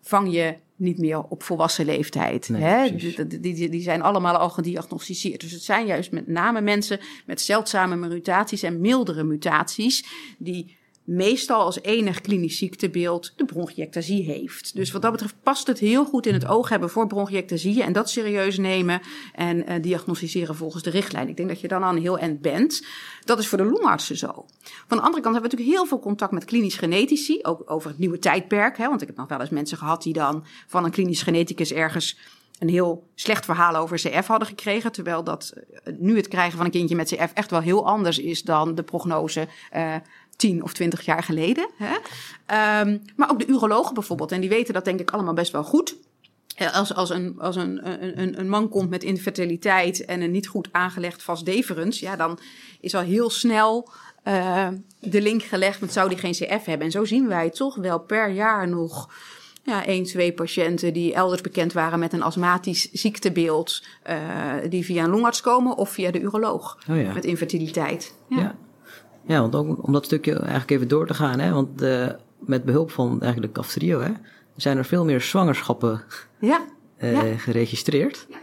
vang 0.00 0.32
je 0.32 0.56
niet 0.76 0.98
meer 0.98 1.22
op 1.22 1.42
volwassen 1.42 1.84
leeftijd. 1.84 2.48
Nee, 2.48 2.62
hè? 2.62 2.96
Die, 2.96 3.40
die, 3.40 3.68
die, 3.68 3.82
zijn 3.82 4.02
allemaal 4.02 4.36
al 4.36 4.50
gediagnosticeerd. 4.50 5.40
Dus 5.40 5.52
het 5.52 5.62
zijn 5.62 5.86
juist 5.86 6.12
met 6.12 6.26
name 6.26 6.60
mensen 6.60 7.00
met 7.26 7.40
zeldzame 7.40 7.96
mutaties 7.96 8.62
en 8.62 8.80
mildere 8.80 9.24
mutaties 9.24 10.04
die 10.38 10.76
meestal 11.06 11.60
als 11.60 11.82
enig 11.82 12.20
klinisch 12.20 12.58
ziektebeeld 12.58 13.32
de 13.36 13.44
bronchiectasie 13.44 14.24
heeft. 14.24 14.74
Dus 14.74 14.90
wat 14.90 15.02
dat 15.02 15.12
betreft 15.12 15.34
past 15.42 15.66
het 15.66 15.78
heel 15.78 16.04
goed 16.04 16.26
in 16.26 16.34
het 16.34 16.46
oog 16.46 16.68
hebben 16.68 16.90
voor 16.90 17.06
bronchiectasie 17.06 17.82
en 17.82 17.92
dat 17.92 18.10
serieus 18.10 18.58
nemen 18.58 19.00
en 19.34 19.56
uh, 19.56 19.82
diagnosticeren 19.82 20.56
volgens 20.56 20.82
de 20.82 20.90
richtlijn. 20.90 21.28
Ik 21.28 21.36
denk 21.36 21.48
dat 21.48 21.60
je 21.60 21.68
dan 21.68 21.82
een 21.82 21.98
heel 21.98 22.18
end 22.18 22.40
bent. 22.40 22.86
Dat 23.24 23.38
is 23.38 23.48
voor 23.48 23.58
de 23.58 23.64
longartsen 23.64 24.16
zo. 24.16 24.46
Van 24.86 24.96
de 24.96 25.02
andere 25.02 25.22
kant 25.22 25.34
hebben 25.34 25.42
we 25.42 25.56
natuurlijk 25.56 25.70
heel 25.70 25.86
veel 25.86 25.98
contact 25.98 26.32
met 26.32 26.44
klinisch 26.44 26.76
genetici, 26.76 27.38
ook 27.42 27.70
over 27.70 27.90
het 27.90 27.98
nieuwe 27.98 28.18
tijdperk. 28.18 28.78
Hè, 28.78 28.88
want 28.88 29.00
ik 29.00 29.06
heb 29.06 29.16
nog 29.16 29.28
wel 29.28 29.40
eens 29.40 29.50
mensen 29.50 29.78
gehad 29.78 30.02
die 30.02 30.12
dan 30.12 30.44
van 30.66 30.84
een 30.84 30.90
klinisch 30.90 31.22
geneticus 31.22 31.72
ergens 31.72 32.16
een 32.58 32.68
heel 32.68 33.08
slecht 33.14 33.44
verhaal 33.44 33.74
over 33.74 33.96
CF 33.96 34.26
hadden 34.26 34.48
gekregen. 34.48 34.92
Terwijl 34.92 35.24
dat 35.24 35.52
eh, 35.84 35.94
nu 35.98 36.16
het 36.16 36.28
krijgen 36.28 36.56
van 36.56 36.64
een 36.64 36.72
kindje 36.72 36.96
met 36.96 37.08
CF 37.14 37.32
echt 37.34 37.50
wel 37.50 37.60
heel 37.60 37.86
anders 37.86 38.18
is 38.18 38.42
dan 38.42 38.74
de 38.74 38.82
prognose 38.82 39.48
uh, 39.74 39.94
tien 40.36 40.62
of 40.62 40.72
twintig 40.72 41.04
jaar 41.04 41.22
geleden. 41.22 41.68
Hè? 41.76 41.94
Um, 42.80 43.02
maar 43.16 43.30
ook 43.30 43.38
de 43.38 43.46
urologen 43.46 43.94
bijvoorbeeld. 43.94 44.32
En 44.32 44.40
die 44.40 44.48
weten 44.48 44.74
dat 44.74 44.84
denk 44.84 45.00
ik 45.00 45.10
allemaal 45.10 45.34
best 45.34 45.52
wel 45.52 45.64
goed. 45.64 45.96
Als, 46.72 46.94
als, 46.94 47.10
een, 47.10 47.34
als 47.38 47.56
een, 47.56 47.80
een, 48.20 48.38
een 48.38 48.48
man 48.48 48.68
komt 48.68 48.90
met 48.90 49.02
infertiliteit 49.02 50.04
en 50.04 50.20
een 50.20 50.30
niet 50.30 50.48
goed 50.48 50.68
aangelegd 50.72 51.22
vast 51.22 51.44
deferens, 51.44 52.00
ja, 52.00 52.16
dan 52.16 52.38
is 52.80 52.94
al 52.94 53.02
heel 53.02 53.30
snel 53.30 53.90
uh, 54.24 54.68
de 55.00 55.22
link 55.22 55.42
gelegd 55.42 55.80
met 55.80 55.92
zou 55.92 56.08
die 56.08 56.18
geen 56.18 56.32
CF 56.32 56.64
hebben. 56.64 56.86
En 56.86 56.90
zo 56.90 57.04
zien 57.04 57.28
wij 57.28 57.50
toch 57.50 57.76
wel 57.76 57.98
per 57.98 58.30
jaar 58.30 58.68
nog 58.68 59.10
ja, 59.62 59.86
één, 59.86 60.04
twee 60.04 60.32
patiënten 60.32 60.92
die 60.92 61.14
elders 61.14 61.40
bekend 61.40 61.72
waren 61.72 61.98
met 61.98 62.12
een 62.12 62.22
astmatisch 62.22 62.90
ziektebeeld, 62.92 63.84
uh, 64.10 64.52
die 64.68 64.84
via 64.84 65.04
een 65.04 65.10
longarts 65.10 65.40
komen 65.40 65.76
of 65.76 65.90
via 65.90 66.10
de 66.10 66.20
uroloog 66.20 66.78
oh 66.90 66.96
ja. 66.96 67.12
met 67.12 67.24
infertiliteit. 67.24 68.14
Ja. 68.28 68.38
ja. 68.38 68.56
Ja, 69.26 69.40
want 69.40 69.54
ook 69.54 69.86
om 69.86 69.92
dat 69.92 70.04
stukje 70.04 70.34
eigenlijk 70.38 70.70
even 70.70 70.88
door 70.88 71.06
te 71.06 71.14
gaan, 71.14 71.38
hè, 71.38 71.52
want 71.52 71.82
uh, 71.82 72.08
met 72.38 72.64
behulp 72.64 72.90
van 72.90 73.20
eigenlijk 73.22 73.54
de 73.54 73.60
Kaftrio, 73.60 74.00
hè, 74.00 74.12
zijn 74.56 74.78
er 74.78 74.84
veel 74.84 75.04
meer 75.04 75.20
zwangerschappen 75.20 76.02
ja. 76.40 76.64
Uh, 76.98 77.12
ja. 77.12 77.36
geregistreerd. 77.36 78.26
Ja. 78.28 78.36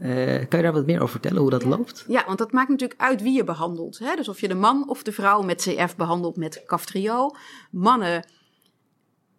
Uh, 0.00 0.48
kan 0.48 0.58
je 0.58 0.64
daar 0.64 0.72
wat 0.72 0.86
meer 0.86 0.96
over 0.96 1.08
vertellen, 1.08 1.40
hoe 1.40 1.50
dat 1.50 1.62
ja. 1.62 1.68
loopt? 1.68 2.04
Ja, 2.08 2.24
want 2.26 2.38
dat 2.38 2.52
maakt 2.52 2.68
natuurlijk 2.68 3.00
uit 3.00 3.22
wie 3.22 3.36
je 3.36 3.44
behandelt. 3.44 3.98
Hè? 3.98 4.16
Dus 4.16 4.28
of 4.28 4.40
je 4.40 4.48
de 4.48 4.54
man 4.54 4.88
of 4.88 5.02
de 5.02 5.12
vrouw 5.12 5.42
met 5.42 5.62
CF 5.62 5.96
behandelt 5.96 6.36
met 6.36 6.62
Kaftrio. 6.66 7.30
Mannen 7.70 8.26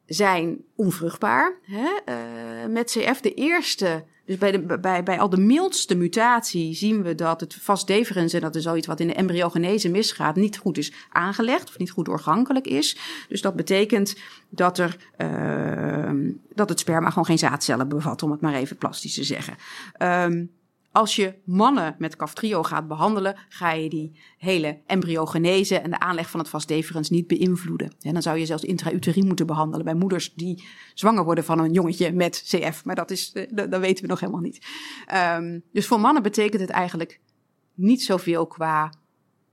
zijn 0.06 0.64
onvruchtbaar 0.76 1.60
hè? 1.62 2.68
met 2.68 2.98
CF. 2.98 3.22
De 3.22 3.34
eerste 3.34 4.04
dus 4.30 4.38
bij, 4.38 4.52
de, 4.52 4.80
bij, 4.80 5.04
bij 5.04 5.20
al 5.20 5.30
de 5.30 5.38
mildste 5.38 5.96
mutatie 5.96 6.74
zien 6.74 7.04
we 7.04 7.16
dat 7.16 7.40
het 7.40 7.56
vast 7.56 7.88
deferens, 7.88 8.34
en 8.34 8.42
dat 8.42 8.56
is 8.56 8.64
zoiets 8.64 8.88
wat 8.88 9.00
in 9.00 9.08
de 9.08 9.14
embryogenese 9.14 9.90
misgaat, 9.90 10.36
niet 10.36 10.58
goed 10.58 10.78
is 10.78 10.94
aangelegd 11.10 11.70
of 11.70 11.78
niet 11.78 11.92
goed 11.92 12.06
doorgankelijk 12.06 12.68
is. 12.68 12.98
Dus 13.30 13.42
dat 13.42 13.56
betekent 13.56 14.16
dat, 14.50 14.78
er, 14.78 14.98
uh, 15.18 16.32
dat 16.54 16.70
het 16.70 16.80
sperma 16.80 17.10
gewoon 17.10 17.26
geen 17.26 17.38
zaadcellen 17.38 17.90
bevat, 17.90 18.24
om 18.24 18.32
het 18.32 18.42
maar 18.42 18.54
even 18.54 18.78
plastisch 18.78 19.14
te 19.14 19.24
zeggen. 19.24 19.56
Um, 20.02 20.52
als 21.00 21.16
je 21.16 21.34
mannen 21.46 21.96
met 21.98 22.16
Kaftrio 22.16 22.64
gaat 22.64 22.88
behandelen, 22.88 23.36
ga 23.50 23.72
je 23.72 23.90
die 23.90 24.20
hele 24.38 24.82
embryogenese 24.86 25.80
en 25.80 25.90
de 25.90 26.00
aanleg 26.00 26.30
van 26.30 26.40
het 26.40 26.50
vas 26.50 26.66
deferens 26.66 27.10
niet 27.10 27.28
beïnvloeden. 27.28 27.96
En 28.02 28.14
dan 28.14 28.22
zou 28.22 28.38
je 28.38 28.46
zelfs 28.46 28.64
intrauterien 28.64 29.28
moeten 29.28 29.46
behandelen 29.46 29.86
bij 29.86 29.94
moeders 29.94 30.34
die 30.34 30.64
zwanger 30.94 31.24
worden 31.24 31.44
van 31.44 31.60
een 31.60 31.72
jongetje 31.72 32.12
met 32.12 32.44
CF. 32.46 32.86
Maar 32.86 32.96
dat, 32.96 33.12
is, 33.12 33.32
dat, 33.32 33.72
dat 33.72 33.80
weten 33.80 34.04
we 34.04 34.10
nog 34.10 34.20
helemaal 34.20 34.42
niet. 34.42 34.66
Um, 35.38 35.64
dus 35.72 35.88
voor 35.88 36.00
mannen 36.00 36.24
betekent 36.24 36.62
het 36.62 36.70
eigenlijk 36.70 37.20
niet 37.74 38.04
zoveel 38.04 38.48
qua 38.48 38.94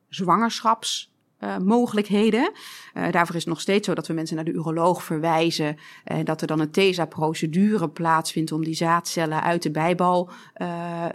zwangerschaps 0.09 1.16
uh, 1.47 1.57
mogelijkheden. 1.57 2.53
Uh, 2.95 3.11
daarvoor 3.11 3.35
is 3.35 3.45
het 3.45 3.53
nog 3.53 3.61
steeds 3.61 3.87
zo 3.87 3.95
dat 3.95 4.07
we 4.07 4.13
mensen 4.13 4.37
naar 4.37 4.45
de 4.45 4.53
uroloog 4.53 5.03
verwijzen. 5.03 5.77
En 6.05 6.19
uh, 6.19 6.25
dat 6.25 6.41
er 6.41 6.47
dan 6.47 6.61
een 6.61 6.71
TESA-procedure 6.71 7.89
plaatsvindt 7.89 8.53
om 8.53 8.65
die 8.65 8.75
zaadcellen 8.75 9.43
uit 9.43 9.63
de 9.63 9.71
bijbal 9.71 10.31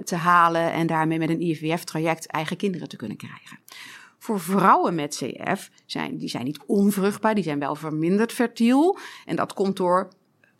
te 0.04 0.16
halen. 0.16 0.72
En 0.72 0.88
daarmee 0.88 1.20
met 1.20 1.30
een 1.30 1.42
IVF-traject 1.42 2.26
eigen 2.26 2.58
kinderen 2.58 2.88
te 2.90 2.96
kunnen 2.96 3.18
krijgen. 3.18 3.60
Voor 4.18 4.40
vrouwen 4.40 4.96
met 4.96 5.16
CF 5.16 5.70
zijn 5.86 6.18
die 6.18 6.30
zijn 6.30 6.46
niet 6.46 6.60
onvruchtbaar, 6.66 7.36
die 7.36 7.44
zijn 7.44 7.60
wel 7.60 7.76
verminderd 7.76 8.32
fertiel. 8.32 8.98
En 9.26 9.36
dat 9.36 9.54
komt 9.54 9.78
door 9.78 10.10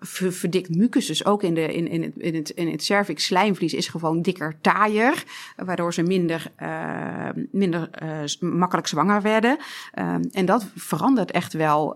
verdikt 0.04 0.76
mucus, 0.76 1.06
dus 1.06 1.26
ook 1.26 1.44
in, 1.44 1.54
de, 1.54 1.74
in, 1.74 1.88
in, 1.88 2.04
het, 2.04 2.16
in, 2.18 2.36
het, 2.36 2.50
in 2.50 2.72
het 2.72 2.84
cervix 2.84 3.26
slijmvlies, 3.26 3.74
is 3.74 3.88
gewoon 3.88 4.22
dikker, 4.22 4.56
taaier. 4.62 5.24
Waardoor 5.56 5.94
ze 5.94 6.04
minder, 6.04 6.52
uh, 6.62 7.30
minder 7.52 7.90
uh, 8.04 8.52
makkelijk 8.52 8.88
zwanger 8.88 9.22
werden. 9.22 9.58
Uh, 9.94 10.16
en 10.32 10.46
dat 10.46 10.66
verandert 10.76 11.32
echt 11.32 11.54
wel 11.54 11.96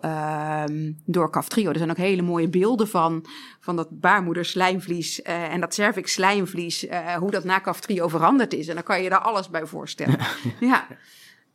door 1.06 1.30
Kaftrio. 1.30 1.70
Er 1.70 1.78
zijn 1.78 1.90
ook 1.90 1.98
hele 1.98 2.22
mooie 2.22 2.50
beelden 2.50 2.88
van, 2.88 3.26
van 3.60 3.76
dat 3.76 4.00
baarmoeder 4.00 4.46
slijmvlies 4.46 5.22
en 5.22 5.60
dat 5.60 5.74
cervix 5.74 6.14
slijmvlies. 6.14 6.86
hoe 7.20 7.32
dat 7.32 7.44
na 7.44 7.60
Kaftrio 7.60 8.08
veranderd 8.08 8.54
is. 8.54 8.68
En 8.68 8.74
dan 8.74 8.84
kan 8.84 9.04
je 9.04 9.10
daar 9.10 9.20
alles 9.20 9.50
bij 9.50 9.66
voorstellen. 9.66 10.18
ja. 10.60 10.88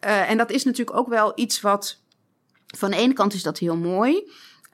en 0.01 0.37
dat 0.37 0.51
is 0.51 0.65
natuurlijk 0.65 0.97
ook 0.97 1.09
wel 1.09 1.33
iets 1.35 1.61
wat... 1.61 1.99
Van 2.77 2.91
de 2.91 2.97
ene 2.97 3.13
kant 3.13 3.35
is 3.35 3.43
dat 3.43 3.59
heel 3.59 3.77
mooi... 3.77 4.25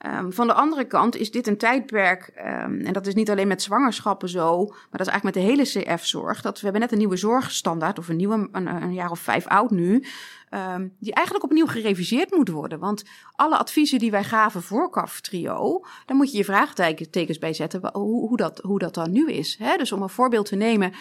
Um, 0.06 0.32
van 0.32 0.46
de 0.46 0.52
andere 0.52 0.84
kant 0.84 1.16
is 1.16 1.30
dit 1.30 1.46
een 1.46 1.56
tijdperk, 1.56 2.32
um, 2.38 2.80
en 2.80 2.92
dat 2.92 3.06
is 3.06 3.14
niet 3.14 3.30
alleen 3.30 3.48
met 3.48 3.62
zwangerschappen 3.62 4.28
zo, 4.28 4.66
maar 4.66 4.98
dat 4.98 5.06
is 5.06 5.06
eigenlijk 5.06 5.36
met 5.36 5.44
de 5.44 5.50
hele 5.50 5.96
CF-zorg. 5.96 6.40
Dat 6.40 6.56
we 6.56 6.62
hebben 6.62 6.80
net 6.80 6.92
een 6.92 6.98
nieuwe 6.98 7.16
zorgstandaard, 7.16 7.98
of 7.98 8.08
een 8.08 8.16
nieuwe, 8.16 8.48
een, 8.52 8.94
jaar 8.94 9.10
of 9.10 9.18
vijf 9.18 9.46
oud 9.46 9.70
nu, 9.70 10.04
um, 10.50 10.94
die 10.98 11.14
eigenlijk 11.14 11.44
opnieuw 11.44 11.66
gereviseerd 11.66 12.30
moet 12.30 12.48
worden. 12.48 12.78
Want 12.78 13.04
alle 13.32 13.56
adviezen 13.56 13.98
die 13.98 14.10
wij 14.10 14.24
gaven 14.24 14.62
voor 14.62 14.90
CAF 14.90 15.20
Trio, 15.20 15.84
daar 16.06 16.16
moet 16.16 16.30
je 16.30 16.38
je 16.38 16.44
vraagtekens 16.44 17.38
bij 17.38 17.52
zetten 17.52 17.90
hoe, 17.92 18.28
hoe, 18.28 18.36
dat, 18.36 18.58
hoe 18.58 18.78
dat 18.78 18.94
dan 18.94 19.12
nu 19.12 19.30
is. 19.30 19.56
Hè? 19.58 19.76
Dus 19.76 19.92
om 19.92 20.02
een 20.02 20.08
voorbeeld 20.08 20.46
te 20.46 20.56
nemen 20.56 20.92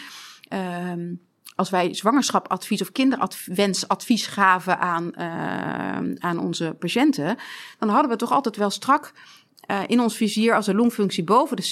als 1.55 1.69
wij 1.69 1.93
zwangerschapadvies 1.93 2.81
of 2.81 2.91
kinderwensadvies 2.91 4.27
gaven 4.27 4.79
aan, 4.79 5.12
uh, 5.17 6.15
aan 6.19 6.39
onze 6.39 6.75
patiënten, 6.79 7.38
dan 7.79 7.89
hadden 7.89 8.12
we 8.12 8.17
toch 8.17 8.31
altijd 8.31 8.55
wel 8.55 8.69
strak 8.69 9.13
uh, 9.71 9.79
in 9.88 9.99
ons 9.99 10.15
vizier, 10.15 10.55
als 10.55 10.65
de 10.65 10.73
longfunctie 10.73 11.23
boven 11.23 11.55
de 11.55 11.69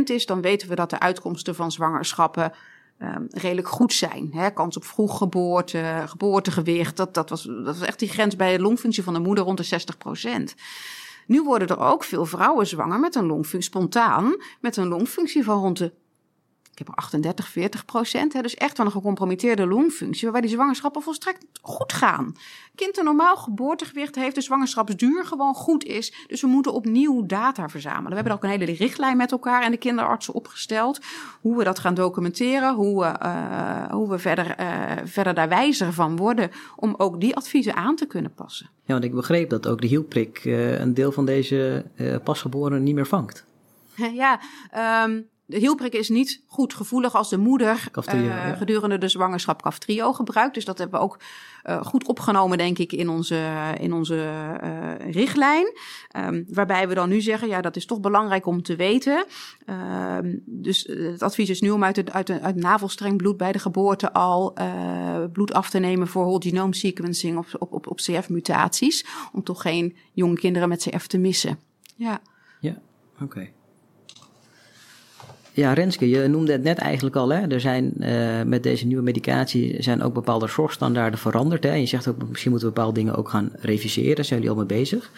60% 0.00 0.02
is, 0.04 0.26
dan 0.26 0.40
weten 0.40 0.68
we 0.68 0.74
dat 0.74 0.90
de 0.90 1.00
uitkomsten 1.00 1.54
van 1.54 1.72
zwangerschappen 1.72 2.52
uh, 2.98 3.16
redelijk 3.30 3.68
goed 3.68 3.92
zijn. 3.92 4.30
Hè? 4.32 4.50
Kans 4.50 4.76
op 4.76 4.84
vroeggeboorte, 4.84 6.02
geboortegewicht, 6.06 6.96
dat, 6.96 7.14
dat, 7.14 7.30
was, 7.30 7.42
dat 7.42 7.78
was 7.78 7.80
echt 7.80 7.98
die 7.98 8.08
grens 8.08 8.36
bij 8.36 8.56
de 8.56 8.62
longfunctie 8.62 9.02
van 9.02 9.14
de 9.14 9.20
moeder 9.20 9.44
rond 9.44 9.70
de 9.70 9.80
60%. 10.52 10.54
Nu 11.26 11.42
worden 11.42 11.68
er 11.68 11.78
ook 11.78 12.04
veel 12.04 12.26
vrouwen 12.26 12.66
zwanger 12.66 13.00
met 13.00 13.14
een 13.14 13.26
longfunctie, 13.26 13.70
spontaan, 13.70 14.36
met 14.60 14.76
een 14.76 14.88
longfunctie 14.88 15.44
van 15.44 15.60
rond 15.60 15.78
de 15.78 15.92
ik 16.72 16.78
heb 16.78 16.90
38, 16.94 17.48
40 17.48 17.84
procent. 17.84 18.32
Hè, 18.32 18.42
dus 18.42 18.54
echt 18.54 18.76
wel 18.76 18.86
een 18.86 18.92
gecompromitteerde 18.92 19.66
longfunctie, 19.66 20.22
waarbij 20.22 20.40
die 20.40 20.50
zwangerschappen 20.50 21.02
volstrekt 21.02 21.46
goed 21.62 21.92
gaan. 21.92 22.36
Kind 22.74 22.98
een 22.98 23.04
normaal 23.04 23.36
geboortegewicht 23.36 24.14
heeft, 24.14 24.34
de 24.34 24.40
zwangerschapsduur 24.40 25.24
gewoon 25.24 25.54
goed 25.54 25.84
is. 25.84 26.14
Dus 26.26 26.40
we 26.40 26.46
moeten 26.46 26.72
opnieuw 26.72 27.26
data 27.26 27.68
verzamelen. 27.68 28.08
We 28.08 28.14
hebben 28.14 28.32
ook 28.32 28.42
een 28.42 28.48
hele 28.48 28.64
richtlijn 28.64 29.16
met 29.16 29.32
elkaar 29.32 29.62
en 29.62 29.70
de 29.70 29.76
kinderartsen 29.76 30.34
opgesteld. 30.34 31.00
Hoe 31.40 31.56
we 31.56 31.64
dat 31.64 31.78
gaan 31.78 31.94
documenteren, 31.94 32.74
hoe 32.74 33.00
we, 33.00 33.26
uh, 33.26 33.90
hoe 33.90 34.08
we 34.08 34.18
verder, 34.18 34.60
uh, 34.60 34.92
verder 35.04 35.34
daar 35.34 35.48
wijzer 35.48 35.92
van 35.92 36.16
worden. 36.16 36.50
Om 36.76 36.94
ook 36.96 37.20
die 37.20 37.36
adviezen 37.36 37.74
aan 37.74 37.96
te 37.96 38.06
kunnen 38.06 38.34
passen. 38.34 38.70
Ja, 38.84 38.92
want 38.92 39.04
ik 39.04 39.14
begreep 39.14 39.50
dat 39.50 39.66
ook 39.66 39.80
de 39.80 39.86
hielprik 39.86 40.44
uh, 40.44 40.78
een 40.78 40.94
deel 40.94 41.12
van 41.12 41.26
deze 41.26 41.84
pasgeboren 42.24 42.82
niet 42.82 42.94
meer 42.94 43.06
vangt. 43.06 43.44
Ja, 44.12 44.40
um, 45.04 45.30
de 45.46 45.58
hielprik 45.58 45.92
is 45.92 46.08
niet 46.08 46.42
goed 46.46 46.74
gevoelig 46.74 47.14
als 47.14 47.28
de 47.28 47.38
moeder 47.38 47.88
Kaftrio, 47.90 48.20
uh, 48.20 48.26
ja. 48.26 48.54
gedurende 48.54 48.98
de 48.98 49.08
zwangerschap 49.08 49.62
Kaftrio 49.62 50.12
gebruikt. 50.12 50.54
Dus 50.54 50.64
dat 50.64 50.78
hebben 50.78 50.98
we 50.98 51.04
ook 51.04 51.18
uh, 51.64 51.84
goed 51.84 52.06
opgenomen, 52.06 52.58
denk 52.58 52.78
ik, 52.78 52.92
in 52.92 53.08
onze, 53.08 53.74
in 53.80 53.92
onze 53.92 54.14
uh, 54.62 55.10
richtlijn. 55.10 55.72
Um, 56.16 56.44
waarbij 56.48 56.88
we 56.88 56.94
dan 56.94 57.08
nu 57.08 57.20
zeggen, 57.20 57.48
ja, 57.48 57.60
dat 57.60 57.76
is 57.76 57.86
toch 57.86 58.00
belangrijk 58.00 58.46
om 58.46 58.62
te 58.62 58.76
weten. 58.76 59.24
Um, 59.66 60.42
dus 60.46 60.82
het 60.86 61.22
advies 61.22 61.50
is 61.50 61.60
nu 61.60 61.70
om 61.70 61.84
uit, 61.84 61.96
het, 61.96 62.12
uit, 62.12 62.26
de, 62.26 62.40
uit 62.40 62.56
navelstreng 62.56 63.16
bloed 63.16 63.36
bij 63.36 63.52
de 63.52 63.58
geboorte 63.58 64.12
al 64.12 64.56
bloed 65.32 65.52
af 65.52 65.70
te 65.70 65.78
nemen 65.78 66.08
voor 66.08 66.24
whole 66.24 66.42
genome 66.42 66.74
sequencing 66.74 67.38
op, 67.38 67.46
op, 67.58 67.72
op, 67.72 67.86
op 67.86 67.96
CF-mutaties. 67.96 69.06
Om 69.32 69.42
toch 69.42 69.62
geen 69.62 69.96
jonge 70.12 70.34
kinderen 70.34 70.68
met 70.68 70.88
CF 70.88 71.06
te 71.06 71.18
missen. 71.18 71.58
Ja. 71.96 72.20
Ja, 72.60 72.76
oké. 73.14 73.24
Okay. 73.24 73.52
Ja, 75.54 75.72
Renske, 75.72 76.08
je 76.08 76.28
noemde 76.28 76.52
het 76.52 76.62
net 76.62 76.78
eigenlijk 76.78 77.16
al. 77.16 77.32
Hè? 77.32 77.46
Er 77.46 77.60
zijn 77.60 77.94
uh, 77.98 78.42
met 78.42 78.62
deze 78.62 78.86
nieuwe 78.86 79.02
medicatie 79.02 79.82
zijn 79.82 80.02
ook 80.02 80.14
bepaalde 80.14 80.48
zorgstandaarden 80.48 81.18
veranderd. 81.18 81.64
Hè? 81.64 81.70
En 81.70 81.80
je 81.80 81.86
zegt 81.86 82.08
ook, 82.08 82.28
misschien 82.28 82.50
moeten 82.50 82.68
we 82.68 82.74
bepaalde 82.74 82.98
dingen 82.98 83.16
ook 83.16 83.28
gaan 83.28 83.52
reviseren. 83.54 84.24
Zijn 84.24 84.40
jullie 84.40 84.54
al 84.54 84.64
mee 84.66 84.78
bezig? 84.78 85.10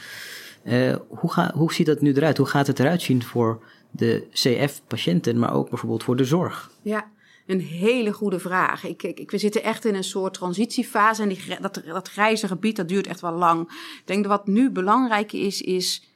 Uh, 0.65 0.97
hoe, 1.09 1.33
ga, 1.33 1.53
hoe 1.55 1.73
ziet 1.73 1.87
dat 1.87 2.01
nu 2.01 2.13
eruit? 2.13 2.37
Hoe 2.37 2.47
gaat 2.47 2.67
het 2.67 2.79
eruit 2.79 3.03
zien 3.03 3.23
voor 3.23 3.63
de 3.91 4.27
CF-patiënten, 4.31 5.39
maar 5.39 5.55
ook 5.55 5.69
bijvoorbeeld 5.69 6.05
voor 6.05 6.17
de 6.17 6.25
zorg? 6.25 6.71
Ja, 6.83 7.11
een 7.47 7.61
hele 7.61 8.13
goede 8.13 8.39
vraag. 8.39 8.85
Ik, 8.85 9.03
ik, 9.03 9.31
we 9.31 9.39
zitten 9.39 9.63
echt 9.63 9.85
in 9.85 9.95
een 9.95 10.05
soort 10.05 10.35
transitiefase 10.35 11.23
en 11.23 11.29
die, 11.29 11.39
dat, 11.61 11.83
dat 11.87 12.09
grijze 12.09 12.49
gebied 12.49 12.77
dat 12.77 12.89
duurt 12.89 13.07
echt 13.07 13.21
wel 13.21 13.33
lang. 13.33 13.61
Ik 13.71 14.03
denk 14.05 14.23
dat 14.25 14.33
wat 14.33 14.47
nu 14.47 14.71
belangrijk 14.71 15.33
is, 15.33 15.61
is 15.61 16.09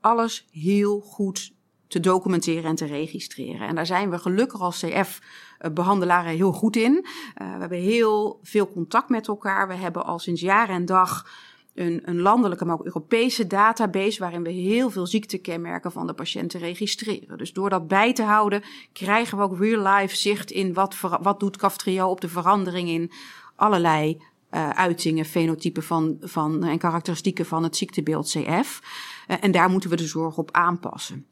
alles 0.00 0.46
heel 0.50 1.00
goed 1.00 1.54
te 1.88 2.00
documenteren 2.00 2.64
en 2.64 2.74
te 2.74 2.84
registreren. 2.86 3.68
En 3.68 3.74
daar 3.74 3.86
zijn 3.86 4.10
we 4.10 4.18
gelukkig 4.18 4.60
als 4.60 4.84
CF-behandelaren 4.84 6.32
heel 6.32 6.52
goed 6.52 6.76
in. 6.76 6.92
Uh, 6.92 7.54
we 7.54 7.60
hebben 7.60 7.78
heel 7.78 8.38
veel 8.42 8.68
contact 8.68 9.08
met 9.08 9.28
elkaar. 9.28 9.68
We 9.68 9.74
hebben 9.74 10.04
al 10.04 10.18
sinds 10.18 10.40
jaar 10.40 10.68
en 10.68 10.84
dag 10.84 11.26
een, 11.74 12.00
een, 12.04 12.20
landelijke, 12.20 12.64
maar 12.64 12.74
ook 12.74 12.84
Europese 12.84 13.46
database 13.46 14.20
waarin 14.20 14.42
we 14.42 14.50
heel 14.50 14.90
veel 14.90 15.06
ziektekenmerken 15.06 15.92
van 15.92 16.06
de 16.06 16.14
patiënten 16.14 16.60
registreren. 16.60 17.38
Dus 17.38 17.52
door 17.52 17.70
dat 17.70 17.88
bij 17.88 18.12
te 18.12 18.22
houden 18.22 18.62
krijgen 18.92 19.38
we 19.38 19.44
ook 19.44 19.58
real-life 19.58 20.16
zicht 20.16 20.50
in 20.50 20.74
wat, 20.74 21.00
wat 21.20 21.40
doet 21.40 21.56
Kaftrio 21.56 22.08
op 22.08 22.20
de 22.20 22.28
verandering 22.28 22.88
in 22.88 23.10
allerlei 23.56 24.22
uh, 24.50 24.70
uitingen, 24.70 25.24
fenotypen 25.24 25.82
van, 25.82 26.16
van, 26.20 26.64
en 26.64 26.78
karakteristieken 26.78 27.46
van 27.46 27.62
het 27.62 27.76
ziektebeeld 27.76 28.28
CF. 28.28 28.80
En 29.26 29.50
daar 29.50 29.70
moeten 29.70 29.90
we 29.90 29.96
de 29.96 30.06
zorg 30.06 30.38
op 30.38 30.50
aanpassen. 30.52 31.26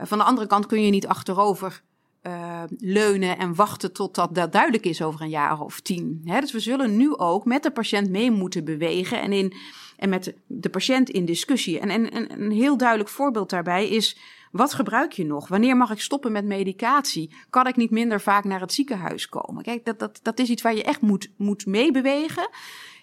Uh, 0.00 0.06
van 0.06 0.18
de 0.18 0.24
andere 0.24 0.46
kant 0.46 0.66
kun 0.66 0.84
je 0.84 0.90
niet 0.90 1.06
achterover 1.06 1.82
uh, 2.22 2.62
leunen 2.78 3.38
en 3.38 3.54
wachten 3.54 3.92
tot 3.92 4.14
dat, 4.14 4.34
duidelijk 4.34 4.84
is 4.84 5.02
over 5.02 5.20
een 5.20 5.28
jaar 5.28 5.60
of 5.60 5.80
tien. 5.80 6.20
Dus 6.24 6.52
we 6.52 6.60
zullen 6.60 6.96
nu 6.96 7.16
ook 7.16 7.44
met 7.44 7.62
de 7.62 7.70
patiënt 7.70 8.10
mee 8.10 8.30
moeten 8.30 8.64
bewegen 8.64 9.20
en, 9.20 9.32
in, 9.32 9.52
en 9.96 10.08
met 10.08 10.34
de, 10.46 10.68
patiënt 10.68 11.10
in 11.10 11.24
discussie. 11.24 11.80
En, 11.80 11.90
en, 11.90 12.10
en 12.10 12.42
een 12.42 12.50
heel 12.50 12.76
duidelijk 12.76 13.08
voorbeeld 13.08 13.50
daarbij 13.50 13.88
is. 13.88 14.18
Wat 14.50 14.74
gebruik 14.74 15.12
je 15.12 15.24
nog? 15.24 15.48
Wanneer 15.48 15.76
mag 15.76 15.90
ik 15.90 16.00
stoppen 16.00 16.32
met 16.32 16.44
medicatie? 16.44 17.34
Kan 17.50 17.66
ik 17.66 17.76
niet 17.76 17.90
minder 17.90 18.20
vaak 18.20 18.44
naar 18.44 18.60
het 18.60 18.72
ziekenhuis 18.72 19.28
komen? 19.28 19.62
Kijk, 19.62 19.84
dat, 19.84 19.98
dat, 19.98 20.20
dat 20.22 20.38
is 20.38 20.48
iets 20.48 20.62
waar 20.62 20.74
je 20.74 20.84
echt 20.84 21.00
moet, 21.00 21.30
moet 21.36 21.66
meebewegen. 21.66 22.48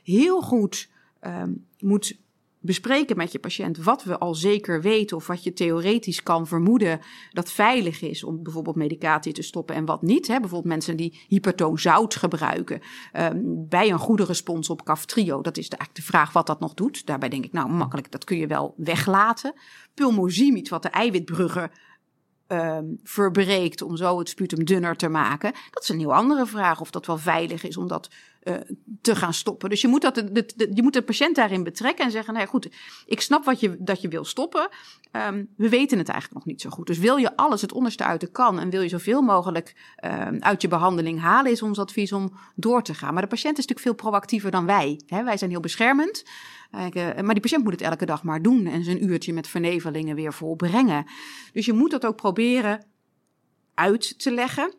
Heel 0.04 0.42
goed 0.42 0.90
um, 1.22 1.66
moet 1.80 2.18
bespreken 2.60 3.18
met 3.18 3.32
je 3.32 3.40
patiënt 3.40 3.78
wat 3.78 4.04
we 4.04 4.18
al 4.18 4.36
zeker 4.36 4.82
weten 4.82 5.18
of 5.18 5.28
wat 5.28 5.44
je 5.44 5.54
theoretisch 5.54 6.24
kan 6.24 6.48
vermoeden 6.48 7.00
dat 7.32 7.52
veilig 7.52 8.02
is 8.02 8.24
om 8.24 8.44
bijvoorbeeld 8.44 8.76
medicatie 8.76 9.34
te 9.34 9.42
stoppen 9.42 9.76
en 9.76 9.86
wat 9.86 10.02
niet. 10.02 10.28
Hè? 10.28 10.40
Bijvoorbeeld 10.40 10.74
mensen 10.74 10.98
die 10.98 11.20
hypertoon 11.28 11.80
zout 11.80 12.16
gebruiken 12.16 12.82
um, 13.14 13.66
bij 13.70 13.92
een 13.92 14.00
goede 14.00 14.24
respons 14.24 14.70
op 14.70 14.86
Kaftrio. 14.86 15.42
Dat 15.42 15.58
is 15.58 15.70
de, 15.70 15.78
eigenlijk 15.78 16.06
de 16.06 16.14
vraag 16.14 16.34
wat 16.34 16.48
dat 16.48 16.60
nog 16.60 16.74
doet. 16.74 17.06
Daarbij 17.06 17.30
denk 17.30 17.46
ik, 17.46 17.54
nou 17.54 17.70
makkelijk, 17.70 18.12
dat 18.12 18.24
kun 18.24 18.38
je 18.38 18.48
wel 18.48 18.74
weglaten. 18.78 19.54
Pulmozimiet, 19.94 20.70
wat 20.70 20.82
de 20.82 20.90
eiwitbruggen 20.90 21.72
um, 22.48 23.00
verbreekt 23.04 23.82
om 23.82 23.98
zo 23.98 24.20
het 24.20 24.30
sputum 24.30 24.66
dunner 24.66 24.96
te 24.96 25.10
maken. 25.10 25.52
Dat 25.72 25.84
is 25.84 25.90
een 25.90 26.00
heel 26.00 26.14
andere 26.14 26.46
vraag 26.46 26.82
of 26.82 26.92
dat 26.92 27.06
wel 27.06 27.18
veilig 27.18 27.64
is 27.64 27.78
om 27.78 27.88
dat 27.88 28.10
uh, 28.44 28.56
te 29.02 29.16
gaan 29.16 29.34
stoppen. 29.34 29.70
Dus 29.70 29.82
je 29.82 29.88
moet, 29.88 30.02
dat, 30.02 30.16
de, 30.16 30.72
je 30.74 30.84
moet 30.84 30.94
de 30.94 31.02
patiënt 31.02 31.36
daarin 31.36 31.64
betrekken 31.64 32.06
en 32.06 32.12
zeggen, 32.12 32.34
nou 32.34 32.46
ja, 32.46 32.52
goed, 32.52 32.70
ik 33.06 33.22
snap 33.22 33.46
wat 33.46 33.60
je, 33.60 33.76
dat 33.80 34.02
je 34.02 34.08
wil 34.08 34.26
stoppen. 34.26 34.70
Um, 35.12 35.50
we 35.58 35.70
weten 35.70 35.98
het 35.98 36.10
eigenlijk 36.10 36.40
nog 36.40 36.54
niet 36.54 36.62
zo 36.62 36.70
goed. 36.70 36.88
Dus 36.88 36.98
wil 36.98 37.18
je 37.18 37.36
alles 37.36 37.62
het 37.62 37.72
onderste 37.72 38.04
uit 38.04 38.22
de 38.22 38.32
kan 38.32 38.60
en 38.60 38.70
wil 38.70 38.82
je 38.82 38.90
zoveel 38.90 39.22
mogelijk 39.22 39.76
um, 40.06 40.38
uit 40.40 40.62
je 40.62 40.68
behandeling 40.68 41.20
halen, 41.20 41.52
is 41.52 41.62
ons 41.62 41.80
advies 41.80 42.12
om 42.12 42.34
door 42.56 42.84
te 42.84 42.94
gaan. 42.94 43.14
Maar 43.14 43.24
de 43.24 43.30
patiënt 43.30 43.58
is 43.58 43.66
natuurlijk 43.66 43.98
veel 43.98 44.10
proactiever 44.10 44.52
dan 44.52 44.66
wij. 44.66 45.02
Hè? 45.06 45.24
Wij 45.24 45.38
zijn 45.38 45.50
heel 45.50 45.60
beschermend. 45.60 46.24
Uh, 46.72 47.22
maar 47.22 47.34
die 47.34 47.40
patiënt 47.40 47.64
moet 47.64 47.72
het 47.72 47.82
elke 47.82 48.06
dag 48.06 48.24
maar 48.24 48.42
doen 48.42 48.66
en 48.66 48.84
zijn 48.84 49.04
uurtje 49.04 49.34
met 49.34 49.48
vernevelingen 49.48 50.16
weer 50.16 50.34
volbrengen. 50.34 51.06
Dus 51.54 51.66
je 51.66 51.74
moet 51.74 51.92
dat 51.92 52.06
ook 52.06 52.16
proberen 52.16 52.86
uit 53.74 54.20
te 54.20 54.32
leggen. 54.32 54.74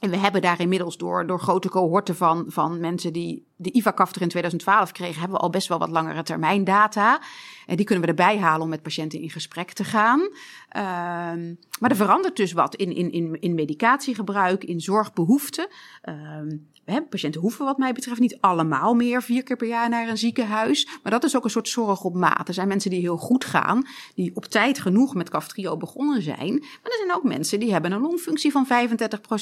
En 0.00 0.10
we 0.10 0.16
hebben 0.16 0.42
daar 0.42 0.60
inmiddels 0.60 0.96
door, 0.96 1.26
door 1.26 1.40
grote 1.40 1.68
cohorten 1.68 2.16
van, 2.16 2.44
van 2.48 2.80
mensen 2.80 3.12
die 3.12 3.46
de 3.56 3.72
IVA-kafter 3.72 4.22
in 4.22 4.28
2012 4.28 4.92
kregen, 4.92 5.20
hebben 5.20 5.36
we 5.36 5.42
al 5.42 5.50
best 5.50 5.68
wel 5.68 5.78
wat 5.78 5.90
langere 5.90 6.22
termijn 6.22 6.64
data. 6.64 7.20
En 7.66 7.76
die 7.76 7.84
kunnen 7.84 8.04
we 8.04 8.10
erbij 8.10 8.38
halen 8.38 8.62
om 8.62 8.68
met 8.68 8.82
patiënten 8.82 9.20
in 9.20 9.30
gesprek 9.30 9.72
te 9.72 9.84
gaan. 9.84 10.20
Um, 10.20 11.58
maar 11.80 11.90
er 11.90 11.96
verandert 11.96 12.36
dus 12.36 12.52
wat 12.52 12.74
in, 12.74 12.94
in, 12.94 13.12
in, 13.12 13.40
in 13.40 13.54
medicatiegebruik, 13.54 14.64
in 14.64 14.80
zorgbehoeften. 14.80 15.68
Um, 16.08 16.68
hè, 16.86 17.02
patiënten 17.02 17.40
hoeven 17.40 17.64
wat 17.64 17.78
mij 17.78 17.92
betreft 17.92 18.20
niet 18.20 18.40
allemaal 18.40 18.94
meer 18.94 19.22
vier 19.22 19.42
keer 19.42 19.56
per 19.56 19.68
jaar 19.68 19.88
naar 19.88 20.08
een 20.08 20.18
ziekenhuis. 20.18 20.88
Maar 21.02 21.12
dat 21.12 21.24
is 21.24 21.36
ook 21.36 21.44
een 21.44 21.50
soort 21.50 21.68
zorg 21.68 22.04
op 22.04 22.14
maat. 22.14 22.48
Er 22.48 22.54
zijn 22.54 22.68
mensen 22.68 22.90
die 22.90 23.00
heel 23.00 23.16
goed 23.16 23.44
gaan, 23.44 23.86
die 24.14 24.30
op 24.34 24.44
tijd 24.44 24.78
genoeg 24.78 25.14
met 25.14 25.28
Kaftrio 25.28 25.76
begonnen 25.76 26.22
zijn. 26.22 26.52
Maar 26.58 26.90
er 26.92 26.98
zijn 26.98 27.14
ook 27.14 27.24
mensen 27.24 27.60
die 27.60 27.72
hebben 27.72 27.92
een 27.92 28.00
longfunctie 28.00 28.52
van 28.52 28.66
35% 28.66 28.68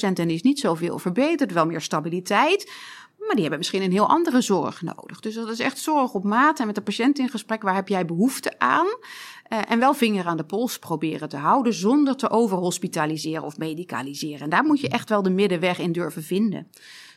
en 0.01 0.14
die 0.14 0.34
is 0.34 0.42
niet 0.42 0.61
zoveel 0.61 0.99
verbeterd, 0.99 1.53
wel 1.53 1.66
meer 1.66 1.80
stabiliteit. 1.80 2.72
Maar 3.18 3.32
die 3.32 3.40
hebben 3.40 3.59
misschien 3.59 3.82
een 3.82 3.92
heel 3.92 4.09
andere 4.09 4.40
zorg 4.40 4.82
nodig. 4.82 5.20
Dus 5.20 5.34
dat 5.34 5.49
is 5.49 5.59
echt 5.59 5.78
zorg 5.78 6.14
op 6.14 6.24
maat 6.24 6.61
en 6.61 6.66
met 6.66 6.74
de 6.74 6.82
patiënt 6.82 7.18
in 7.18 7.28
gesprek. 7.28 7.62
Waar 7.62 7.74
heb 7.74 7.88
jij 7.88 8.07
behoefte 8.07 8.59
aan? 8.59 8.86
Uh, 8.86 9.59
en 9.68 9.78
wel 9.78 9.95
vinger 9.95 10.26
aan 10.26 10.36
de 10.36 10.45
pols 10.45 10.78
proberen 10.78 11.28
te 11.28 11.36
houden 11.36 11.74
zonder 11.74 12.16
te 12.16 12.30
overhospitaliseren 12.30 13.42
of 13.42 13.59
medicaliseren. 13.59 14.40
En 14.40 14.51
daar 14.51 14.64
moet 14.64 14.80
je 14.80 14.88
echt 14.88 15.09
wel 15.09 15.22
de 15.22 15.30
middenweg 15.30 15.78
in 15.78 15.92
durven 15.92 16.22
vinden. 16.22 16.70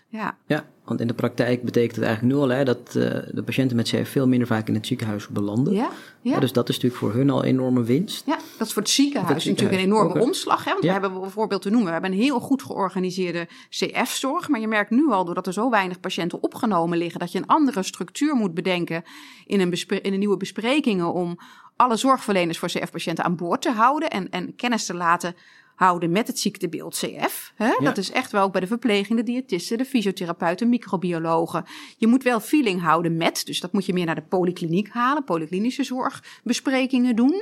Ja. 0.10 0.38
ja, 0.46 0.66
want 0.84 1.00
in 1.00 1.08
de 1.08 1.14
praktijk 1.14 1.64
betekent 1.64 1.96
het 1.96 2.06
eigenlijk 2.06 2.36
nu 2.36 2.42
al 2.42 2.50
hè, 2.50 2.64
dat 2.64 2.80
uh, 2.88 3.04
de 3.32 3.44
patiënten 3.46 3.76
met 3.76 3.88
CF 3.90 4.10
veel 4.10 4.28
minder 4.28 4.48
vaak 4.48 4.68
in 4.68 4.74
het 4.74 4.88
ziekenhuis 4.88 5.28
belanden. 5.28 5.74
Ja, 5.74 5.90
ja. 6.22 6.34
ja, 6.34 6.40
dus 6.40 6.54
dat 6.54 6.70
is 6.70 6.76
natuurlijk 6.76 7.02
voor 7.02 7.14
hun 7.14 7.30
al 7.30 7.40
een 7.40 7.46
enorme 7.50 7.84
winst. 7.84 8.26
Ja, 8.26 8.38
dat 8.58 8.68
is 8.68 8.74
voor 8.74 8.82
het 8.82 8.92
ziekenhuis, 8.92 9.34
het 9.34 9.42
ziekenhuis. 9.44 9.72
natuurlijk 9.72 10.04
een 10.04 10.10
enorme 10.10 10.28
omslag. 10.28 10.64
Hè, 10.64 10.72
want 10.72 10.84
ja. 10.84 10.94
we 10.94 11.00
hebben 11.00 11.22
bijvoorbeeld 11.22 11.62
te 11.62 11.70
noemen, 11.70 11.88
we 11.88 11.94
hebben 11.94 12.12
een 12.12 12.18
heel 12.18 12.40
goed 12.40 12.64
georganiseerde 12.64 13.48
CF-zorg. 13.70 14.50
Maar 14.50 14.60
je 14.60 14.68
merkt 14.68 14.90
nu 14.90 15.12
al, 15.12 15.26
doordat 15.26 15.48
er 15.48 15.54
zo 15.54 15.70
weinig 15.70 16.00
patiënten 16.00 16.44
opgenomen 16.44 16.98
liggen, 16.98 17.20
dat 17.20 17.32
je 17.32 17.38
een 17.38 17.48
andere 17.48 17.84
structuur 17.84 18.36
moet 18.36 18.54
bedenken 18.54 19.04
in 19.46 19.60
een, 19.60 19.72
in 20.02 20.14
een 20.14 20.20
nieuwe 20.20 20.38
besprekingen 20.38 21.14
om 21.14 21.40
alle 21.76 21.96
zorgverleners 21.96 22.58
voor 22.58 22.70
CF-patiënten 22.70 23.24
aan 23.24 23.36
boord 23.36 23.62
te 23.62 23.72
houden 23.72 24.10
en, 24.10 24.30
en 24.30 24.56
kennis 24.56 24.86
te 24.86 24.94
laten 24.94 25.36
houden 25.78 26.12
met 26.12 26.28
het 26.28 26.40
ziektebeeld 26.40 26.96
CF. 26.96 27.54
Hè? 27.56 27.68
Ja. 27.68 27.80
Dat 27.80 27.98
is 27.98 28.12
echt 28.12 28.32
wel 28.32 28.44
ook 28.44 28.52
bij 28.52 28.62
de 28.62 28.68
verpleging, 28.68 29.18
de 29.18 29.24
diëtisten, 29.24 29.78
de 29.78 29.86
fysiotherapeuten, 29.86 30.70
microbiologen. 30.70 31.66
Je 31.98 32.08
moet 32.08 32.24
wel 32.24 32.40
feeling 32.40 32.82
houden 32.82 33.18
met, 33.18 33.42
dus 33.46 33.60
dat 33.60 33.74
moet 33.74 33.86
je 33.86 33.94
meer 33.94 34.06
naar 34.06 34.16
de 34.16 34.22
polykliniek 34.22 34.90
halen, 34.90 35.24
polyklinische 35.24 35.84
zorgbesprekingen 35.84 37.16
doen. 37.16 37.34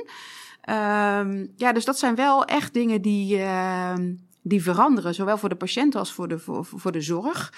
Um, 0.68 1.52
ja, 1.56 1.72
dus 1.72 1.84
dat 1.84 1.98
zijn 1.98 2.14
wel 2.14 2.44
echt 2.44 2.74
dingen 2.74 3.02
die, 3.02 3.36
uh, 3.36 3.94
die 4.42 4.62
veranderen, 4.62 5.14
zowel 5.14 5.38
voor 5.38 5.48
de 5.48 5.54
patiënt 5.54 5.94
als 5.94 6.12
voor 6.12 6.28
de, 6.28 6.38
voor, 6.38 6.64
voor 6.64 6.92
de 6.92 7.00
zorg. 7.00 7.52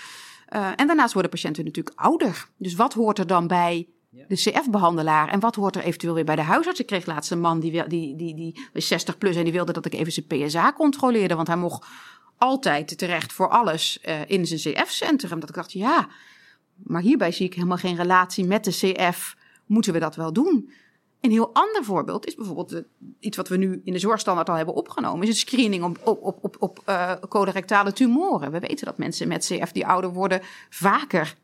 Uh, 0.54 0.68
en 0.76 0.86
daarnaast 0.86 1.12
worden 1.12 1.30
patiënten 1.30 1.64
natuurlijk 1.64 2.00
ouder. 2.00 2.48
Dus 2.56 2.74
wat 2.74 2.94
hoort 2.94 3.18
er 3.18 3.26
dan 3.26 3.46
bij 3.46 3.86
de 4.28 4.34
CF-behandelaar. 4.34 5.28
En 5.28 5.40
wat 5.40 5.54
hoort 5.54 5.76
er 5.76 5.82
eventueel 5.82 6.14
weer 6.14 6.24
bij 6.24 6.36
de 6.36 6.42
huisarts? 6.42 6.80
Ik 6.80 6.86
kreeg 6.86 7.06
laatst 7.06 7.30
een 7.30 7.40
man 7.40 7.60
die, 7.60 7.70
die, 7.70 7.86
die, 7.86 8.16
die, 8.16 8.34
die 8.34 8.68
was 8.72 8.86
60 8.86 9.18
plus 9.18 9.36
en 9.36 9.44
die 9.44 9.52
wilde 9.52 9.72
dat 9.72 9.86
ik 9.86 9.94
even 9.94 10.12
zijn 10.12 10.26
PSA 10.26 10.72
controleerde. 10.72 11.34
Want 11.34 11.46
hij 11.46 11.56
mocht 11.56 11.86
altijd 12.38 12.98
terecht 12.98 13.32
voor 13.32 13.48
alles 13.48 13.98
uh, 14.08 14.14
in 14.26 14.46
zijn 14.46 14.74
CF-centrum. 14.74 15.40
Dat 15.40 15.48
ik 15.48 15.54
dacht, 15.54 15.72
ja, 15.72 16.08
maar 16.76 17.02
hierbij 17.02 17.32
zie 17.32 17.46
ik 17.46 17.54
helemaal 17.54 17.76
geen 17.76 17.96
relatie 17.96 18.44
met 18.44 18.64
de 18.64 18.70
CF. 18.70 19.36
Moeten 19.66 19.92
we 19.92 19.98
dat 19.98 20.16
wel 20.16 20.32
doen? 20.32 20.70
Een 21.20 21.30
heel 21.30 21.50
ander 21.52 21.84
voorbeeld 21.84 22.26
is 22.26 22.34
bijvoorbeeld 22.34 22.82
iets 23.18 23.36
wat 23.36 23.48
we 23.48 23.56
nu 23.56 23.80
in 23.84 23.92
de 23.92 23.98
zorgstandaard 23.98 24.48
al 24.48 24.54
hebben 24.54 24.74
opgenomen, 24.74 25.22
is 25.22 25.28
het 25.28 25.38
screening 25.38 25.84
op, 25.84 25.98
op, 26.04 26.38
op, 26.42 26.56
op, 26.58 26.82
uh, 26.88 27.12
colorectale 27.28 27.92
tumoren. 27.92 28.50
We 28.50 28.58
weten 28.58 28.86
dat 28.86 28.98
mensen 28.98 29.28
met 29.28 29.46
CF 29.46 29.72
die 29.72 29.86
ouder 29.86 30.12
worden 30.12 30.40
vaker 30.70 31.34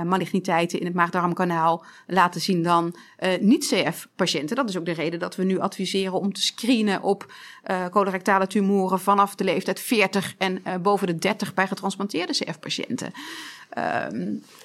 uh, 0.00 0.06
maligniteiten 0.06 0.78
in 0.78 0.86
het 0.86 0.94
maag-darmkanaal 0.94 1.84
laten 2.06 2.40
zien 2.40 2.62
dan 2.62 2.94
uh, 3.20 3.28
niet-CF-patiënten. 3.40 4.56
Dat 4.56 4.68
is 4.68 4.78
ook 4.78 4.84
de 4.84 4.92
reden 4.92 5.18
dat 5.18 5.36
we 5.36 5.44
nu 5.44 5.58
adviseren 5.58 6.20
om 6.20 6.32
te 6.32 6.42
screenen 6.42 7.02
op 7.02 7.32
uh, 7.70 7.86
colorectale 7.86 8.46
tumoren 8.46 9.00
vanaf 9.00 9.34
de 9.34 9.44
leeftijd 9.44 9.80
40 9.80 10.34
en 10.38 10.62
uh, 10.66 10.76
boven 10.76 11.06
de 11.06 11.18
30 11.18 11.54
bij 11.54 11.66
getransplanteerde 11.66 12.32
CF-patiënten. 12.32 13.12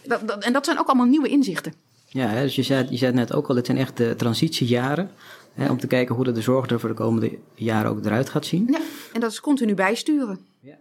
Dat, 0.03 0.28
dat, 0.28 0.43
en 0.43 0.53
dat 0.53 0.65
zijn 0.65 0.80
ook 0.80 0.88
allemaal 0.88 1.05
nieuwe 1.05 1.28
inzichten. 1.28 1.73
Ja, 2.07 2.28
hè, 2.28 2.41
dus 2.41 2.55
je 2.55 2.63
zei, 2.63 2.88
je 2.89 2.97
zei 2.97 3.13
net 3.13 3.34
ook 3.34 3.47
al, 3.47 3.55
het 3.55 3.65
zijn 3.65 3.78
echt 3.78 3.97
de 3.97 4.15
transitiejaren. 4.15 5.11
Hè, 5.53 5.69
om 5.69 5.80
te 5.80 5.88
kijken 5.88 6.15
hoe 6.15 6.32
de 6.32 6.41
zorg 6.41 6.69
er 6.69 6.80
voor 6.80 6.89
de 6.89 6.95
komende 6.95 7.38
jaren 7.53 7.91
ook 7.91 8.05
eruit 8.05 8.30
gaat 8.30 8.45
zien. 8.45 8.67
Ja, 8.71 8.80
en 9.13 9.19
dat 9.19 9.32
is 9.32 9.39
continu 9.39 9.73
bijsturen. 9.73 10.39
Ja. 10.59 10.78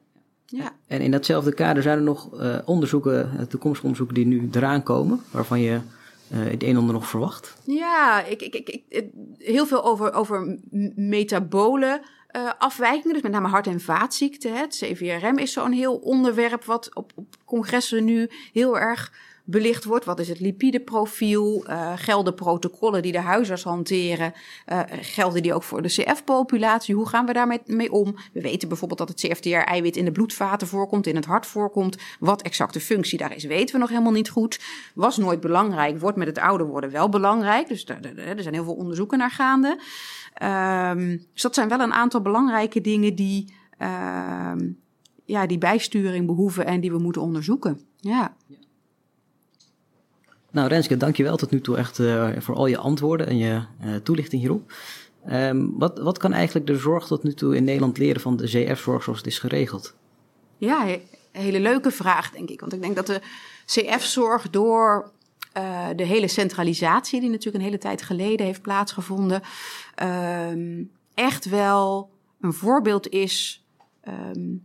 Ja. 0.57 0.73
En 0.87 1.01
in 1.01 1.11
datzelfde 1.11 1.55
kader 1.55 1.83
zijn 1.83 1.97
er 1.99 2.05
nog 2.05 2.41
uh, 2.41 2.59
onderzoeken, 2.65 3.47
toekomstige 3.49 3.87
onderzoeken 3.87 4.15
die 4.15 4.27
nu 4.27 4.49
eraan 4.53 4.83
komen, 4.83 5.21
waarvan 5.31 5.61
je 5.61 5.73
uh, 6.33 6.45
het 6.45 6.63
een 6.63 6.69
en 6.69 6.77
ander 6.77 6.95
nog 6.95 7.09
verwacht? 7.09 7.57
Ja, 7.65 8.25
ik, 8.25 8.43
ik, 8.43 8.55
ik, 8.55 8.83
ik 8.89 9.05
heel 9.39 9.67
veel 9.67 9.85
over, 9.85 10.13
over 10.13 10.59
metabole 10.95 12.03
uh, 12.37 12.51
afwijkingen, 12.59 13.13
dus 13.13 13.23
met 13.23 13.33
name 13.33 13.49
hart- 13.49 13.67
en 13.67 13.81
vaatziekten. 13.81 14.57
Het 14.57 14.75
CVRM 14.75 15.39
is 15.39 15.53
zo'n 15.53 15.73
heel 15.73 15.95
onderwerp 15.95 16.65
wat 16.65 16.95
op, 16.95 17.13
op 17.15 17.37
congressen 17.45 18.05
nu 18.05 18.31
heel 18.53 18.79
erg 18.79 19.13
belicht 19.45 19.85
wordt. 19.85 20.05
Wat 20.05 20.21
is 20.21 20.29
het 20.29 20.41
lipideprofiel? 20.41 21.65
Uh, 21.69 21.93
gelden 21.97 22.35
protocollen 22.35 23.03
die 23.03 23.13
de 23.13 23.21
huisarts 23.21 23.63
hanteren? 23.63 24.33
Uh, 24.73 24.81
gelden 25.01 25.43
die 25.43 25.55
ook 25.55 25.63
voor 25.63 25.83
de 25.83 25.89
CF-populatie? 25.89 26.95
Hoe 26.95 27.09
gaan 27.09 27.27
we 27.27 27.33
daarmee 27.33 27.61
mee 27.67 27.93
om? 27.93 28.15
We 28.33 28.41
weten 28.41 28.69
bijvoorbeeld 28.69 28.99
dat 28.99 29.09
het 29.09 29.21
CFTR-eiwit 29.21 29.97
in 29.97 30.05
de 30.05 30.13
bloedvaten 30.13 30.67
voorkomt, 30.67 31.07
in 31.07 31.17
het 31.17 31.25
hart 31.25 31.47
voorkomt. 31.47 31.97
Wat 32.19 32.43
exact 32.43 32.73
de 32.73 32.81
functie 32.81 33.19
daar 33.19 33.35
is, 33.35 33.45
weten 33.45 33.75
we 33.75 33.81
nog 33.81 33.91
helemaal 33.91 34.13
niet 34.13 34.31
goed. 34.31 34.61
Was 34.95 35.17
nooit 35.17 35.41
belangrijk, 35.41 36.01
wordt 36.01 36.17
met 36.17 36.27
het 36.27 36.39
ouder 36.39 36.67
worden 36.67 36.91
wel 36.91 37.09
belangrijk. 37.09 37.69
Dus 37.69 37.85
er, 37.85 38.43
zijn 38.43 38.55
heel 38.55 38.65
veel 38.65 38.75
onderzoeken 38.75 39.19
naar 39.19 39.31
gaande. 39.31 39.79
Um, 40.43 41.27
dus 41.33 41.43
dat 41.43 41.55
zijn 41.55 41.69
wel 41.69 41.81
een 41.81 41.93
aantal 41.93 42.21
belangrijke 42.21 42.81
dingen 42.81 43.15
die, 43.15 43.55
um, 44.53 44.79
ja, 45.25 45.47
die 45.47 45.59
bijsturing 45.59 46.27
behoeven 46.27 46.67
en 46.67 46.81
die 46.81 46.91
we 46.91 46.99
moeten 46.99 47.23
onderzoeken. 47.23 47.81
Ja. 47.97 48.37
Nou, 50.55 50.69
Renske, 50.69 50.97
dankjewel 50.97 51.37
tot 51.37 51.51
nu 51.51 51.61
toe 51.61 51.77
echt 51.77 51.99
uh, 51.99 52.29
voor 52.39 52.55
al 52.55 52.67
je 52.67 52.79
antwoorden 52.79 53.27
en 53.27 53.37
je 53.37 53.63
uh, 53.85 53.95
toelichting 53.97 54.41
hierop. 54.41 54.73
Um, 55.31 55.79
wat, 55.79 55.99
wat 55.99 56.19
kan 56.19 56.33
eigenlijk 56.33 56.67
de 56.67 56.77
zorg 56.77 57.07
tot 57.07 57.23
nu 57.23 57.35
toe 57.35 57.57
in 57.57 57.65
Nederland 57.65 57.99
leren 57.99 58.21
van 58.21 58.37
de 58.37 58.47
CF-zorg 58.47 59.03
zoals 59.03 59.19
het 59.19 59.27
is 59.27 59.39
geregeld? 59.39 59.95
Ja, 60.59 60.87
een 60.89 61.01
hele 61.33 61.61
leuke 61.61 61.91
vraag, 61.91 62.31
denk 62.31 62.49
ik. 62.49 62.61
Want 62.61 62.73
ik 62.73 62.83
denk 62.83 62.97
dat 62.97 63.07
de 63.07 63.21
CF-zorg 63.67 64.51
door 64.51 65.11
uh, 65.57 65.87
de 65.97 66.05
hele 66.05 66.29
centralisatie, 66.29 67.21
die 67.21 67.31
natuurlijk 67.31 67.57
een 67.57 67.71
hele 67.71 67.79
tijd 67.79 68.03
geleden 68.03 68.47
heeft 68.47 68.63
plaatsgevonden, 68.63 69.43
um, 70.51 70.91
echt 71.15 71.45
wel 71.45 72.11
een 72.41 72.53
voorbeeld 72.53 73.09
is 73.09 73.65
um, 74.35 74.63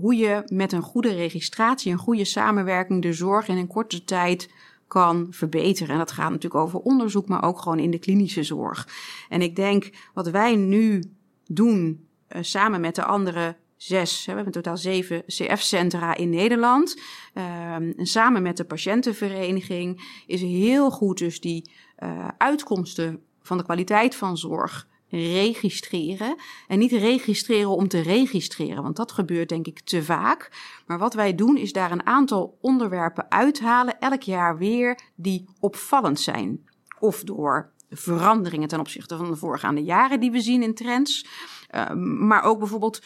hoe 0.00 0.16
je 0.16 0.42
met 0.46 0.72
een 0.72 0.82
goede 0.82 1.14
registratie, 1.14 1.92
een 1.92 1.98
goede 1.98 2.24
samenwerking 2.24 3.02
de 3.02 3.12
zorg 3.12 3.48
in 3.48 3.56
een 3.56 3.66
korte 3.66 4.04
tijd 4.04 4.50
kan 4.86 5.26
verbeteren. 5.30 5.92
En 5.92 5.98
dat 5.98 6.12
gaat 6.12 6.30
natuurlijk 6.30 6.62
over 6.62 6.80
onderzoek, 6.80 7.28
maar 7.28 7.42
ook 7.42 7.60
gewoon 7.60 7.78
in 7.78 7.90
de 7.90 7.98
klinische 7.98 8.42
zorg. 8.42 8.88
En 9.28 9.42
ik 9.42 9.56
denk 9.56 9.90
wat 10.14 10.30
wij 10.30 10.56
nu 10.56 11.02
doen, 11.46 12.06
uh, 12.28 12.42
samen 12.42 12.80
met 12.80 12.94
de 12.94 13.04
andere 13.04 13.56
zes, 13.76 14.18
we 14.18 14.26
hebben 14.26 14.46
in 14.46 14.52
totaal 14.52 14.76
zeven 14.76 15.22
CF-centra 15.26 16.16
in 16.16 16.30
Nederland. 16.30 16.96
Um, 17.34 17.92
en 17.96 18.06
samen 18.06 18.42
met 18.42 18.56
de 18.56 18.64
patiëntenvereniging 18.64 20.22
is 20.26 20.40
heel 20.40 20.90
goed 20.90 21.18
dus 21.18 21.40
die 21.40 21.70
uh, 21.98 22.28
uitkomsten 22.38 23.22
van 23.42 23.56
de 23.58 23.64
kwaliteit 23.64 24.14
van 24.14 24.36
zorg 24.36 24.88
registreren. 25.10 26.36
En 26.66 26.78
niet 26.78 26.92
registreren 26.92 27.70
om 27.70 27.88
te 27.88 28.00
registreren, 28.00 28.82
want 28.82 28.96
dat 28.96 29.12
gebeurt 29.12 29.48
denk 29.48 29.66
ik 29.66 29.80
te 29.80 30.02
vaak. 30.02 30.50
Maar 30.86 30.98
wat 30.98 31.14
wij 31.14 31.34
doen 31.34 31.56
is 31.56 31.72
daar 31.72 31.92
een 31.92 32.06
aantal 32.06 32.58
onderwerpen 32.60 33.30
uithalen, 33.30 33.98
elk 33.98 34.22
jaar 34.22 34.58
weer, 34.58 34.98
die 35.14 35.48
opvallend 35.60 36.20
zijn. 36.20 36.66
Of 36.98 37.22
door 37.22 37.72
veranderingen 37.90 38.68
ten 38.68 38.80
opzichte 38.80 39.16
van 39.16 39.30
de 39.30 39.36
voorgaande 39.36 39.82
jaren 39.82 40.20
die 40.20 40.30
we 40.30 40.40
zien 40.40 40.62
in 40.62 40.74
trends. 40.74 41.26
Uh, 41.74 41.90
maar 42.28 42.42
ook 42.42 42.58
bijvoorbeeld, 42.58 43.02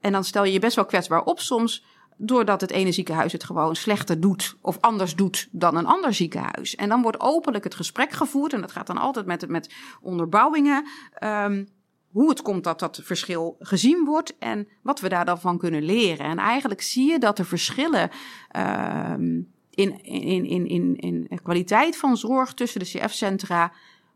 en 0.00 0.12
dan 0.12 0.24
stel 0.24 0.44
je 0.44 0.52
je 0.52 0.58
best 0.58 0.76
wel 0.76 0.84
kwetsbaar 0.84 1.22
op 1.22 1.40
soms 1.40 1.84
doordat 2.16 2.60
het 2.60 2.70
ene 2.70 2.92
ziekenhuis 2.92 3.32
het 3.32 3.44
gewoon 3.44 3.76
slechter 3.76 4.20
doet 4.20 4.56
of 4.60 4.80
anders 4.80 5.14
doet 5.14 5.48
dan 5.50 5.76
een 5.76 5.86
ander 5.86 6.14
ziekenhuis. 6.14 6.74
En 6.74 6.88
dan 6.88 7.02
wordt 7.02 7.20
openlijk 7.20 7.64
het 7.64 7.74
gesprek 7.74 8.12
gevoerd 8.12 8.52
en 8.52 8.60
dat 8.60 8.72
gaat 8.72 8.86
dan 8.86 8.98
altijd 8.98 9.26
met, 9.26 9.48
met 9.48 9.74
onderbouwingen. 10.00 10.86
Um, 11.24 11.68
hoe 12.12 12.28
het 12.28 12.42
komt 12.42 12.64
dat 12.64 12.78
dat 12.78 13.00
verschil 13.02 13.56
gezien 13.58 14.04
wordt 14.04 14.38
en 14.38 14.68
wat 14.82 15.00
we 15.00 15.08
daar 15.08 15.24
dan 15.24 15.40
van 15.40 15.58
kunnen 15.58 15.82
leren. 15.82 16.26
En 16.26 16.38
eigenlijk 16.38 16.82
zie 16.82 17.10
je 17.10 17.18
dat 17.18 17.38
er 17.38 17.46
verschillen 17.46 18.10
um, 18.56 19.52
in, 19.70 20.02
in, 20.04 20.44
in, 20.44 20.66
in, 20.66 20.96
in 20.96 21.40
kwaliteit 21.42 21.96
van 21.96 22.16
zorg 22.16 22.54
tussen 22.54 22.80
de 22.80 22.86
CF-centra 22.86 23.72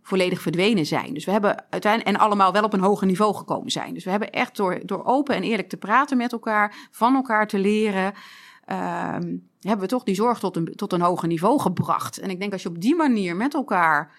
volledig 0.07 0.41
verdwenen 0.41 0.87
zijn. 0.87 1.15
Dus 1.15 1.25
we 1.25 1.31
hebben 1.31 1.65
uiteindelijk 1.71 2.17
en 2.17 2.23
allemaal 2.23 2.53
wel 2.53 2.65
op 2.65 2.73
een 2.73 2.81
hoger 2.81 3.07
niveau 3.07 3.35
gekomen 3.35 3.71
zijn. 3.71 3.95
Dus 3.95 4.05
we 4.05 4.11
hebben 4.11 4.31
echt 4.31 4.57
door, 4.57 4.81
door 4.85 5.05
open 5.05 5.35
en 5.35 5.43
eerlijk 5.43 5.69
te 5.69 5.77
praten 5.77 6.17
met 6.17 6.33
elkaar, 6.33 6.89
van 6.91 7.15
elkaar 7.15 7.47
te 7.47 7.59
leren, 7.59 8.07
um, 8.07 9.49
hebben 9.61 9.81
we 9.81 9.87
toch 9.87 10.03
die 10.03 10.15
zorg 10.15 10.39
tot 10.39 10.57
een, 10.57 10.73
tot 10.75 10.93
een 10.93 11.01
hoger 11.01 11.29
niveau 11.29 11.61
gebracht. 11.61 12.19
En 12.19 12.31
ik 12.31 12.41
denk 12.41 12.53
als 12.53 12.63
je 12.63 12.69
op 12.69 12.81
die 12.81 12.95
manier 12.95 13.37
met 13.37 13.55
elkaar 13.55 14.13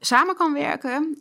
samen 0.00 0.34
kan 0.34 0.52
werken, 0.52 1.16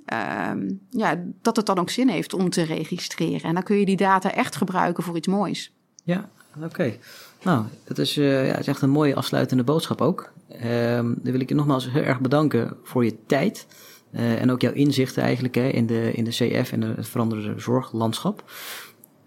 um, 0.50 0.88
ja, 0.90 1.24
dat 1.42 1.56
het 1.56 1.66
dan 1.66 1.80
ook 1.80 1.90
zin 1.90 2.10
heeft 2.10 2.34
om 2.34 2.50
te 2.50 2.64
registreren. 2.64 3.50
En 3.50 3.54
dan 3.54 3.64
kun 3.64 3.78
je 3.78 3.86
die 3.86 3.98
data 3.98 4.32
echt 4.32 4.56
gebruiken 4.56 5.04
voor 5.04 5.18
iets 5.18 5.28
moois. 5.28 5.74
Ja, 6.04 6.30
oké. 6.64 6.98
Nou, 7.44 7.66
dat 7.84 7.98
is, 7.98 8.18
uh, 8.18 8.48
ja, 8.48 8.58
is 8.58 8.68
echt 8.68 8.82
een 8.82 8.90
mooie 8.90 9.16
afsluitende 9.16 9.64
boodschap 9.64 10.02
ook. 10.02 10.32
Um, 10.64 11.16
dan 11.22 11.32
wil 11.32 11.40
ik 11.40 11.50
je 11.50 11.56
nogmaals 11.56 11.92
heel 11.92 12.04
erg 12.04 12.20
bedanken 12.20 12.78
voor 12.84 13.06
je 13.06 13.26
tijd. 13.26 13.68
Uh, 14.12 14.42
en 14.42 14.52
ook 14.52 14.62
jouw 14.62 14.72
inzichten 14.72 15.24
eigenlijk 15.24 15.56
hè, 15.56 15.68
in, 15.68 15.86
de, 15.86 16.12
in 16.12 16.24
de 16.24 16.30
CF 16.30 16.72
en 16.72 16.82
het 16.82 17.08
veranderde 17.08 17.60
zorglandschap. 17.60 18.52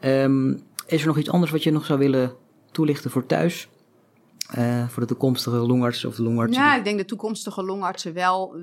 Um, 0.00 0.62
is 0.86 1.00
er 1.00 1.06
nog 1.06 1.18
iets 1.18 1.30
anders 1.30 1.52
wat 1.52 1.62
je 1.62 1.70
nog 1.70 1.84
zou 1.84 1.98
willen 1.98 2.34
toelichten 2.70 3.10
voor 3.10 3.26
thuis? 3.26 3.68
Uh, 4.58 4.88
voor 4.88 5.02
de 5.02 5.08
toekomstige 5.08 5.56
longartsen 5.56 6.08
of 6.08 6.14
de 6.14 6.22
longartsen? 6.22 6.62
Ja, 6.62 6.76
ik 6.76 6.84
denk 6.84 6.98
de 6.98 7.04
toekomstige 7.04 7.62
longartsen 7.62 8.12
wel. 8.12 8.56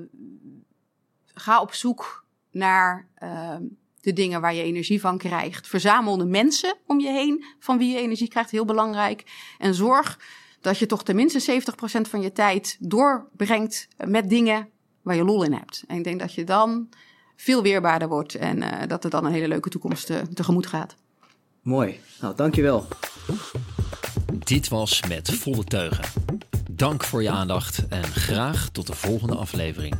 Ga 1.34 1.60
op 1.60 1.74
zoek 1.74 2.24
naar 2.50 3.06
uh, 3.22 3.56
de 4.00 4.12
dingen 4.12 4.40
waar 4.40 4.54
je 4.54 4.62
energie 4.62 5.00
van 5.00 5.18
krijgt. 5.18 5.66
Verzamel 5.66 6.16
de 6.16 6.24
mensen 6.24 6.76
om 6.86 7.00
je 7.00 7.10
heen 7.10 7.44
van 7.58 7.78
wie 7.78 7.92
je 7.92 7.98
energie 7.98 8.28
krijgt, 8.28 8.50
heel 8.50 8.64
belangrijk. 8.64 9.24
En 9.58 9.74
zorg 9.74 10.18
dat 10.60 10.78
je 10.78 10.86
toch 10.86 11.02
tenminste 11.02 11.62
70% 11.62 12.00
van 12.00 12.20
je 12.20 12.32
tijd 12.32 12.76
doorbrengt 12.80 13.88
met 13.96 14.28
dingen 14.28 14.68
waar 15.02 15.16
je 15.16 15.24
lol 15.24 15.42
in 15.42 15.52
hebt. 15.52 15.84
En 15.86 15.96
ik 15.96 16.04
denk 16.04 16.20
dat 16.20 16.34
je 16.34 16.44
dan 16.44 16.88
veel 17.36 17.62
weerbaarder 17.62 18.08
wordt 18.08 18.34
en 18.34 18.56
uh, 18.56 18.72
dat 18.86 19.04
er 19.04 19.10
dan 19.10 19.24
een 19.24 19.32
hele 19.32 19.48
leuke 19.48 19.68
toekomst 19.68 20.10
uh, 20.10 20.18
tegemoet 20.34 20.66
gaat. 20.66 20.96
Mooi. 21.62 22.00
Nou, 22.20 22.36
dankjewel. 22.36 22.86
Dit 24.38 24.68
was 24.68 25.02
Met 25.08 25.30
Volle 25.30 25.64
Teugen. 25.64 26.04
Dank 26.70 27.04
voor 27.04 27.22
je 27.22 27.30
aandacht 27.30 27.88
en 27.88 28.04
graag 28.04 28.68
tot 28.68 28.86
de 28.86 28.94
volgende 28.94 29.34
aflevering. 29.34 29.94